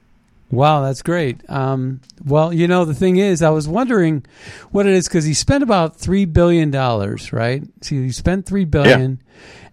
Wow, 0.50 0.82
that's 0.82 1.00
great. 1.00 1.48
Um, 1.48 2.02
well, 2.22 2.52
you 2.52 2.68
know, 2.68 2.84
the 2.84 2.94
thing 2.94 3.16
is, 3.16 3.40
I 3.40 3.48
was 3.48 3.66
wondering 3.66 4.26
what 4.70 4.86
it 4.86 4.92
is 4.92 5.08
because 5.08 5.24
he 5.24 5.32
spent 5.32 5.62
about 5.62 5.96
three 5.96 6.26
billion 6.26 6.70
dollars, 6.70 7.32
right? 7.32 7.62
See, 7.80 8.02
he 8.02 8.12
spent 8.12 8.44
three 8.44 8.66
billion, 8.66 9.22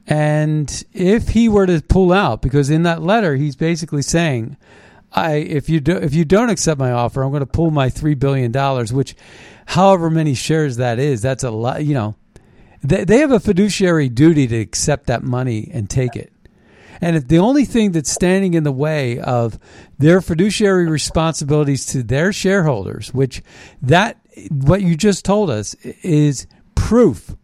yeah. 0.07 0.15
and 0.15 0.83
if 0.93 1.29
he 1.29 1.49
were 1.49 1.65
to 1.65 1.81
pull 1.81 2.13
out, 2.13 2.41
because 2.41 2.69
in 2.69 2.83
that 2.83 3.01
letter 3.01 3.35
he's 3.35 3.57
basically 3.57 4.01
saying, 4.01 4.55
I 5.11 5.35
if 5.35 5.69
you 5.69 5.79
do 5.79 5.97
if 5.97 6.13
you 6.13 6.25
don't 6.25 6.49
accept 6.49 6.79
my 6.79 6.91
offer, 6.91 7.23
I'm 7.23 7.31
going 7.31 7.41
to 7.41 7.45
pull 7.45 7.71
my 7.71 7.89
three 7.89 8.15
billion 8.15 8.51
dollars, 8.51 8.93
which, 8.93 9.15
however 9.65 10.09
many 10.09 10.33
shares 10.35 10.77
that 10.77 10.99
is, 10.99 11.21
that's 11.21 11.43
a 11.43 11.51
lot. 11.51 11.83
You 11.83 11.93
know, 11.93 12.15
they 12.83 13.03
they 13.05 13.19
have 13.19 13.31
a 13.31 13.39
fiduciary 13.39 14.09
duty 14.09 14.47
to 14.47 14.57
accept 14.59 15.07
that 15.07 15.23
money 15.23 15.69
and 15.73 15.89
take 15.89 16.15
it. 16.15 16.31
And 17.01 17.15
if 17.15 17.27
the 17.27 17.39
only 17.39 17.65
thing 17.65 17.91
that's 17.93 18.11
standing 18.11 18.53
in 18.53 18.63
the 18.63 18.71
way 18.71 19.19
of 19.19 19.57
their 19.97 20.21
fiduciary 20.21 20.87
responsibilities 20.87 21.85
to 21.87 22.03
their 22.03 22.33
shareholders, 22.33 23.13
which 23.13 23.41
that 23.81 24.17
what 24.51 24.81
you 24.81 24.95
just 24.95 25.25
told 25.25 25.49
us 25.49 25.75
is 26.03 26.45
proof 26.75 27.35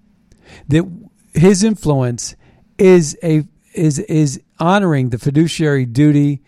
that 0.67 0.85
his 1.33 1.63
influence 1.63 2.35
is 2.77 3.17
a 3.23 3.43
is 3.73 3.99
is 3.99 4.41
honoring 4.59 5.09
the 5.09 5.17
fiduciary 5.17 5.85
duty 5.85 6.41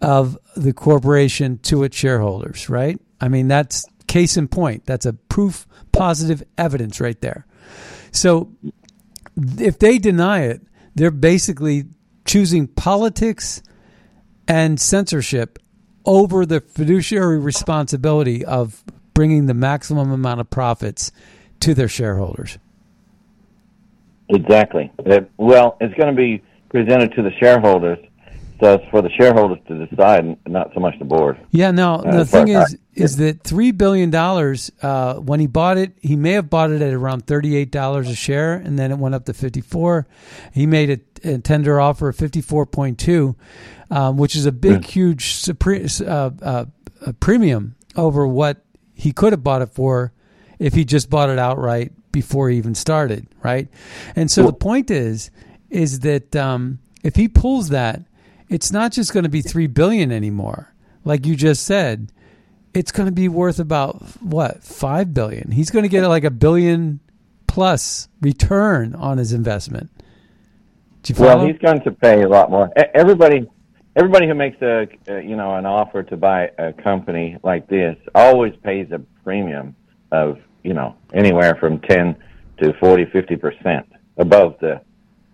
of 0.00 0.38
the 0.56 0.72
corporation 0.72 1.58
to 1.58 1.84
its 1.84 1.96
shareholders, 1.96 2.68
right? 2.68 2.98
I 3.20 3.28
mean, 3.28 3.48
that's 3.48 3.84
case 4.06 4.36
in 4.36 4.48
point. 4.48 4.86
That's 4.86 5.06
a 5.06 5.12
proof 5.12 5.66
positive 5.92 6.42
evidence 6.56 7.00
right 7.00 7.20
there. 7.20 7.46
So 8.10 8.50
if 9.58 9.78
they 9.78 9.98
deny 9.98 10.44
it, 10.44 10.62
they're 10.94 11.10
basically 11.10 11.84
choosing 12.24 12.66
politics 12.66 13.62
and 14.48 14.80
censorship 14.80 15.58
over 16.04 16.46
the 16.46 16.60
fiduciary 16.60 17.38
responsibility 17.38 18.44
of 18.44 18.84
bringing 19.12 19.46
the 19.46 19.54
maximum 19.54 20.10
amount 20.10 20.40
of 20.40 20.48
profits 20.50 21.12
to 21.60 21.74
their 21.74 21.88
shareholders. 21.88 22.58
Exactly. 24.28 24.92
Well, 25.36 25.76
it's 25.80 25.94
going 25.94 26.08
to 26.08 26.16
be 26.16 26.42
presented 26.68 27.14
to 27.14 27.22
the 27.22 27.32
shareholders, 27.40 27.98
so 28.60 28.78
for 28.90 29.02
the 29.02 29.10
shareholders 29.10 29.58
to 29.68 29.86
decide, 29.86 30.38
not 30.46 30.70
so 30.74 30.80
much 30.80 30.98
the 30.98 31.04
board. 31.04 31.38
Yeah. 31.50 31.70
Now 31.70 31.96
Uh, 31.96 32.18
the 32.18 32.24
thing 32.24 32.48
is, 32.48 32.78
is 32.94 33.16
that 33.18 33.42
three 33.42 33.70
billion 33.70 34.10
dollars 34.10 34.70
uh, 34.82 35.14
when 35.14 35.40
he 35.40 35.46
bought 35.46 35.78
it, 35.78 35.92
he 36.00 36.16
may 36.16 36.32
have 36.32 36.48
bought 36.48 36.70
it 36.70 36.80
at 36.82 36.92
around 36.92 37.26
thirty-eight 37.26 37.70
dollars 37.70 38.08
a 38.08 38.14
share, 38.14 38.54
and 38.54 38.78
then 38.78 38.90
it 38.90 38.98
went 38.98 39.14
up 39.14 39.24
to 39.26 39.34
fifty-four. 39.34 40.06
He 40.52 40.66
made 40.66 40.90
a, 41.24 41.34
a 41.34 41.38
tender 41.38 41.80
offer 41.80 42.08
of 42.08 42.16
fifty-four 42.16 42.66
point 42.66 42.98
two, 42.98 43.36
um, 43.90 44.16
which 44.16 44.34
is 44.34 44.46
a 44.46 44.52
big, 44.52 44.84
huge 44.84 45.24
supre- 45.34 46.06
uh, 46.06 46.30
uh, 46.42 46.64
a 47.04 47.12
premium 47.12 47.76
over 47.96 48.26
what 48.26 48.64
he 48.94 49.12
could 49.12 49.32
have 49.32 49.42
bought 49.42 49.62
it 49.62 49.70
for 49.70 50.12
if 50.58 50.72
he 50.72 50.84
just 50.84 51.10
bought 51.10 51.28
it 51.28 51.38
outright 51.38 51.92
before 52.12 52.48
he 52.48 52.56
even 52.56 52.74
started, 52.74 53.26
right? 53.42 53.68
And 54.14 54.30
so 54.30 54.46
the 54.46 54.52
point 54.54 54.90
is, 54.90 55.30
is 55.68 56.00
that 56.00 56.34
um, 56.34 56.78
if 57.02 57.14
he 57.14 57.28
pulls 57.28 57.68
that, 57.68 58.05
it's 58.48 58.70
not 58.70 58.92
just 58.92 59.12
going 59.12 59.24
to 59.24 59.30
be 59.30 59.42
three 59.42 59.66
billion 59.66 60.12
anymore, 60.12 60.72
like 61.04 61.26
you 61.26 61.36
just 61.36 61.64
said. 61.64 62.12
It's 62.74 62.92
going 62.92 63.06
to 63.06 63.12
be 63.12 63.28
worth 63.28 63.58
about 63.58 64.02
what 64.20 64.62
five 64.62 65.14
billion. 65.14 65.50
He's 65.50 65.70
going 65.70 65.84
to 65.84 65.88
get 65.88 66.06
like 66.06 66.24
a 66.24 66.30
billion 66.30 67.00
plus 67.46 68.08
return 68.20 68.94
on 68.94 69.16
his 69.16 69.32
investment. 69.32 69.90
Do 71.02 71.12
you 71.12 71.14
follow? 71.14 71.38
Well, 71.38 71.46
he's 71.46 71.58
going 71.58 71.80
to 71.82 71.90
pay 71.90 72.22
a 72.22 72.28
lot 72.28 72.50
more. 72.50 72.70
Everybody, 72.94 73.48
everybody 73.94 74.28
who 74.28 74.34
makes 74.34 74.60
a 74.60 74.86
uh, 75.08 75.16
you 75.18 75.36
know 75.36 75.54
an 75.54 75.64
offer 75.64 76.02
to 76.02 76.16
buy 76.16 76.50
a 76.58 76.72
company 76.74 77.38
like 77.42 77.66
this 77.68 77.96
always 78.14 78.52
pays 78.62 78.88
a 78.92 78.98
premium 79.24 79.74
of 80.12 80.38
you 80.62 80.74
know 80.74 80.96
anywhere 81.14 81.56
from 81.58 81.80
ten 81.80 82.14
to 82.62 82.72
40, 82.74 83.06
50 83.06 83.36
percent 83.36 83.86
above 84.18 84.56
the 84.60 84.82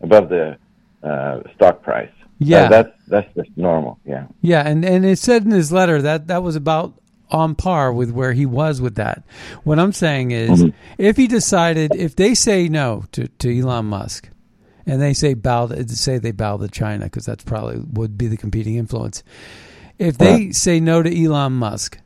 above 0.00 0.28
the 0.28 0.56
uh, 1.02 1.40
stock 1.54 1.82
price. 1.82 2.10
So 2.42 2.48
Yeah. 2.48 2.68
that's 2.68 2.90
that's 3.08 3.34
just 3.34 3.50
normal. 3.56 3.98
Yeah. 4.04 4.26
Yeah, 4.40 4.66
and, 4.66 4.84
and 4.84 5.04
it 5.04 5.18
said 5.18 5.44
in 5.44 5.50
his 5.50 5.70
letter 5.72 6.00
that 6.02 6.28
that 6.28 6.42
was 6.42 6.56
about 6.56 6.94
on 7.30 7.54
par 7.54 7.92
with 7.92 8.10
where 8.10 8.32
he 8.32 8.44
was 8.46 8.80
with 8.80 8.96
that. 8.96 9.22
What 9.64 9.78
I'm 9.78 9.92
saying 9.92 10.32
is, 10.32 10.64
if 10.98 11.16
he 11.16 11.26
decided, 11.26 11.94
if 11.94 12.14
they 12.14 12.34
say 12.34 12.68
no 12.68 13.04
to, 13.12 13.26
to 13.28 13.58
Elon 13.58 13.86
Musk, 13.86 14.28
and 14.86 15.00
they 15.00 15.14
say 15.14 15.32
bow, 15.34 15.68
to, 15.68 15.88
say 15.88 16.18
they 16.18 16.32
bow 16.32 16.58
to 16.58 16.68
China 16.68 17.04
because 17.06 17.24
that's 17.24 17.44
probably 17.44 17.80
would 17.92 18.18
be 18.18 18.26
the 18.28 18.36
competing 18.36 18.74
influence. 18.76 19.22
If 19.98 20.18
they 20.18 20.50
say 20.50 20.80
no 20.80 21.02
to 21.02 21.24
Elon 21.24 21.52
Musk, 21.54 21.98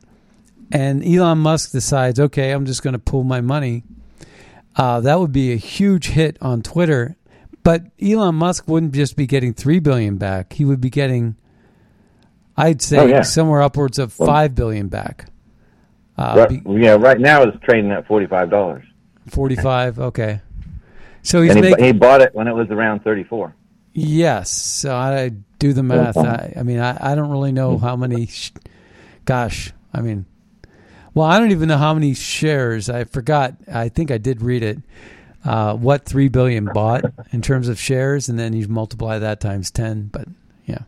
and 0.71 1.03
Elon 1.05 1.39
Musk 1.39 1.71
decides, 1.71 2.19
okay, 2.19 2.51
I'm 2.51 2.65
just 2.65 2.83
going 2.83 2.93
to 2.93 2.99
pull 2.99 3.23
my 3.23 3.41
money, 3.41 3.83
uh, 4.75 5.01
that 5.01 5.19
would 5.19 5.31
be 5.31 5.51
a 5.51 5.57
huge 5.57 6.07
hit 6.07 6.37
on 6.41 6.61
Twitter. 6.61 7.17
But 7.67 7.83
Elon 8.01 8.35
Musk 8.35 8.65
wouldn't 8.69 8.93
just 8.93 9.17
be 9.17 9.27
getting 9.27 9.53
three 9.53 9.79
billion 9.79 10.15
back; 10.15 10.53
he 10.53 10.63
would 10.63 10.79
be 10.79 10.89
getting, 10.89 11.35
I'd 12.55 12.81
say, 12.81 12.97
Oh, 12.97 13.05
yeah. 13.07 13.23
somewhere 13.23 13.61
upwards 13.61 13.99
of 13.99 14.17
Well- 14.17 14.25
five 14.29 14.55
billion 14.55 14.87
back. 14.87 15.25
Uh, 16.17 16.47
right, 16.49 16.61
yeah. 16.81 16.95
Right 16.95 17.19
now 17.19 17.43
it's 17.43 17.57
trading 17.65 17.91
at 17.91 18.07
forty 18.07 18.25
five 18.25 18.49
dollars. 18.49 18.85
Forty-five. 19.27 19.99
Okay, 19.99 20.39
so 21.23 21.41
he's 21.41 21.53
And 21.53 21.65
he, 21.65 21.71
making. 21.71 21.85
he 21.87 21.91
bought 21.91 22.21
it 22.21 22.33
when 22.33 22.47
it 22.47 22.55
was 22.55 22.69
around 22.69 23.03
thirty 23.03 23.25
four. 23.25 23.53
Yes. 23.93 24.49
So 24.49 24.95
I 24.95 25.33
do 25.59 25.73
the 25.73 25.83
math. 25.83 26.15
I, 26.15 26.53
I 26.55 26.63
mean, 26.63 26.79
I, 26.79 27.11
I 27.11 27.15
don't 27.15 27.29
really 27.29 27.51
know 27.51 27.77
how 27.77 27.97
many. 27.97 28.27
Sh- 28.27 28.53
gosh, 29.25 29.73
I 29.93 29.99
mean, 29.99 30.25
well, 31.13 31.25
I 31.27 31.37
don't 31.37 31.51
even 31.51 31.67
know 31.67 31.77
how 31.77 31.93
many 31.93 32.13
shares. 32.13 32.89
I 32.89 33.03
forgot. 33.03 33.55
I 33.69 33.89
think 33.89 34.09
I 34.09 34.19
did 34.19 34.41
read 34.41 34.63
it. 34.63 34.77
Uh, 35.47 35.75
what 35.75 36.03
three 36.05 36.27
billion 36.27 36.65
bought 36.65 37.03
in 37.31 37.41
terms 37.41 37.69
of 37.69 37.79
shares, 37.79 38.27
and 38.29 38.37
then 38.37 38.53
you 38.53 38.67
multiply 38.67 39.17
that 39.17 39.39
times 39.39 39.71
ten. 39.71 40.09
But 40.11 40.27
yeah, 40.65 40.79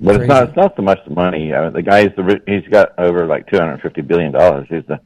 But 0.00 0.16
Crazy. 0.16 0.22
it's 0.22 0.28
not. 0.28 0.42
It's 0.48 0.56
not 0.56 0.76
so 0.76 0.82
much 0.82 0.98
the 1.06 1.14
money. 1.14 1.52
Uh, 1.52 1.70
the 1.70 1.82
guy's 1.82 2.10
the 2.16 2.40
he's 2.46 2.68
got 2.70 2.98
over 2.98 3.26
like 3.26 3.46
two 3.48 3.58
hundred 3.58 3.80
fifty 3.80 4.02
billion 4.02 4.32
dollars. 4.32 4.66
He's 4.68 4.84
the 4.86 5.00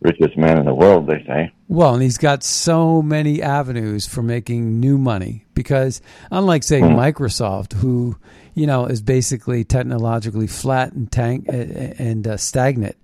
richest 0.00 0.36
man 0.36 0.58
in 0.58 0.66
the 0.66 0.74
world. 0.74 1.06
They 1.06 1.24
say. 1.26 1.52
Well, 1.68 1.94
and 1.94 2.02
he's 2.02 2.18
got 2.18 2.44
so 2.44 3.02
many 3.02 3.42
avenues 3.42 4.06
for 4.06 4.22
making 4.22 4.78
new 4.78 4.96
money 4.98 5.44
because 5.54 6.00
unlike 6.30 6.62
say 6.62 6.80
Microsoft, 6.80 7.72
who 7.72 8.16
you 8.54 8.66
know 8.66 8.86
is 8.86 9.02
basically 9.02 9.64
technologically 9.64 10.46
flat 10.46 10.92
and 10.92 11.10
tank 11.10 11.46
and 11.48 12.26
uh, 12.28 12.36
stagnant, 12.36 12.96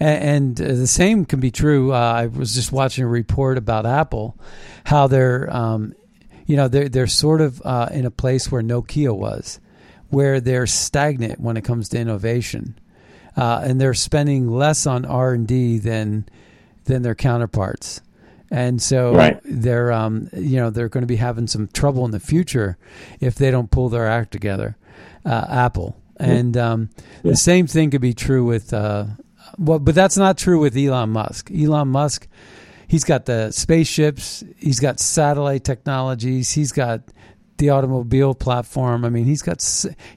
and, 0.00 0.58
and 0.58 0.60
uh, 0.60 0.74
the 0.74 0.86
same 0.86 1.24
can 1.24 1.40
be 1.40 1.50
true. 1.50 1.92
Uh, 1.92 1.96
I 1.98 2.26
was 2.26 2.54
just 2.54 2.72
watching 2.72 3.04
a 3.04 3.08
report 3.08 3.58
about 3.58 3.86
Apple, 3.86 4.36
how 4.84 5.06
they're 5.06 5.54
um, 5.54 5.94
you 6.46 6.56
know 6.56 6.68
they're 6.68 6.88
they're 6.88 7.06
sort 7.06 7.40
of 7.40 7.60
uh, 7.64 7.88
in 7.92 8.04
a 8.06 8.10
place 8.10 8.50
where 8.50 8.62
Nokia 8.62 9.16
was, 9.16 9.60
where 10.10 10.40
they're 10.40 10.66
stagnant 10.66 11.40
when 11.40 11.56
it 11.56 11.62
comes 11.62 11.88
to 11.90 11.98
innovation, 11.98 12.78
uh, 13.36 13.62
and 13.64 13.80
they're 13.80 13.94
spending 13.94 14.48
less 14.50 14.86
on 14.86 15.04
R 15.04 15.32
and 15.32 15.46
D 15.46 15.78
than 15.78 16.26
than 16.84 17.02
their 17.02 17.14
counterparts. 17.14 18.00
And 18.50 18.82
so 18.82 19.14
Right. 19.14 19.40
they're 19.44 19.92
um, 19.92 20.28
you 20.34 20.56
know 20.56 20.68
they're 20.70 20.88
going 20.90 21.02
to 21.02 21.06
be 21.08 21.16
having 21.16 21.46
some 21.46 21.68
trouble 21.68 22.04
in 22.04 22.10
the 22.10 22.20
future 22.20 22.76
if 23.20 23.34
they 23.36 23.50
don't 23.50 23.70
pull 23.70 23.88
their 23.88 24.06
act 24.06 24.30
together. 24.32 24.76
Uh, 25.24 25.46
Apple 25.48 25.96
and 26.18 26.56
um, 26.56 26.90
the 27.22 27.36
same 27.36 27.66
thing 27.66 27.90
could 27.90 28.00
be 28.00 28.12
true 28.12 28.44
with 28.44 28.72
uh, 28.74 29.06
well, 29.58 29.78
but 29.78 29.94
that's 29.94 30.16
not 30.16 30.38
true 30.38 30.58
with 30.60 30.76
Elon 30.76 31.10
Musk. 31.10 31.50
Elon 31.50 31.88
Musk, 31.88 32.28
he's 32.88 33.04
got 33.04 33.26
the 33.26 33.50
spaceships, 33.50 34.44
he's 34.56 34.80
got 34.80 35.00
satellite 35.00 35.64
technologies, 35.64 36.52
he's 36.52 36.72
got 36.72 37.02
the 37.58 37.70
automobile 37.70 38.34
platform. 38.34 39.04
I 39.04 39.08
mean, 39.08 39.24
he's 39.24 39.42
got 39.42 39.64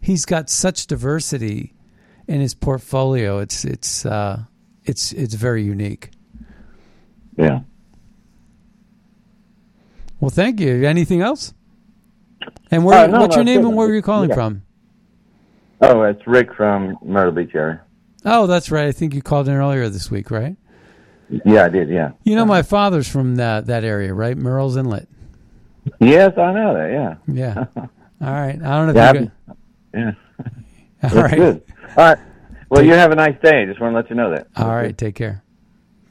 he's 0.02 0.26
got 0.26 0.50
such 0.50 0.88
diversity 0.88 1.74
in 2.28 2.42
his 2.42 2.54
portfolio. 2.54 3.40
It's 3.40 3.64
it's 3.66 4.06
uh, 4.06 4.44
it's 4.84 5.12
it's 5.12 5.34
very 5.36 5.64
unique. 5.64 6.10
Yeah. 7.38 7.62
Well, 10.20 10.30
thank 10.30 10.60
you. 10.60 10.86
Anything 10.86 11.22
else? 11.22 11.54
And 12.72 12.86
where, 12.86 13.04
Uh, 13.04 13.08
no, 13.08 13.20
what's 13.22 13.36
no, 13.36 13.42
your 13.42 13.46
name 13.46 13.66
and 13.66 13.76
where 13.76 13.90
are 13.90 13.94
you 13.94 14.02
calling 14.02 14.30
Yeah. 14.30 14.36
from? 14.36 14.64
Oh, 15.82 16.04
it's 16.04 16.26
Rick 16.26 16.54
from 16.56 16.98
Myrtle 17.04 17.34
Beach 17.34 17.54
area. 17.54 17.82
Oh, 18.26 18.48
that's 18.48 18.72
right. 18.72 18.88
I 18.88 18.92
think 18.92 19.14
you 19.14 19.22
called 19.22 19.48
in 19.48 19.54
earlier 19.56 19.88
this 19.90 20.10
week, 20.10 20.32
right? 20.32 20.56
Yeah, 21.30 21.66
I 21.66 21.70
did. 21.70 21.90
Yeah. 21.90 22.12
You 22.24 22.36
know, 22.36 22.46
my 22.46 22.62
father's 22.62 23.08
from 23.08 23.36
that 23.38 23.68
that 23.68 23.84
area, 23.84 24.14
right? 24.14 24.36
Murrells 24.38 24.78
Inlet. 24.78 25.08
Yes, 26.00 26.38
I 26.38 26.52
know 26.54 26.74
that. 26.74 26.92
Yeah. 26.92 27.16
Yeah. 27.28 27.66
All 28.22 28.34
right. 28.34 28.56
I 28.56 28.86
don't 28.86 28.88
know 28.88 28.90
if 28.90 28.96
Yeah, 28.96 29.14
you 29.14 29.20
I'm- 29.20 29.58
Yeah. 29.94 30.12
All 31.04 31.10
That's 31.10 31.16
right. 31.16 31.36
good. 31.38 31.62
All 31.98 32.04
right. 32.06 32.18
Well, 32.70 32.84
you 32.84 32.94
have 32.94 33.12
a 33.12 33.16
nice 33.16 33.40
day. 33.44 33.62
I 33.62 33.66
just 33.66 33.80
want 33.80 33.94
to 33.94 33.96
let 33.98 34.10
you 34.10 34.16
know 34.16 34.32
that. 34.32 34.48
All 34.56 34.70
right. 34.76 34.98
Take 34.98 35.16
care. 35.16 35.44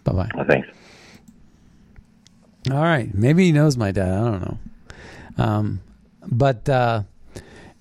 Bye 0.04 0.12
bye. 0.12 0.30
Oh, 0.36 0.44
thanks. 0.44 0.68
All 2.70 2.82
right. 2.82 3.12
Maybe 3.14 3.44
he 3.46 3.52
knows 3.52 3.76
my 3.76 3.90
dad. 3.92 4.08
I 4.12 4.30
don't 4.30 4.40
know. 4.40 4.58
Um, 5.44 5.80
but 6.26 6.68
uh, 6.68 7.02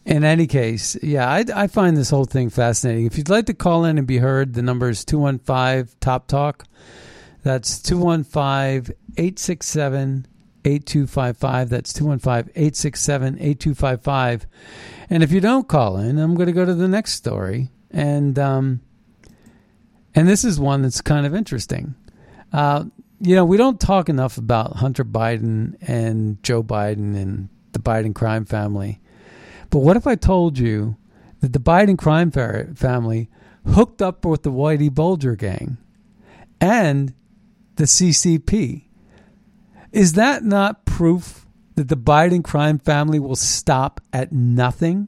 in 0.05 0.23
any 0.23 0.47
case, 0.47 0.97
yeah, 1.01 1.29
I, 1.29 1.45
I 1.55 1.67
find 1.67 1.95
this 1.95 2.09
whole 2.09 2.25
thing 2.25 2.49
fascinating. 2.49 3.05
If 3.05 3.17
you'd 3.17 3.29
like 3.29 3.45
to 3.45 3.53
call 3.53 3.85
in 3.85 3.97
and 3.97 4.05
be 4.05 4.17
heard, 4.17 4.53
the 4.53 4.61
number 4.61 4.89
is 4.89 5.05
215 5.05 5.95
Top 5.99 6.27
Talk. 6.27 6.65
That's 7.43 7.81
215 7.81 8.95
867 9.17 10.27
8255. 10.65 11.69
That's 11.69 11.93
215 11.93 12.51
867 12.55 13.35
8255. 13.39 14.47
And 15.09 15.23
if 15.23 15.31
you 15.31 15.39
don't 15.39 15.67
call 15.67 15.97
in, 15.97 16.17
I'm 16.17 16.35
going 16.35 16.47
to 16.47 16.53
go 16.53 16.65
to 16.65 16.73
the 16.73 16.87
next 16.87 17.13
story. 17.13 17.69
And, 17.91 18.37
um, 18.39 18.81
and 20.15 20.27
this 20.27 20.43
is 20.43 20.59
one 20.59 20.81
that's 20.81 21.01
kind 21.01 21.25
of 21.25 21.35
interesting. 21.35 21.95
Uh, 22.51 22.85
you 23.19 23.35
know, 23.35 23.45
we 23.45 23.57
don't 23.57 23.79
talk 23.79 24.09
enough 24.09 24.37
about 24.37 24.77
Hunter 24.77 25.05
Biden 25.05 25.75
and 25.81 26.41
Joe 26.43 26.61
Biden 26.61 27.15
and 27.15 27.49
the 27.71 27.79
Biden 27.79 28.13
crime 28.13 28.45
family. 28.45 28.99
But 29.73 29.79
what 29.79 29.97
if 29.97 30.05
I 30.05 30.13
told 30.13 30.59
you 30.59 30.97
that 31.39 31.51
the 31.51 31.59
Biden 31.59 31.97
crime 31.97 32.29
family 32.29 33.27
hooked 33.65 34.03
up 34.03 34.23
with 34.23 34.43
the 34.43 34.51
Whitey 34.51 34.93
Bulger 34.93 35.35
gang 35.35 35.77
and 36.61 37.15
the 37.77 37.85
CCP? 37.85 38.83
Is 39.91 40.13
that 40.13 40.43
not 40.43 40.85
proof 40.85 41.47
that 41.73 41.87
the 41.87 41.97
Biden 41.97 42.43
crime 42.43 42.77
family 42.77 43.17
will 43.17 43.35
stop 43.35 43.99
at 44.13 44.31
nothing 44.31 45.07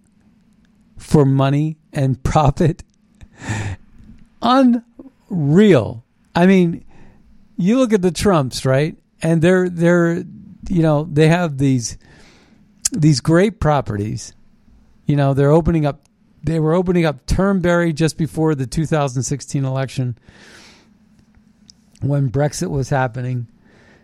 for 0.97 1.25
money 1.25 1.77
and 1.93 2.23
profit? 2.23 2.83
unreal. 4.41 6.03
I 6.33 6.47
mean, 6.47 6.83
you 7.55 7.77
look 7.77 7.93
at 7.93 8.01
the 8.01 8.09
Trumps, 8.09 8.65
right? 8.65 8.97
And 9.21 9.43
they're 9.43 9.69
they're 9.69 10.23
you 10.67 10.81
know, 10.81 11.03
they 11.03 11.27
have 11.27 11.59
these 11.59 11.99
these 12.91 13.21
great 13.21 13.59
properties. 13.59 14.34
You 15.05 15.15
know, 15.15 15.33
they're 15.33 15.51
opening 15.51 15.85
up 15.85 16.05
they 16.45 16.59
were 16.59 16.73
opening 16.73 17.05
up 17.05 17.25
Turnberry 17.25 17.91
just 17.91 18.17
before 18.17 18.53
the 18.53 18.67
2016 18.67 19.65
election 19.65 20.15
when 22.01 22.29
Brexit 22.29 22.69
was 22.69 22.89
happening 22.89 23.47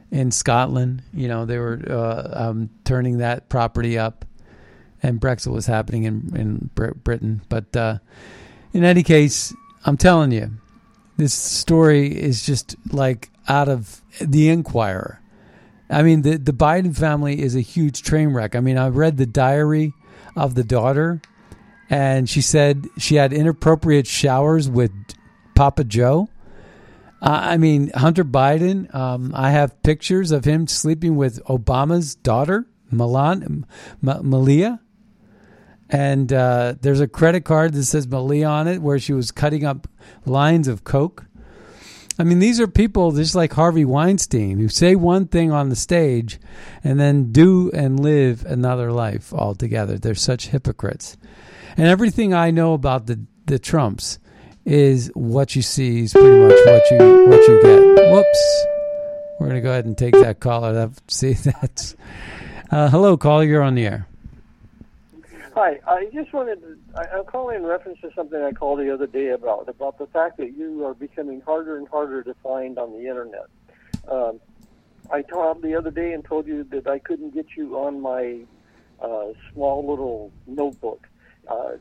in 0.10 0.32
Scotland. 0.32 1.04
You 1.14 1.28
know, 1.28 1.46
they 1.46 1.60
were 1.60 1.80
uh, 1.88 2.50
um, 2.50 2.72
turning 2.84 3.20
that 3.20 3.48
property 3.48 3.98
up, 3.98 4.26
and 5.04 5.22
Brexit 5.22 5.52
was 5.52 5.68
happening 5.68 6.04
in 6.04 6.36
in 6.36 6.70
Br- 6.74 6.96
Britain. 7.04 7.42
But 7.48 7.76
uh, 7.76 8.00
in 8.74 8.84
any 8.84 9.04
case, 9.04 9.54
I'm 9.86 9.98
telling 9.98 10.32
you, 10.32 10.52
this 11.18 11.34
story 11.34 12.08
is 12.08 12.44
just 12.44 12.76
like 12.92 13.30
out 13.48 13.70
of 13.70 14.02
the 14.20 14.50
Inquirer. 14.50 15.22
I 15.92 16.02
mean, 16.02 16.24
the 16.24 16.38
the 16.38 16.54
Biden 16.54 16.98
family 16.98 17.40
is 17.40 17.56
a 17.56 17.62
huge 17.62 18.02
train 18.02 18.30
wreck. 18.30 18.56
I 18.56 18.62
mean, 18.62 18.80
I 18.80 18.88
read 18.88 19.18
the 19.18 19.28
diary 19.28 19.94
of 20.36 20.56
the 20.56 20.64
daughter, 20.64 21.22
and 21.90 22.30
she 22.30 22.42
said 22.42 22.88
she 22.98 23.16
had 23.16 23.34
inappropriate 23.34 24.08
showers 24.08 24.70
with 24.70 24.92
Papa 25.56 25.84
Joe. 25.84 26.30
I 27.22 27.58
mean, 27.58 27.92
Hunter 27.94 28.24
Biden. 28.26 28.94
Um, 28.96 29.32
I 29.36 29.52
have 29.52 29.84
pictures 29.84 30.32
of 30.32 30.44
him 30.44 30.66
sleeping 30.66 31.16
with 31.16 31.44
Obama's 31.46 32.16
daughter, 32.16 32.66
Milan, 32.90 33.66
M- 34.04 34.30
Malia. 34.30 34.80
And 35.88 36.34
uh, 36.34 36.76
there's 36.82 37.02
a 37.02 37.08
credit 37.08 37.46
card 37.46 37.74
that 37.74 37.84
says 37.84 38.08
Malia 38.08 38.48
on 38.48 38.68
it, 38.68 38.82
where 38.82 38.98
she 38.98 39.14
was 39.14 39.30
cutting 39.30 39.66
up 39.66 39.88
lines 40.26 40.68
of 40.68 40.84
coke. 40.84 41.26
I 42.22 42.24
mean, 42.24 42.38
these 42.38 42.60
are 42.60 42.68
people 42.68 43.12
just 43.14 43.34
like 43.34 43.52
Harvey 43.54 43.84
Weinstein 43.84 44.60
who 44.60 44.68
say 44.68 44.96
one 44.96 45.28
thing 45.28 45.52
on 45.52 45.70
the 45.70 45.76
stage 45.76 46.40
and 46.84 47.00
then 47.00 47.32
do 47.32 47.72
and 47.74 48.00
live 48.00 48.46
another 48.46 48.92
life 48.92 49.34
altogether. 49.34 49.98
They're 49.98 50.14
such 50.14 50.50
hypocrites. 50.50 51.18
And 51.78 51.88
everything 51.88 52.32
I 52.32 52.52
know 52.52 52.74
about 52.74 53.08
the, 53.08 53.26
the 53.48 53.58
Trumps 53.58 54.20
is 54.66 55.08
what 55.16 55.56
you 55.56 55.64
see 55.64 56.02
is 56.02 56.14
pretty 56.14 56.30
much 56.30 56.60
what 56.64 56.92
you 56.92 57.28
what 57.28 57.48
you 57.48 57.60
get. 57.64 58.12
Whoops. 58.12 58.66
We're 59.40 59.48
gonna 59.48 59.62
go 59.62 59.72
ahead 59.72 59.86
and 59.86 59.98
take 59.98 60.14
that 60.14 60.40
caller. 60.40 60.74
That, 60.74 61.02
see 61.12 61.34
that's 61.34 61.96
uh, 62.70 62.88
hello 62.92 63.18
caller, 63.18 63.46
you're 63.46 63.64
on 63.64 63.74
the 63.74 63.88
air. 63.88 64.08
Hi, 65.54 65.80
I 65.86 66.06
just 66.14 66.32
wanted 66.32 66.62
to, 66.62 66.78
I, 66.96 67.18
I'm 67.18 67.26
calling 67.26 67.58
in 67.58 67.64
reference 67.64 68.00
to 68.02 68.10
something 68.16 68.42
I 68.42 68.54
called 68.54 68.80
the 68.80 68.94
other 68.94 69.06
day 69.06 69.30
about, 69.30 69.68
about 69.68 69.98
the 69.98 70.08
fact 70.08 70.38
that 70.38 70.56
you 70.56 70.86
are 70.86 70.94
becoming 70.94 71.42
harder 71.42 71.78
and 71.78 71.90
harder 71.90 72.24
to 72.24 72.34
find 72.42 72.80
on 72.80 72.94
the 72.94 73.00
internet. 73.00 73.48
Um, 74.08 74.40
I 75.12 75.24
called 75.24 75.62
the 75.62 75.76
other 75.76 75.92
day 75.92 76.14
and 76.14 76.24
told 76.24 76.48
you 76.48 76.64
that 76.72 76.88
I 76.88 77.00
couldn't 77.00 77.34
get 77.34 77.48
you 77.58 77.76
on 77.76 78.00
my 78.00 78.40
uh, 79.02 79.34
small 79.52 79.86
little 79.90 80.32
notebook. 80.48 81.06
Uh, 81.46 81.72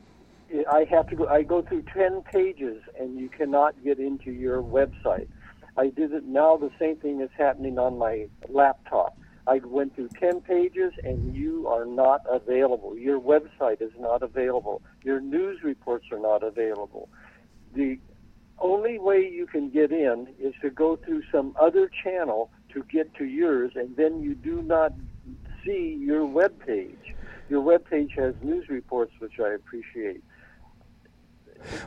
I 0.69 0.85
have 0.91 1.07
to 1.07 1.15
go, 1.15 1.27
I 1.29 1.43
go 1.43 1.61
through 1.61 1.83
10 1.93 2.23
pages 2.23 2.83
and 2.99 3.17
you 3.17 3.29
cannot 3.29 3.81
get 3.85 3.99
into 3.99 4.31
your 4.31 4.61
website. 4.61 5.29
I 5.77 5.87
did 5.87 6.11
it 6.11 6.25
now, 6.25 6.57
the 6.57 6.71
same 6.77 6.97
thing 6.97 7.21
is 7.21 7.29
happening 7.37 7.79
on 7.79 7.97
my 7.97 8.27
laptop. 8.49 9.17
I 9.47 9.59
went 9.63 9.95
through 9.95 10.09
10 10.19 10.41
pages 10.41 10.93
and 11.03 11.35
you 11.35 11.67
are 11.67 11.85
not 11.85 12.21
available. 12.29 12.97
Your 12.97 13.19
website 13.19 13.81
is 13.81 13.91
not 13.99 14.21
available. 14.21 14.81
Your 15.03 15.19
news 15.19 15.63
reports 15.63 16.05
are 16.11 16.19
not 16.19 16.43
available. 16.43 17.09
The 17.73 17.99
only 18.59 18.99
way 18.99 19.27
you 19.27 19.47
can 19.47 19.69
get 19.69 19.91
in 19.91 20.27
is 20.39 20.53
to 20.61 20.69
go 20.69 20.95
through 20.95 21.23
some 21.31 21.55
other 21.59 21.89
channel 22.03 22.51
to 22.73 22.83
get 22.83 23.13
to 23.15 23.25
yours, 23.25 23.71
and 23.75 23.95
then 23.95 24.21
you 24.21 24.35
do 24.35 24.61
not 24.61 24.93
see 25.65 25.97
your 25.99 26.25
web 26.25 26.53
page. 26.65 27.15
Your 27.49 27.61
web 27.61 27.85
page 27.89 28.11
has 28.17 28.35
news 28.41 28.69
reports, 28.69 29.13
which 29.19 29.39
I 29.39 29.53
appreciate. 29.53 30.23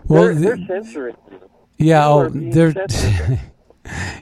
Well, 0.09 0.25
they're, 0.35 0.57
they're 0.57 0.67
censoring 0.67 1.17
you. 1.31 1.41
Yeah, 1.79 2.09
oh, 2.09 2.29
they're. 2.29 2.75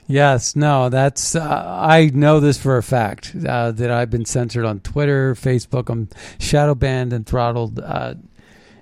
yes, 0.07 0.55
no, 0.55 0.89
that's. 0.89 1.35
Uh, 1.35 1.41
I 1.79 2.09
know 2.13 2.39
this 2.39 2.57
for 2.61 2.77
a 2.77 2.83
fact 2.83 3.35
uh, 3.47 3.71
that 3.71 3.89
I've 3.91 4.09
been 4.09 4.25
censored 4.25 4.65
on 4.65 4.79
Twitter, 4.81 5.35
Facebook. 5.35 5.89
I'm 5.89 6.09
shadow 6.39 6.75
banned 6.75 7.13
and 7.13 7.25
throttled, 7.25 7.79
uh, 7.79 8.15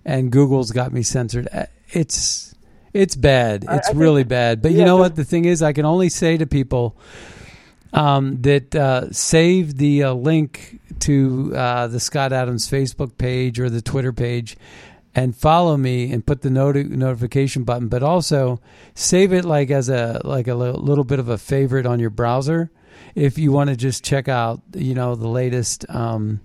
and 0.05 0.31
Google's 0.31 0.71
got 0.71 0.91
me 0.91 1.03
censored. 1.03 1.47
Uh, 1.53 1.65
It's 1.91 2.55
it's 2.93 3.15
bad. 3.15 3.63
It's 3.63 3.71
I 3.71 3.79
think- 3.91 3.99
really 3.99 4.23
bad. 4.23 4.61
But 4.61 4.71
you 4.71 4.83
know 4.85 4.97
what? 4.97 5.15
The 5.15 5.23
thing 5.25 5.45
is, 5.45 5.61
I 5.61 5.73
can 5.73 5.85
only 5.85 6.09
say 6.09 6.37
to 6.37 6.45
people 6.47 6.95
um, 7.93 8.41
that 8.41 8.73
uh, 8.75 9.11
save 9.11 9.77
the 9.77 10.03
uh, 10.03 10.13
link 10.13 10.79
to 11.01 11.51
uh, 11.55 11.87
the 11.87 11.99
Scott 11.99 12.31
Adams 12.33 12.69
Facebook 12.69 13.17
page 13.17 13.59
or 13.59 13.69
the 13.69 13.81
Twitter 13.81 14.13
page 14.13 14.55
and 15.13 15.35
follow 15.35 15.77
me 15.77 16.11
and 16.11 16.25
put 16.25 16.41
the 16.41 16.49
noti- 16.49 16.83
notification 16.83 17.63
button, 17.63 17.87
but 17.87 18.03
also 18.03 18.61
save 18.93 19.33
it 19.33 19.45
like 19.45 19.69
as 19.69 19.89
a 19.89 20.21
like 20.23 20.47
a 20.47 20.55
little 20.55 21.03
bit 21.03 21.19
of 21.19 21.29
a 21.29 21.37
favorite 21.37 21.85
on 21.85 21.99
your 21.99 22.09
browser 22.09 22.71
if 23.15 23.37
you 23.37 23.51
want 23.51 23.69
to 23.69 23.75
just 23.75 24.03
check 24.03 24.27
out 24.27 24.61
you 24.75 24.93
know 24.93 25.15
the 25.15 25.27
latest 25.27 25.85
um, 25.89 26.39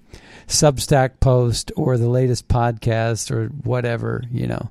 Substack 0.47 1.21
post 1.21 1.73
or 1.77 1.97
the 1.97 2.09
latest 2.09 2.49
podcast 2.49 3.31
or 3.31 3.49
whatever 3.65 4.25
you 4.31 4.47
know. 4.47 4.71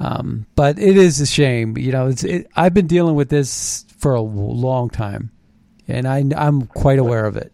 Um, 0.00 0.46
but 0.54 0.78
it 0.78 0.96
is 0.96 1.20
a 1.20 1.26
shame, 1.26 1.76
you 1.76 1.90
know. 1.90 2.06
It's 2.06 2.22
it, 2.22 2.46
I've 2.54 2.74
been 2.74 2.86
dealing 2.86 3.16
with 3.16 3.30
this 3.30 3.84
for 3.98 4.14
a 4.14 4.20
long 4.20 4.90
time, 4.90 5.32
and 5.88 6.06
I 6.06 6.24
I'm 6.36 6.66
quite 6.66 7.00
aware 7.00 7.26
of 7.26 7.36
it. 7.36 7.52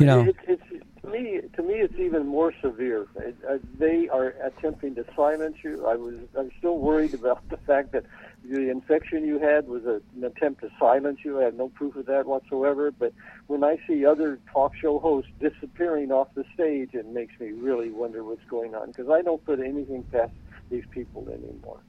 You 0.00 0.06
know, 0.06 0.20
It's, 0.22 0.38
it's 0.48 0.62
to 1.02 1.08
me. 1.08 1.40
To 1.56 1.62
me, 1.62 1.74
it's 1.74 1.98
even 1.98 2.26
more 2.26 2.52
severe. 2.60 3.06
It, 3.16 3.36
uh, 3.48 3.56
they 3.78 4.08
are 4.08 4.34
attempting 4.44 4.94
to 4.96 5.06
silence 5.16 5.56
you. 5.64 5.86
I 5.86 5.96
was. 5.96 6.14
I'm 6.38 6.50
still 6.58 6.78
worried 6.78 7.14
about 7.14 7.48
the 7.48 7.56
fact 7.56 7.92
that 7.92 8.04
the 8.44 8.70
infection 8.70 9.24
you 9.24 9.38
had 9.38 9.66
was 9.66 9.84
a, 9.86 10.02
an 10.14 10.24
attempt 10.24 10.60
to 10.60 10.70
silence 10.78 11.20
you. 11.24 11.40
I 11.40 11.44
have 11.44 11.54
no 11.54 11.70
proof 11.70 11.96
of 11.96 12.04
that 12.06 12.26
whatsoever. 12.26 12.90
But 12.90 13.14
when 13.46 13.64
I 13.64 13.78
see 13.86 14.04
other 14.04 14.38
talk 14.52 14.74
show 14.76 14.98
hosts 14.98 15.30
disappearing 15.40 16.12
off 16.12 16.28
the 16.34 16.44
stage, 16.52 16.90
it 16.92 17.06
makes 17.06 17.38
me 17.40 17.52
really 17.52 17.90
wonder 17.90 18.22
what's 18.22 18.44
going 18.50 18.74
on 18.74 18.88
because 18.88 19.08
I 19.08 19.22
don't 19.22 19.42
put 19.44 19.58
anything 19.58 20.02
past 20.12 20.32
these 20.70 20.84
people 20.90 21.26
anymore. 21.28 21.80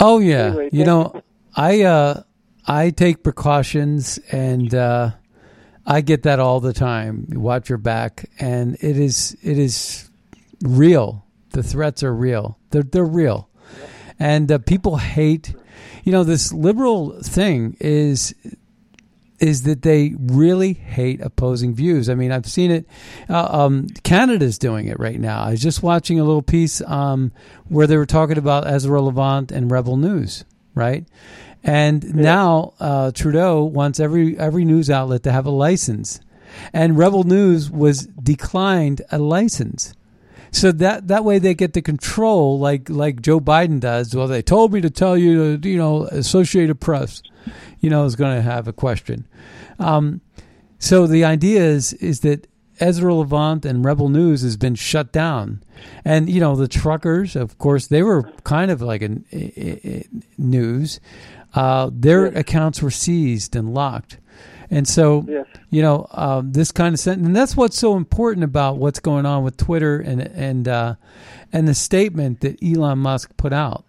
Oh 0.00 0.18
yeah, 0.18 0.46
Anyway, 0.46 0.70
you 0.72 0.84
know, 0.84 1.22
I 1.54 1.82
uh, 1.82 2.22
I 2.66 2.90
take 2.90 3.22
precautions, 3.22 4.18
and 4.30 4.74
uh, 4.74 5.10
I 5.86 6.00
get 6.00 6.22
that 6.24 6.38
all 6.38 6.60
the 6.60 6.72
time. 6.72 7.26
Watch 7.30 7.68
your 7.68 7.78
back, 7.78 8.28
and 8.38 8.76
it 8.76 8.96
is 8.98 9.36
it 9.42 9.58
is 9.58 10.10
real. 10.62 11.26
The 11.50 11.62
threats 11.62 12.02
are 12.02 12.14
real. 12.14 12.58
They're 12.70 12.82
they're 12.82 13.04
real, 13.04 13.48
and 14.18 14.50
uh, 14.50 14.58
people 14.58 14.96
hate. 14.98 15.54
You 16.04 16.12
know, 16.12 16.24
this 16.24 16.52
liberal 16.52 17.20
thing 17.22 17.76
is 17.80 18.34
is 19.42 19.64
that 19.64 19.82
they 19.82 20.14
really 20.16 20.72
hate 20.72 21.20
opposing 21.20 21.74
views. 21.74 22.08
I 22.08 22.14
mean, 22.14 22.30
I've 22.30 22.46
seen 22.46 22.70
it. 22.70 22.86
Uh, 23.28 23.64
um, 23.64 23.88
Canada's 24.04 24.56
doing 24.56 24.86
it 24.86 25.00
right 25.00 25.18
now. 25.18 25.42
I 25.42 25.50
was 25.50 25.60
just 25.60 25.82
watching 25.82 26.20
a 26.20 26.24
little 26.24 26.42
piece 26.42 26.80
um, 26.82 27.32
where 27.68 27.88
they 27.88 27.96
were 27.96 28.06
talking 28.06 28.38
about 28.38 28.68
Ezra 28.68 29.02
Levant 29.02 29.50
and 29.50 29.68
Rebel 29.68 29.96
News, 29.96 30.44
right? 30.76 31.04
And 31.64 32.14
now 32.14 32.74
uh, 32.80 33.12
Trudeau 33.12 33.62
wants 33.64 34.00
every 34.00 34.36
every 34.38 34.64
news 34.64 34.90
outlet 34.90 35.22
to 35.24 35.32
have 35.32 35.46
a 35.46 35.50
license, 35.50 36.20
and 36.72 36.98
Rebel 36.98 37.22
News 37.24 37.70
was 37.70 38.06
declined 38.06 39.02
a 39.12 39.18
license. 39.18 39.94
So 40.50 40.70
that 40.72 41.08
that 41.08 41.24
way 41.24 41.38
they 41.38 41.54
get 41.54 41.72
to 41.74 41.80
control, 41.82 42.58
like 42.58 42.90
like 42.90 43.22
Joe 43.22 43.40
Biden 43.40 43.80
does. 43.80 44.14
Well, 44.14 44.26
they 44.28 44.42
told 44.42 44.72
me 44.72 44.80
to 44.80 44.90
tell 44.90 45.16
you, 45.16 45.56
to, 45.56 45.68
you 45.68 45.78
know, 45.78 46.04
Associated 46.06 46.80
Press, 46.80 47.22
you 47.80 47.88
know, 47.88 48.04
is 48.04 48.16
going 48.16 48.34
to 48.36 48.42
have 48.42 48.66
a 48.68 48.72
question. 48.72 49.26
Um, 49.78 50.20
so 50.78 51.06
the 51.06 51.24
idea 51.24 51.62
is 51.62 51.92
is 51.94 52.20
that 52.20 52.48
Ezra 52.80 53.14
Levant 53.14 53.64
and 53.64 53.84
Rebel 53.84 54.08
News 54.08 54.42
has 54.42 54.56
been 54.56 54.74
shut 54.74 55.12
down, 55.12 55.62
and 56.04 56.28
you 56.28 56.40
know 56.40 56.56
the 56.56 56.68
truckers, 56.68 57.36
of 57.36 57.56
course, 57.58 57.86
they 57.86 58.02
were 58.02 58.24
kind 58.44 58.70
of 58.70 58.82
like 58.82 59.00
a, 59.02 59.16
a- 59.32 59.88
a- 59.88 60.06
news. 60.36 60.98
Uh, 61.54 61.90
their 61.92 62.26
accounts 62.26 62.80
were 62.82 62.90
seized 62.90 63.54
and 63.56 63.74
locked, 63.74 64.18
and 64.70 64.88
so 64.88 65.24
Yes. 65.28 65.46
you 65.70 65.82
know 65.82 66.06
um, 66.12 66.52
this 66.52 66.72
kind 66.72 66.94
of 66.94 67.00
sentence, 67.00 67.26
and 67.26 67.36
that's 67.36 67.56
what's 67.56 67.78
so 67.78 67.96
important 67.96 68.44
about 68.44 68.78
what's 68.78 69.00
going 69.00 69.26
on 69.26 69.44
with 69.44 69.56
Twitter 69.56 69.98
and 70.00 70.20
and 70.22 70.66
uh, 70.68 70.94
and 71.52 71.68
the 71.68 71.74
statement 71.74 72.40
that 72.40 72.62
Elon 72.62 72.98
Musk 73.00 73.36
put 73.36 73.52
out. 73.52 73.84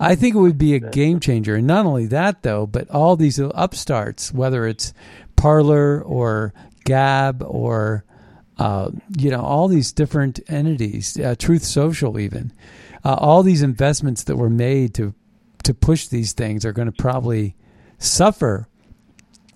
I 0.00 0.14
think 0.16 0.34
it 0.34 0.38
would 0.38 0.58
be 0.58 0.74
a 0.74 0.80
game 0.80 1.20
changer, 1.20 1.54
and 1.56 1.66
not 1.66 1.86
only 1.86 2.06
that 2.06 2.42
though, 2.42 2.66
but 2.66 2.90
all 2.90 3.16
these 3.16 3.38
upstarts, 3.38 4.32
whether 4.32 4.66
it's 4.66 4.92
Parler 5.36 6.02
or 6.02 6.52
Gab 6.84 7.42
or 7.46 8.04
uh, 8.58 8.90
you 9.16 9.30
know 9.30 9.40
all 9.42 9.68
these 9.68 9.92
different 9.92 10.40
entities, 10.48 11.18
uh, 11.20 11.34
Truth 11.38 11.64
Social, 11.64 12.18
even 12.18 12.52
uh, 13.04 13.14
all 13.14 13.42
these 13.42 13.62
investments 13.62 14.24
that 14.24 14.36
were 14.36 14.50
made 14.50 14.94
to 14.94 15.14
to 15.64 15.74
push 15.74 16.06
these 16.06 16.32
things 16.32 16.64
are 16.64 16.72
going 16.72 16.90
to 16.90 16.92
probably 16.92 17.56
suffer 17.98 18.68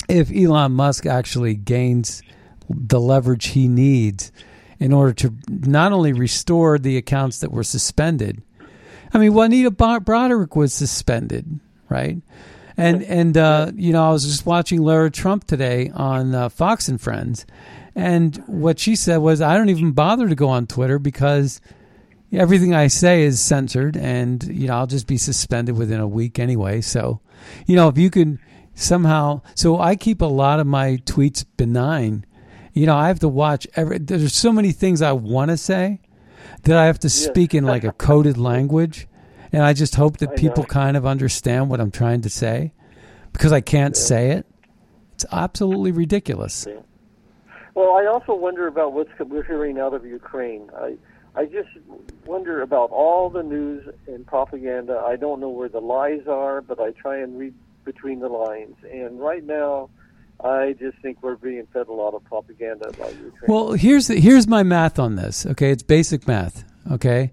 if 0.08 0.30
Elon 0.34 0.72
Musk 0.72 1.06
actually 1.06 1.54
gains 1.54 2.22
the 2.68 3.00
leverage 3.00 3.46
he 3.48 3.68
needs 3.68 4.32
in 4.78 4.92
order 4.92 5.12
to 5.12 5.34
not 5.48 5.92
only 5.92 6.12
restore 6.12 6.78
the 6.78 6.96
accounts 6.96 7.40
that 7.40 7.50
were 7.50 7.64
suspended. 7.64 8.42
I 9.12 9.18
mean, 9.18 9.34
Juanita 9.34 9.70
Broaddrick 9.70 10.54
was 10.54 10.72
suspended, 10.72 11.60
right? 11.88 12.18
And 12.76 13.02
and 13.02 13.36
uh, 13.36 13.72
you 13.74 13.92
know, 13.92 14.08
I 14.08 14.12
was 14.12 14.24
just 14.24 14.46
watching 14.46 14.82
Lara 14.82 15.10
Trump 15.10 15.44
today 15.44 15.90
on 15.92 16.34
uh, 16.34 16.48
Fox 16.48 16.88
and 16.88 17.00
Friends, 17.00 17.44
and 17.94 18.36
what 18.46 18.78
she 18.78 18.94
said 18.94 19.16
was, 19.16 19.40
"I 19.40 19.56
don't 19.56 19.68
even 19.68 19.92
bother 19.92 20.28
to 20.28 20.34
go 20.34 20.48
on 20.48 20.66
Twitter 20.66 20.98
because." 20.98 21.60
Everything 22.32 22.74
I 22.74 22.88
say 22.88 23.22
is 23.22 23.40
censored, 23.40 23.96
and 23.96 24.42
you 24.44 24.68
know 24.68 24.74
I'll 24.74 24.86
just 24.86 25.06
be 25.06 25.16
suspended 25.16 25.76
within 25.76 26.00
a 26.00 26.08
week 26.08 26.38
anyway. 26.38 26.80
So, 26.80 27.20
you 27.66 27.74
know, 27.74 27.88
if 27.88 27.96
you 27.96 28.10
can 28.10 28.38
somehow, 28.74 29.40
so 29.54 29.80
I 29.80 29.96
keep 29.96 30.20
a 30.20 30.26
lot 30.26 30.60
of 30.60 30.66
my 30.66 30.98
tweets 31.04 31.44
benign 31.56 32.26
you 32.78 32.86
know, 32.86 32.96
I 32.96 33.08
have 33.08 33.18
to 33.20 33.28
watch 33.28 33.66
every. 33.74 33.98
There's 33.98 34.32
so 34.32 34.52
many 34.52 34.70
things 34.70 35.02
I 35.02 35.10
want 35.10 35.50
to 35.50 35.56
say 35.56 36.00
that 36.62 36.76
I 36.76 36.86
have 36.86 37.00
to 37.00 37.10
speak 37.10 37.52
in 37.52 37.64
like 37.64 37.82
a 37.82 37.90
coded 37.90 38.38
language, 38.38 39.08
and 39.50 39.64
I 39.64 39.72
just 39.72 39.96
hope 39.96 40.18
that 40.18 40.36
people 40.36 40.62
kind 40.62 40.96
of 40.96 41.04
understand 41.04 41.70
what 41.70 41.80
I'm 41.80 41.90
trying 41.90 42.20
to 42.20 42.30
say 42.30 42.72
because 43.32 43.50
I 43.50 43.60
can't 43.60 43.96
yeah. 43.96 44.00
say 44.00 44.30
it. 44.30 44.46
It's 45.14 45.26
absolutely 45.32 45.90
ridiculous. 45.90 46.66
Yeah. 46.68 46.82
Well, 47.74 47.96
I 47.96 48.06
also 48.06 48.32
wonder 48.32 48.68
about 48.68 48.92
what 48.92 49.08
we're 49.28 49.42
hearing 49.42 49.80
out 49.80 49.92
of 49.92 50.06
Ukraine. 50.06 50.70
I 50.76 50.96
I 51.38 51.44
just 51.44 51.68
wonder 52.26 52.62
about 52.62 52.90
all 52.90 53.30
the 53.30 53.44
news 53.44 53.88
and 54.08 54.26
propaganda. 54.26 55.00
I 55.06 55.14
don't 55.14 55.38
know 55.38 55.50
where 55.50 55.68
the 55.68 55.80
lies 55.80 56.26
are, 56.26 56.60
but 56.60 56.80
I 56.80 56.90
try 56.90 57.18
and 57.18 57.38
read 57.38 57.54
between 57.84 58.18
the 58.18 58.28
lines. 58.28 58.74
And 58.90 59.20
right 59.20 59.44
now, 59.44 59.88
I 60.42 60.74
just 60.80 60.98
think 60.98 61.22
we're 61.22 61.36
being 61.36 61.64
fed 61.72 61.86
a 61.86 61.92
lot 61.92 62.14
of 62.14 62.24
propaganda 62.24 62.88
about 62.88 63.12
Ukraine. 63.12 63.32
Well, 63.46 63.72
here's 63.74 64.08
the, 64.08 64.18
here's 64.18 64.48
my 64.48 64.64
math 64.64 64.98
on 64.98 65.14
this. 65.14 65.46
Okay, 65.46 65.70
it's 65.70 65.84
basic 65.84 66.26
math. 66.26 66.64
Okay, 66.90 67.32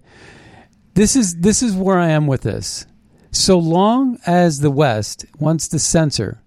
this 0.94 1.16
is 1.16 1.38
this 1.38 1.64
is 1.64 1.74
where 1.74 1.98
I 1.98 2.10
am 2.10 2.28
with 2.28 2.42
this. 2.42 2.86
So 3.32 3.58
long 3.58 4.20
as 4.28 4.60
the 4.60 4.72
West 4.72 5.26
wants 5.40 5.68
to 5.70 5.80
censor, 5.80 6.44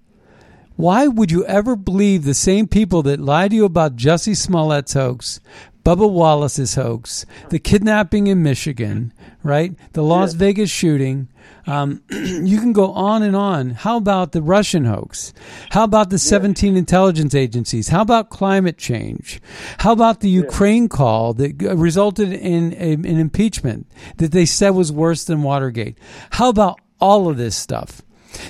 why 0.77 1.09
would 1.09 1.33
you 1.33 1.45
ever 1.47 1.75
believe 1.75 2.23
the 2.23 2.35
same 2.35 2.69
people 2.69 3.03
that 3.03 3.19
lied 3.19 3.51
to 3.51 3.57
you 3.57 3.65
about 3.65 3.97
Jussie 3.97 4.37
Smollett's 4.37 4.93
hoax, 4.93 5.41
Bubba 5.89 6.11
Wallace's 6.11 6.75
hoax, 6.75 7.25
the 7.49 7.59
kidnapping 7.59 8.27
in 8.27 8.43
Michigan, 8.43 9.11
right? 9.43 9.73
The 9.95 10.03
Las 10.03 10.33
yes. 10.33 10.35
Vegas 10.35 10.71
shooting, 10.71 11.29
um, 11.67 12.03
you 12.11 12.61
can 12.61 12.75
go 12.75 12.93
on 12.93 13.23
and 13.23 13.35
on. 13.35 13.71
How 13.71 13.97
about 13.97 14.33
the 14.33 14.43
Russian 14.43 14.85
hoax? 14.85 15.33
How 15.71 15.85
about 15.85 16.11
the 16.11 16.19
17 16.19 16.77
intelligence 16.77 17.35
agencies? 17.35 17.89
How 17.89 18.03
about 18.03 18.29
climate 18.29 18.77
change? 18.77 19.41
How 19.79 19.93
about 19.93 20.21
the 20.21 20.29
Ukraine 20.29 20.91
call 20.91 21.33
that 21.33 21.57
resulted 21.63 22.35
in 22.35 22.75
a, 22.75 22.93
an 22.93 23.07
impeachment 23.07 23.87
that 24.19 24.33
they 24.33 24.45
said 24.45 24.71
was 24.75 24.93
worse 24.93 25.25
than 25.25 25.43
Watergate? 25.43 25.97
How 26.33 26.51
about 26.51 26.79
all 27.01 27.31
of 27.31 27.39
this 27.39 27.57
stuff? 27.57 28.03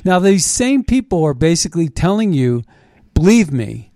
Now, 0.04 0.18
these 0.18 0.44
same 0.44 0.82
people 0.82 1.22
are 1.22 1.34
basically 1.34 1.88
telling 1.88 2.32
you, 2.32 2.64
believe 3.14 3.52
me, 3.52 3.87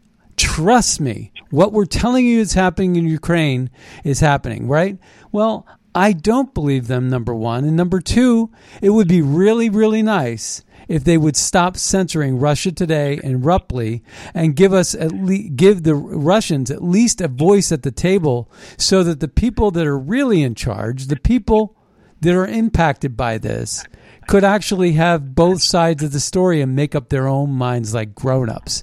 trust 0.42 1.00
me, 1.00 1.32
what 1.50 1.72
we're 1.72 1.84
telling 1.84 2.26
you 2.26 2.40
is 2.40 2.54
happening 2.54 2.96
in 2.96 3.06
Ukraine 3.06 3.70
is 4.02 4.18
happening, 4.18 4.66
right? 4.66 4.98
Well, 5.30 5.64
I 5.94 6.12
don't 6.12 6.52
believe 6.52 6.88
them, 6.88 7.08
number 7.08 7.32
one. 7.32 7.64
And 7.64 7.76
number 7.76 8.00
two, 8.00 8.50
it 8.80 8.90
would 8.90 9.06
be 9.06 9.22
really, 9.22 9.70
really 9.70 10.02
nice 10.02 10.64
if 10.88 11.04
they 11.04 11.16
would 11.16 11.36
stop 11.36 11.76
censoring 11.76 12.40
Russia 12.40 12.72
Today 12.72 13.20
and 13.22 13.44
Ruptly 13.44 14.02
and 14.34 14.56
give 14.56 14.72
us 14.72 14.96
at 14.96 15.12
least 15.12 15.54
give 15.54 15.84
the 15.84 15.94
Russians 15.94 16.72
at 16.72 16.82
least 16.82 17.20
a 17.20 17.28
voice 17.28 17.70
at 17.70 17.84
the 17.84 17.92
table 17.92 18.50
so 18.76 19.04
that 19.04 19.20
the 19.20 19.28
people 19.28 19.70
that 19.70 19.86
are 19.86 19.98
really 19.98 20.42
in 20.42 20.56
charge, 20.56 21.06
the 21.06 21.16
people 21.16 21.76
that 22.20 22.34
are 22.34 22.48
impacted 22.48 23.16
by 23.16 23.38
this, 23.38 23.84
could 24.26 24.42
actually 24.42 24.92
have 24.92 25.36
both 25.36 25.62
sides 25.62 26.02
of 26.02 26.10
the 26.10 26.20
story 26.20 26.60
and 26.60 26.74
make 26.74 26.96
up 26.96 27.10
their 27.10 27.28
own 27.28 27.50
minds 27.50 27.94
like 27.94 28.14
grown-ups. 28.14 28.82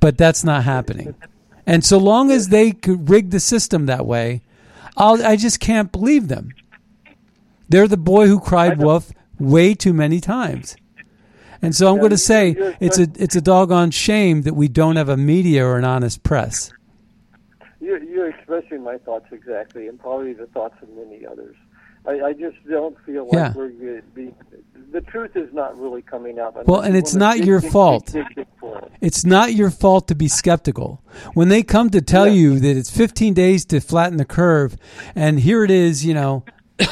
But 0.00 0.18
that's 0.18 0.44
not 0.44 0.64
happening. 0.64 1.14
And 1.66 1.84
so 1.84 1.98
long 1.98 2.30
as 2.30 2.48
they 2.48 2.72
could 2.72 3.08
rig 3.08 3.30
the 3.30 3.40
system 3.40 3.86
that 3.86 4.06
way, 4.06 4.42
I'll, 4.96 5.24
I 5.24 5.36
just 5.36 5.60
can't 5.60 5.90
believe 5.90 6.28
them. 6.28 6.50
They're 7.68 7.88
the 7.88 7.96
boy 7.96 8.26
who 8.26 8.38
cried 8.38 8.78
wolf 8.78 9.10
way 9.38 9.74
too 9.74 9.92
many 9.92 10.20
times. 10.20 10.76
And 11.62 11.74
so 11.74 11.90
I'm 11.90 11.98
going 11.98 12.10
to 12.10 12.18
say 12.18 12.54
it's 12.78 12.98
a 12.98 13.08
it's 13.16 13.36
a 13.36 13.40
doggone 13.40 13.90
shame 13.90 14.42
that 14.42 14.54
we 14.54 14.68
don't 14.68 14.96
have 14.96 15.08
a 15.08 15.16
media 15.16 15.64
or 15.64 15.78
an 15.78 15.84
honest 15.84 16.22
press. 16.22 16.70
You're, 17.80 18.02
you're 18.02 18.28
expressing 18.28 18.82
my 18.82 18.98
thoughts 18.98 19.26
exactly, 19.32 19.88
and 19.88 19.98
probably 19.98 20.34
the 20.34 20.46
thoughts 20.48 20.76
of 20.82 20.90
many 20.90 21.24
others. 21.24 21.56
I, 22.06 22.20
I 22.20 22.32
just 22.34 22.56
don't 22.68 22.96
feel 23.06 23.24
like 23.24 23.32
yeah. 23.32 23.52
we're 23.54 24.02
being. 24.14 24.34
The 24.94 25.00
truth 25.00 25.34
is 25.34 25.52
not 25.52 25.76
really 25.76 26.02
coming 26.02 26.38
out. 26.38 26.68
Well, 26.68 26.82
and 26.82 26.96
it's 26.96 27.16
not 27.16 27.38
your 27.38 27.60
fault. 27.60 28.14
It's 29.00 29.24
not 29.24 29.52
your 29.52 29.72
fault 29.72 30.06
to 30.06 30.14
be 30.14 30.28
skeptical. 30.28 31.02
When 31.32 31.48
they 31.48 31.64
come 31.64 31.90
to 31.90 32.00
tell 32.00 32.28
yeah. 32.28 32.34
you 32.34 32.60
that 32.60 32.76
it's 32.76 32.96
15 32.96 33.34
days 33.34 33.64
to 33.64 33.80
flatten 33.80 34.18
the 34.18 34.24
curve, 34.24 34.76
and 35.16 35.40
here 35.40 35.64
it 35.64 35.72
is, 35.72 36.06
you 36.06 36.14
know, 36.14 36.44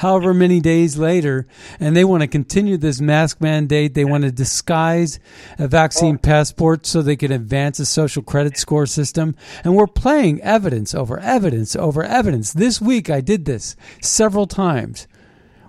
however 0.00 0.34
many 0.34 0.60
days 0.60 0.98
later, 0.98 1.46
and 1.80 1.96
they 1.96 2.04
want 2.04 2.20
to 2.20 2.26
continue 2.26 2.76
this 2.76 3.00
mask 3.00 3.40
mandate. 3.40 3.94
They 3.94 4.04
want 4.04 4.24
to 4.24 4.30
disguise 4.30 5.18
a 5.58 5.66
vaccine 5.66 6.18
passport 6.18 6.84
so 6.84 7.00
they 7.00 7.16
can 7.16 7.32
advance 7.32 7.78
a 7.78 7.86
social 7.86 8.22
credit 8.22 8.58
score 8.58 8.84
system. 8.84 9.34
And 9.64 9.74
we're 9.74 9.86
playing 9.86 10.42
evidence 10.42 10.94
over 10.94 11.18
evidence 11.18 11.74
over 11.74 12.04
evidence. 12.04 12.52
This 12.52 12.82
week, 12.82 13.08
I 13.08 13.22
did 13.22 13.46
this 13.46 13.76
several 14.02 14.46
times 14.46 15.08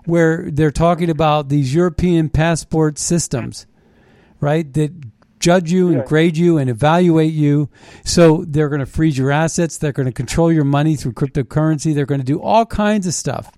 where 0.05 0.49
they're 0.51 0.71
talking 0.71 1.09
about 1.09 1.49
these 1.49 1.73
European 1.73 2.29
passport 2.29 2.97
systems, 2.97 3.65
right? 4.39 4.71
That 4.73 4.91
judge 5.39 5.71
you 5.71 5.89
and 5.89 6.05
grade 6.05 6.37
you 6.37 6.57
and 6.57 6.69
evaluate 6.69 7.33
you. 7.33 7.69
So 8.05 8.45
they're 8.47 8.69
going 8.69 8.79
to 8.79 8.85
freeze 8.85 9.17
your 9.17 9.31
assets. 9.31 9.77
They're 9.77 9.91
going 9.91 10.05
to 10.05 10.13
control 10.13 10.51
your 10.51 10.63
money 10.63 10.95
through 10.95 11.13
cryptocurrency. 11.13 11.93
They're 11.93 12.05
going 12.05 12.21
to 12.21 12.25
do 12.25 12.41
all 12.41 12.65
kinds 12.65 13.07
of 13.07 13.13
stuff. 13.13 13.51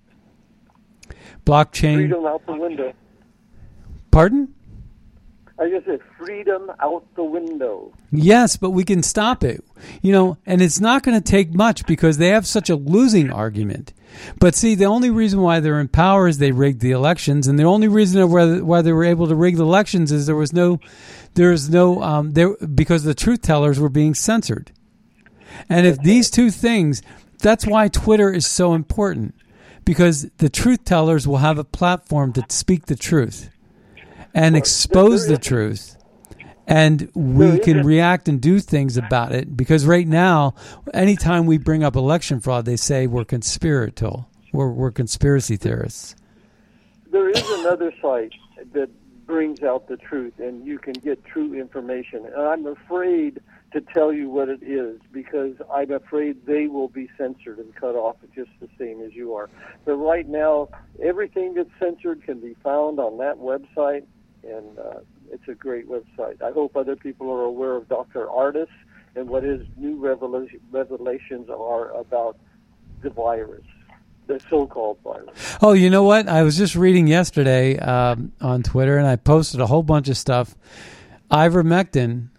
Blockchain. 1.46 1.96
Freedom 1.96 2.26
out 2.26 2.46
the 2.46 2.54
window. 2.54 2.94
Pardon? 4.12 4.54
I 5.60 5.70
just 5.70 5.86
said 5.86 6.00
freedom 6.18 6.72
out 6.80 7.06
the 7.16 7.24
window. 7.24 7.94
Yes, 8.12 8.58
but 8.58 8.72
we 8.72 8.84
can 8.84 9.04
stop 9.04 9.44
it. 9.44 9.64
You 10.02 10.12
know, 10.12 10.38
and 10.46 10.62
it's 10.62 10.80
not 10.80 11.04
going 11.04 11.22
to 11.22 11.32
take 11.32 11.54
much 11.54 11.86
because 11.86 12.18
they 12.18 12.30
have 12.30 12.48
such 12.48 12.70
a 12.70 12.76
losing 12.76 13.32
argument. 13.32 13.94
But 14.40 14.56
see, 14.56 14.74
the 14.76 14.86
only 14.86 15.10
reason 15.10 15.42
why 15.42 15.60
they're 15.60 15.80
in 15.80 15.90
power 15.90 16.28
is 16.28 16.38
they 16.38 16.52
rigged 16.52 16.82
the 16.82 16.92
elections, 16.92 17.48
and 17.48 17.58
the 17.58 17.64
only 17.64 17.88
reason 17.88 18.30
why 18.30 18.82
they 18.82 18.94
were 18.94 19.04
able 19.04 19.28
to 19.28 19.36
rig 19.36 19.58
the 19.58 19.64
elections 19.64 20.12
is 20.12 20.26
there 20.26 20.36
was 20.36 20.54
no, 20.54 20.80
there 21.36 21.52
was 21.52 21.70
no, 21.70 22.02
um, 22.02 22.32
there 22.32 22.56
because 22.58 23.04
the 23.04 23.16
truth 23.16 23.42
tellers 23.42 23.80
were 23.80 23.90
being 23.90 24.14
censored. 24.14 24.72
And 25.70 25.86
if 25.86 26.00
these 26.00 26.32
two 26.32 26.50
things, 26.50 27.02
that's 27.40 27.66
why 27.66 27.88
Twitter 27.88 28.32
is 28.32 28.48
so 28.48 28.74
important, 28.74 29.36
because 29.86 30.30
the 30.38 30.50
truth 30.50 30.84
tellers 30.86 31.28
will 31.28 31.38
have 31.38 31.58
a 31.58 31.64
platform 31.64 32.34
to 32.34 32.46
speak 32.50 32.88
the 32.88 32.96
truth 32.96 33.50
and 34.34 34.56
expose 34.56 35.28
the 35.28 35.38
truth. 35.38 35.98
And 36.66 37.12
we 37.14 37.60
can 37.60 37.86
react 37.86 38.28
and 38.28 38.42
do 38.42 38.60
things 38.60 38.96
about 38.96 39.34
it. 39.34 39.56
Because 39.56 39.86
right 39.86 40.08
now 40.08 40.56
anytime 40.94 41.46
we 41.46 41.58
bring 41.58 41.84
up 41.84 41.96
election 41.96 42.40
fraud 42.40 42.66
they 42.66 42.78
say 42.78 43.08
we're 43.08 43.26
conspiratorial. 43.26 44.30
We're, 44.54 44.72
we're 44.72 44.92
conspiracy 44.92 45.58
theorists. 45.58 46.16
There 47.12 47.30
is 47.30 47.50
another 47.60 47.92
site 48.02 48.34
that 48.74 48.90
brings 49.26 49.64
out 49.64 49.88
the 49.88 49.98
truth 49.98 50.34
and 50.40 50.66
you 50.66 50.78
can 50.78 50.94
get 50.94 51.24
true 51.26 51.54
information. 51.54 52.26
And 52.26 52.36
i'm 52.36 52.66
afraid 52.68 53.42
to 53.72 53.82
tell 53.82 54.14
you 54.14 54.30
what 54.30 54.50
it 54.50 54.62
is 54.62 55.00
because 55.12 55.56
i'm 55.72 55.92
afraid 55.92 56.46
they 56.46 56.68
will 56.68 56.90
be 56.90 57.10
censored 57.18 57.58
and 57.58 57.74
cut 57.76 57.96
off 57.96 58.18
just 58.36 58.52
the 58.60 58.70
same 58.78 59.02
as 59.02 59.14
you 59.14 59.34
are. 59.34 59.50
But 59.86 59.96
right 59.96 60.28
now 60.28 60.70
everything 61.02 61.56
that's 61.56 61.70
censored 61.80 62.24
can 62.24 62.40
be 62.40 62.56
found 62.64 63.00
on 63.00 63.18
that 63.18 63.38
website 63.38 64.06
and 64.44 64.78
uh, 64.78 65.00
it's 65.32 65.48
a 65.48 65.54
great 65.54 65.88
website. 65.90 66.42
I 66.42 66.52
hope 66.52 66.76
other 66.76 66.96
people 66.96 67.32
are 67.32 67.44
aware 67.44 67.76
of 67.76 67.88
Dr. 67.88 68.28
Ardis 68.28 68.68
and 69.16 69.28
what 69.28 69.44
his 69.44 69.62
new 69.78 69.98
revelation, 69.98 70.60
revelations 70.72 71.50
are 71.50 71.92
about 71.92 72.38
the 73.02 73.10
virus, 73.10 73.66
the 74.28 74.40
so-called 74.50 75.00
virus. 75.04 75.58
Oh, 75.62 75.74
you 75.74 75.90
know 75.90 76.04
what? 76.04 76.28
I 76.28 76.44
was 76.44 76.58
just 76.58 76.76
reading 76.76 77.08
yesterday 77.08 77.78
um, 77.78 78.34
on 78.42 78.64
Twitter, 78.64 78.98
and 78.98 79.08
I 79.08 79.16
posted 79.16 79.60
a 79.60 79.68
whole 79.68 79.84
bunch 79.84 80.10
of 80.10 80.18
stuff. 80.18 80.56
Ivermectin 81.32 82.30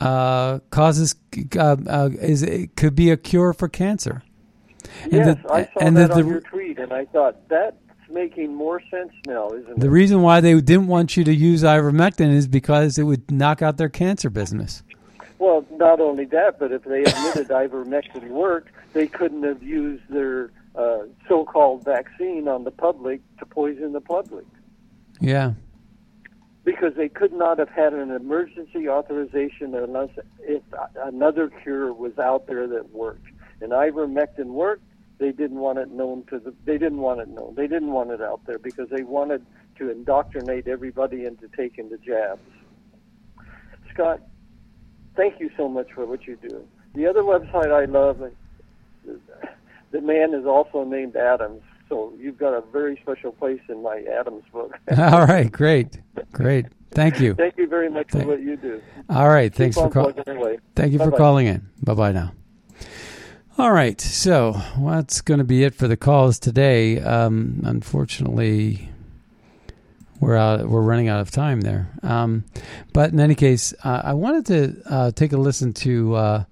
uh, 0.00 0.60
causes 0.70 1.14
uh, 1.56 1.76
uh, 1.86 2.10
is 2.20 2.42
it 2.42 2.76
could 2.76 2.94
be 2.94 3.10
a 3.10 3.16
cure 3.16 3.52
for 3.52 3.68
cancer. 3.68 4.22
And 5.04 5.12
yes, 5.12 5.38
the, 5.42 5.52
I 5.52 5.64
saw 5.64 5.80
and 5.80 5.96
that 5.96 6.08
the, 6.08 6.14
on 6.14 6.22
the, 6.22 6.28
your 6.28 6.40
tweet, 6.40 6.78
and 6.78 6.92
I 6.92 7.04
thought 7.06 7.48
that 7.48 7.76
making 8.12 8.54
more 8.54 8.80
sense 8.90 9.12
now, 9.26 9.48
isn't 9.50 9.70
it? 9.70 9.80
The 9.80 9.90
reason 9.90 10.22
why 10.22 10.40
they 10.40 10.58
didn't 10.60 10.86
want 10.88 11.16
you 11.16 11.24
to 11.24 11.34
use 11.34 11.62
ivermectin 11.62 12.32
is 12.32 12.46
because 12.48 12.98
it 12.98 13.04
would 13.04 13.30
knock 13.30 13.62
out 13.62 13.76
their 13.76 13.88
cancer 13.88 14.30
business. 14.30 14.82
Well, 15.38 15.64
not 15.72 16.00
only 16.00 16.26
that, 16.26 16.58
but 16.58 16.70
if 16.72 16.84
they 16.84 17.00
admitted 17.02 17.48
ivermectin 17.50 18.28
worked, 18.28 18.70
they 18.92 19.06
couldn't 19.06 19.42
have 19.44 19.62
used 19.62 20.02
their 20.10 20.50
uh, 20.74 21.00
so-called 21.28 21.84
vaccine 21.84 22.46
on 22.48 22.64
the 22.64 22.70
public 22.70 23.20
to 23.38 23.46
poison 23.46 23.92
the 23.92 24.00
public 24.00 24.44
Yeah. 25.20 25.52
because 26.64 26.94
they 26.94 27.08
could 27.08 27.32
not 27.32 27.58
have 27.58 27.70
had 27.70 27.92
an 27.94 28.10
emergency 28.10 28.88
authorization 28.88 29.74
unless 29.74 30.10
if 30.40 30.62
another 31.02 31.50
cure 31.62 31.92
was 31.92 32.18
out 32.18 32.46
there 32.46 32.66
that 32.68 32.90
worked. 32.92 33.26
And 33.62 33.72
ivermectin 33.72 34.46
worked. 34.46 34.82
They 35.20 35.32
didn't 35.32 35.58
want 35.58 35.78
it 35.78 35.90
known 35.92 36.24
to 36.30 36.38
the. 36.38 36.52
They 36.64 36.78
didn't 36.78 36.98
want 36.98 37.20
it 37.20 37.28
known. 37.28 37.54
They 37.54 37.66
didn't 37.66 37.92
want 37.92 38.10
it 38.10 38.22
out 38.22 38.40
there 38.46 38.58
because 38.58 38.88
they 38.88 39.02
wanted 39.02 39.44
to 39.78 39.90
indoctrinate 39.90 40.66
everybody 40.66 41.26
into 41.26 41.46
taking 41.48 41.90
the 41.90 41.98
jabs. 41.98 42.40
Scott, 43.92 44.20
thank 45.16 45.38
you 45.38 45.50
so 45.58 45.68
much 45.68 45.88
for 45.94 46.06
what 46.06 46.26
you 46.26 46.36
do. 46.36 46.66
The 46.94 47.06
other 47.06 47.22
website 47.22 47.70
I 47.70 47.84
love, 47.84 48.22
uh, 48.22 48.28
the 49.90 50.00
man 50.00 50.32
is 50.32 50.46
also 50.46 50.84
named 50.84 51.16
Adams, 51.16 51.62
so 51.88 52.12
you've 52.18 52.38
got 52.38 52.54
a 52.54 52.62
very 52.72 52.98
special 53.02 53.32
place 53.32 53.60
in 53.68 53.82
my 53.82 54.02
Adams 54.18 54.44
book. 54.52 54.72
All 54.98 55.26
right. 55.26 55.52
Great. 55.52 56.00
Great. 56.32 56.66
Thank 56.92 57.20
you. 57.20 57.34
Thank 57.34 57.58
you 57.58 57.68
very 57.68 57.90
much 57.90 58.08
Thank- 58.10 58.24
for 58.24 58.30
what 58.30 58.40
you 58.40 58.56
do. 58.56 58.80
All 59.10 59.28
right. 59.28 59.52
Keep 59.52 59.58
Thanks 59.58 59.76
for 59.76 59.90
calling. 59.90 60.14
Thank 60.74 60.92
you 60.92 60.98
for 60.98 61.04
Bye-bye. 61.10 61.16
calling 61.18 61.46
in. 61.46 61.68
Bye 61.82 61.94
bye 61.94 62.12
now. 62.12 62.32
All 63.60 63.72
right. 63.72 64.00
So 64.00 64.58
that's 64.78 65.20
going 65.20 65.36
to 65.36 65.44
be 65.44 65.64
it 65.64 65.74
for 65.74 65.86
the 65.86 65.94
calls 65.94 66.38
today. 66.38 66.98
Um, 66.98 67.60
unfortunately, 67.62 68.88
we're 70.18 70.34
out. 70.34 70.66
We're 70.66 70.80
running 70.80 71.08
out 71.08 71.20
of 71.20 71.30
time 71.30 71.60
there. 71.60 71.90
Um, 72.02 72.46
but 72.94 73.12
in 73.12 73.20
any 73.20 73.34
case, 73.34 73.74
uh, 73.84 74.00
I 74.02 74.14
wanted 74.14 74.46
to 74.46 74.82
uh, 74.90 75.10
take 75.10 75.34
a 75.34 75.36
listen 75.36 75.74
to 75.74 76.14
uh, 76.14 76.44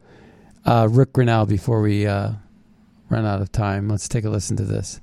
uh, 0.67 0.89
Rick 0.91 1.15
Grenell 1.15 1.49
before 1.49 1.81
we 1.81 2.07
uh, 2.07 2.33
run 3.09 3.25
out 3.25 3.41
of 3.41 3.51
time. 3.51 3.89
Let's 3.89 4.07
take 4.07 4.27
a 4.27 4.31
listen 4.31 4.59
to 4.59 4.65
this. 4.65 5.01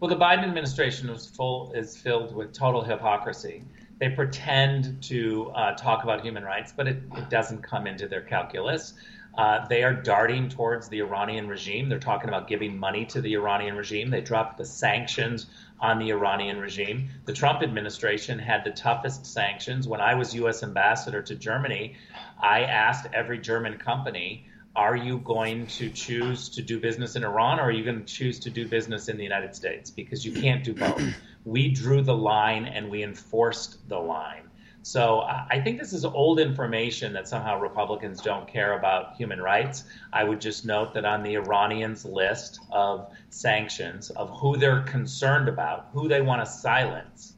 Well, 0.00 0.08
the 0.08 0.16
Biden 0.16 0.44
administration 0.44 1.10
is 1.10 1.26
full 1.26 1.74
is 1.74 1.94
filled 1.94 2.34
with 2.34 2.54
total 2.54 2.82
hypocrisy. 2.82 3.64
They 4.00 4.08
pretend 4.08 5.02
to 5.02 5.52
uh, 5.54 5.74
talk 5.74 6.04
about 6.04 6.22
human 6.22 6.42
rights, 6.42 6.72
but 6.74 6.88
it, 6.88 7.02
it 7.18 7.28
doesn't 7.28 7.62
come 7.62 7.86
into 7.86 8.08
their 8.08 8.22
calculus. 8.22 8.94
Uh, 9.36 9.66
they 9.66 9.82
are 9.82 9.92
darting 9.92 10.48
towards 10.48 10.88
the 10.88 11.00
Iranian 11.00 11.48
regime. 11.48 11.88
They're 11.88 11.98
talking 11.98 12.28
about 12.28 12.46
giving 12.46 12.78
money 12.78 13.04
to 13.06 13.20
the 13.20 13.34
Iranian 13.34 13.76
regime. 13.76 14.10
They 14.10 14.20
dropped 14.20 14.58
the 14.58 14.64
sanctions 14.64 15.46
on 15.80 15.98
the 15.98 16.10
Iranian 16.10 16.58
regime. 16.58 17.08
The 17.24 17.32
Trump 17.32 17.62
administration 17.62 18.38
had 18.38 18.64
the 18.64 18.70
toughest 18.70 19.26
sanctions. 19.26 19.88
When 19.88 20.00
I 20.00 20.14
was 20.14 20.34
U.S. 20.36 20.62
ambassador 20.62 21.20
to 21.22 21.34
Germany, 21.34 21.96
I 22.40 22.62
asked 22.62 23.06
every 23.12 23.38
German 23.38 23.78
company, 23.78 24.46
are 24.76 24.96
you 24.96 25.18
going 25.18 25.66
to 25.66 25.90
choose 25.90 26.48
to 26.50 26.62
do 26.62 26.80
business 26.80 27.16
in 27.16 27.24
Iran 27.24 27.60
or 27.60 27.64
are 27.64 27.70
you 27.70 27.84
going 27.84 28.04
to 28.04 28.12
choose 28.12 28.40
to 28.40 28.50
do 28.50 28.66
business 28.66 29.08
in 29.08 29.16
the 29.16 29.22
United 29.22 29.54
States? 29.54 29.90
Because 29.90 30.24
you 30.24 30.40
can't 30.40 30.64
do 30.64 30.74
both. 30.74 31.00
We 31.44 31.70
drew 31.70 32.02
the 32.02 32.16
line 32.16 32.64
and 32.66 32.90
we 32.90 33.02
enforced 33.02 33.88
the 33.88 33.98
line. 33.98 34.43
So 34.84 35.22
I 35.22 35.62
think 35.64 35.80
this 35.80 35.94
is 35.94 36.04
old 36.04 36.38
information 36.38 37.14
that 37.14 37.26
somehow 37.26 37.58
Republicans 37.58 38.20
don't 38.20 38.46
care 38.46 38.78
about 38.78 39.16
human 39.16 39.40
rights. 39.40 39.84
I 40.12 40.24
would 40.24 40.42
just 40.42 40.66
note 40.66 40.92
that 40.92 41.06
on 41.06 41.22
the 41.22 41.36
Iranians 41.36 42.04
list 42.04 42.60
of 42.70 43.10
sanctions, 43.30 44.10
of 44.10 44.28
who 44.28 44.58
they're 44.58 44.82
concerned 44.82 45.48
about, 45.48 45.88
who 45.94 46.06
they 46.06 46.20
want 46.20 46.44
to 46.44 46.50
silence, 46.50 47.32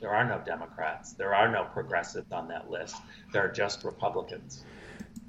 there 0.00 0.14
are 0.14 0.24
no 0.24 0.40
Democrats, 0.46 1.14
there 1.14 1.34
are 1.34 1.50
no 1.50 1.64
progressives 1.64 2.30
on 2.30 2.46
that 2.48 2.70
list. 2.70 2.94
There 3.32 3.44
are 3.44 3.52
just 3.52 3.82
Republicans. 3.82 4.62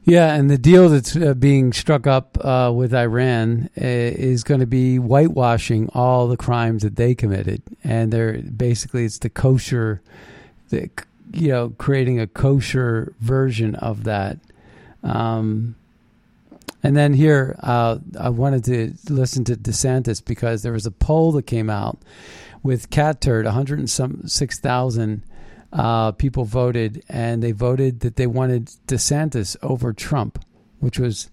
Yeah, 0.03 0.36
and 0.36 0.51
the 0.51 0.59
deal 0.59 0.89
that's 0.89 1.15
uh, 1.15 1.34
being 1.34 1.74
struck 1.74 2.05
up 2.05 2.38
uh, 2.45 2.71
with 2.71 2.93
Iran 2.93 3.71
uh, 3.76 3.82
is 3.84 4.43
going 4.43 4.59
to 4.59 4.67
be 4.67 4.97
whitewashing 4.97 5.89
all 5.95 6.28
the 6.28 6.38
crimes 6.38 6.84
that 6.84 6.97
they 6.97 7.15
committed, 7.15 7.63
and 7.84 8.13
they're 8.13 8.34
basically 8.43 9.05
it's 9.05 9.17
the 9.17 9.30
kosher, 9.32 10.03
the 10.69 10.91
you 11.32 11.49
know 11.49 11.74
creating 11.78 12.19
a 12.19 12.28
kosher 12.28 13.13
version 13.19 13.76
of 13.76 14.03
that. 14.05 14.39
Um, 15.03 15.76
and 16.84 16.97
then 16.97 17.13
here, 17.13 17.55
uh, 17.61 17.99
I 18.19 18.30
wanted 18.30 18.65
to 18.65 18.93
listen 19.09 19.45
to 19.45 19.55
DeSantis 19.55 20.24
because 20.24 20.63
there 20.63 20.74
was 20.74 20.86
a 20.86 20.91
poll 20.91 21.32
that 21.34 21.43
came 21.43 21.69
out 21.69 21.97
with 22.61 22.89
Catturd, 22.89 23.45
106,000 23.45 25.24
uh, 25.71 26.11
people 26.11 26.43
voted, 26.43 27.03
and 27.07 27.41
they 27.41 27.53
voted 27.53 28.01
that 28.01 28.17
they 28.17 28.28
wanted 28.28 28.65
DeSantis 28.88 29.55
over 29.61 29.93
Trump, 29.93 30.43
which 30.80 30.99
was, 30.99 31.30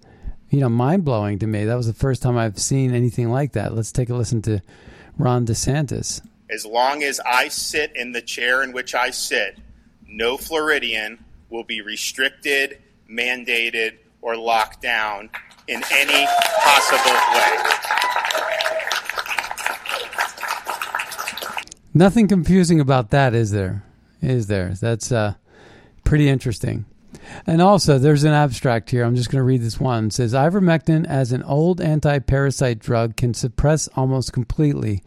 you 0.51 0.61
know, 0.61 0.68
mind 0.68 1.05
blowing 1.05 1.38
to 1.41 1.47
me. 1.49 1.64
That 1.64 1.76
was 1.76 1.88
the 1.88 1.95
first 1.95 2.22
time 2.22 2.38
I've 2.38 2.59
seen 2.59 2.95
anything 2.95 3.30
like 3.30 3.53
that. 3.53 3.74
Let's 3.74 3.93
take 3.93 4.09
a 4.09 4.14
listen 4.14 4.43
to 4.43 4.62
Ron 5.18 5.47
DeSantis. 5.47 6.22
As 6.49 6.64
long 6.64 7.03
as 7.03 7.20
I 7.20 7.49
sit 7.49 7.95
in 7.95 8.12
the 8.12 8.22
chair 8.22 8.62
in 8.62 8.72
which 8.72 8.95
I 8.95 9.11
sit, 9.11 9.59
no 10.11 10.37
Floridian 10.37 11.25
will 11.49 11.65
be 11.65 11.81
restricted, 11.81 12.79
mandated, 13.09 13.99
or 14.21 14.37
locked 14.37 14.83
down 14.83 15.31
in 15.69 15.83
any 15.93 16.27
possible 16.59 17.13
way. 17.35 17.81
Nothing 21.95 22.29
confusing 22.29 22.81
about 22.81 23.11
that, 23.11 23.35
is 23.35 23.51
there? 23.51 23.85
Is 24.21 24.47
there? 24.47 24.75
That's 24.81 25.11
uh, 25.11 25.35
pretty 26.05 26.29
interesting. 26.29 26.85
And 27.47 27.61
also, 27.63 27.99
there's 27.99 28.25
an 28.25 28.33
abstract 28.33 28.91
here. 28.91 29.05
I'm 29.05 29.17
just 29.17 29.31
going 29.31 29.41
to 29.41 29.45
read 29.45 29.63
this 29.63 29.81
one. 29.81 30.07
It 30.07 30.13
says 30.13 30.33
Ivermectin, 30.33 31.07
as 31.07 31.33
an 31.33 31.43
old 31.43 31.81
anti 31.81 32.19
parasite 32.21 32.79
drug, 32.79 33.17
can 33.17 33.35
suppress 33.35 33.89
almost 33.97 34.33
completely 34.33 35.03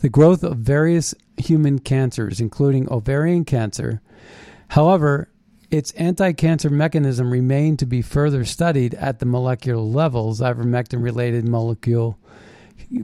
the 0.00 0.08
growth 0.08 0.42
of 0.42 0.58
various 0.58 1.14
human 1.36 1.78
cancers, 1.78 2.40
including 2.40 2.90
ovarian 2.92 3.44
cancer. 3.44 4.00
However, 4.68 5.30
its 5.70 5.92
anti 5.92 6.32
cancer 6.32 6.70
mechanism 6.70 7.30
remained 7.30 7.78
to 7.80 7.86
be 7.86 8.02
further 8.02 8.44
studied 8.44 8.94
at 8.94 9.18
the 9.18 9.26
molecular 9.26 9.80
levels. 9.80 10.40
Ivermectin 10.40 11.02
related 11.02 11.46
molecule 11.46 12.18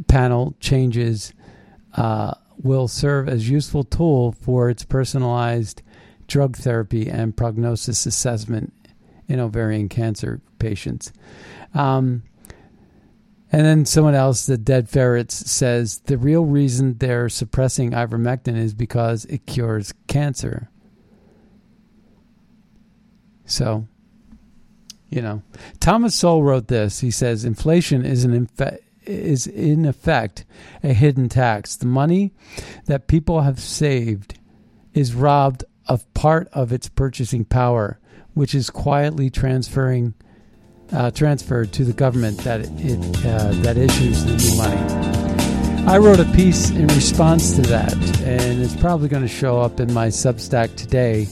panel 0.09 0.55
changes 0.61 1.33
uh, 1.95 2.35
will 2.57 2.89
serve 2.89 3.29
as 3.29 3.49
useful 3.49 3.85
tool 3.85 4.33
for 4.33 4.71
its 4.71 4.85
personalized 4.85 5.83
drug 6.27 6.57
therapy 6.57 7.09
and 7.09 7.37
prognosis 7.37 8.07
assessment 8.07 8.73
in 9.29 9.41
ovarian 9.41 9.89
cancer 9.89 10.41
patients. 10.59 11.13
Um, 11.75 12.23
and 13.53 13.65
then 13.65 13.85
someone 13.85 14.15
else, 14.15 14.47
the 14.47 14.59
Dead 14.59 14.89
Ferrets, 14.89 15.51
says 15.51 15.99
the 16.07 16.19
real 16.19 16.45
reason 16.45 16.99
they're 16.99 17.29
suppressing 17.29 17.93
ivermectin 17.93 18.57
is 18.57 18.75
because 18.75 19.27
it 19.27 19.47
cures 19.47 19.93
cancer. 20.09 20.71
So, 23.45 23.87
you 25.11 25.23
know, 25.23 25.43
Thomas 25.81 26.15
Sowell 26.15 26.43
wrote 26.43 26.69
this. 26.69 27.01
He 27.01 27.11
says 27.11 27.45
inflation 27.45 28.05
is 28.05 28.25
an 28.25 28.47
infe- 28.47 28.79
is 29.07 29.47
in 29.47 29.85
effect 29.85 30.45
a 30.83 30.93
hidden 30.93 31.29
tax. 31.29 31.77
The 31.77 31.87
money 31.87 32.33
that 32.87 33.07
people 33.07 33.43
have 33.43 33.61
saved 33.61 34.39
is 34.95 35.15
robbed 35.15 35.65
of 35.87 36.13
part 36.15 36.49
of 36.53 36.73
its 36.73 36.89
purchasing 36.89 37.45
power, 37.45 37.99
which 38.33 38.55
is 38.55 38.71
quietly 38.71 39.31
transferring 39.31 40.15
uh, 40.93 41.11
transferred 41.11 41.73
to 41.73 41.85
the 41.85 41.93
government 41.93 42.39
that 42.41 42.61
it 42.61 43.27
uh, 43.27 43.53
that 43.63 43.77
issues 43.77 44.25
the 44.25 44.37
new 44.37 44.57
money. 44.57 45.05
I 45.87 45.99
wrote 45.99 46.21
a 46.21 46.25
piece 46.33 46.71
in 46.71 46.87
response 46.89 47.57
to 47.57 47.63
that, 47.63 47.95
and 48.23 48.63
it's 48.63 48.77
probably 48.77 49.09
going 49.09 49.23
to 49.23 49.29
show 49.29 49.61
up 49.61 49.81
in 49.81 49.93
my 49.93 50.09
Substack 50.09 50.77
today. 50.77 51.29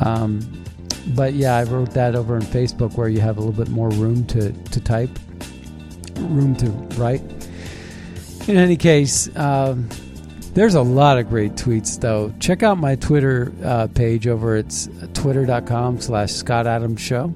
Um, 0.00 0.40
but 1.14 1.34
yeah, 1.34 1.56
I 1.56 1.64
wrote 1.64 1.92
that 1.92 2.14
over 2.14 2.34
on 2.34 2.42
Facebook 2.42 2.96
where 2.96 3.08
you 3.08 3.20
have 3.20 3.36
a 3.36 3.40
little 3.40 3.64
bit 3.64 3.70
more 3.70 3.90
room 3.90 4.26
to, 4.26 4.52
to 4.52 4.80
type, 4.80 5.10
room 6.16 6.56
to 6.56 6.70
write. 7.00 7.22
In 8.48 8.56
any 8.56 8.76
case, 8.76 9.34
um, 9.36 9.88
there's 10.54 10.74
a 10.74 10.82
lot 10.82 11.18
of 11.18 11.28
great 11.28 11.52
tweets, 11.52 12.00
though. 12.00 12.32
Check 12.40 12.62
out 12.62 12.78
my 12.78 12.96
Twitter 12.96 13.52
uh, 13.62 13.88
page 13.88 14.26
over 14.26 14.56
at 14.56 14.88
twitter.com 15.14 16.00
slash 16.00 16.32
Scott 16.32 16.66
Adams 16.66 17.00
Show, 17.00 17.34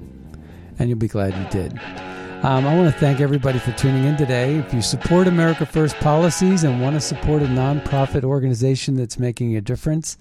and 0.78 0.88
you'll 0.88 0.98
be 0.98 1.08
glad 1.08 1.36
you 1.36 1.50
did. 1.50 2.09
Um, 2.42 2.66
I 2.66 2.74
want 2.74 2.90
to 2.90 2.98
thank 2.98 3.20
everybody 3.20 3.58
for 3.58 3.72
tuning 3.72 4.04
in 4.04 4.16
today. 4.16 4.56
If 4.56 4.72
you 4.72 4.80
support 4.80 5.26
America 5.26 5.66
First 5.66 5.96
policies 5.96 6.64
and 6.64 6.80
want 6.80 6.96
to 6.96 7.00
support 7.00 7.42
a 7.42 7.46
nonprofit 7.46 8.24
organization 8.24 8.94
that's 8.94 9.18
making 9.18 9.54
a 9.56 9.60
difference 9.60 10.16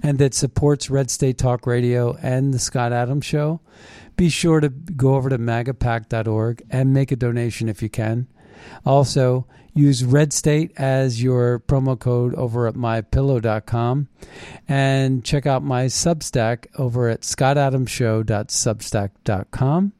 and 0.00 0.20
that 0.20 0.34
supports 0.34 0.88
Red 0.88 1.10
State 1.10 1.36
Talk 1.36 1.66
Radio 1.66 2.16
and 2.22 2.54
the 2.54 2.60
Scott 2.60 2.92
Adams 2.92 3.24
Show, 3.24 3.60
be 4.16 4.28
sure 4.28 4.60
to 4.60 4.68
go 4.68 5.16
over 5.16 5.28
to 5.28 5.36
magapack.org 5.36 6.62
and 6.70 6.94
make 6.94 7.10
a 7.10 7.16
donation 7.16 7.68
if 7.68 7.82
you 7.82 7.88
can. 7.88 8.28
Also, 8.86 9.48
use 9.72 10.04
Red 10.04 10.32
State 10.32 10.70
as 10.76 11.24
your 11.24 11.58
promo 11.58 11.98
code 11.98 12.36
over 12.36 12.68
at 12.68 12.74
mypillow.com 12.74 14.06
and 14.68 15.24
check 15.24 15.44
out 15.44 15.64
my 15.64 15.86
Substack 15.86 16.66
over 16.78 17.08
at 17.08 17.22
scottadamshow.substack.com. 17.22 19.92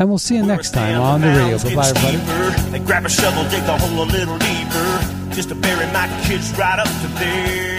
And 0.00 0.08
we'll 0.08 0.16
see 0.16 0.36
you 0.36 0.42
next 0.42 0.70
time 0.70 0.98
on 0.98 1.20
the 1.20 1.26
radio. 1.26 1.58
Bye 1.58 1.74
bye, 1.74 1.88
everybody. 1.90 2.70
They 2.70 2.78
grab 2.78 3.04
a 3.04 3.10
shovel, 3.10 3.42
dig 3.50 3.62
the 3.64 3.76
hole 3.76 4.02
a 4.02 4.08
little 4.08 4.38
deeper, 4.38 5.34
just 5.34 5.50
to 5.50 5.54
bury 5.54 5.84
my 5.92 6.08
kids 6.24 6.56
right 6.56 6.78
up 6.78 6.88
to 6.88 7.08
there. 7.18 7.69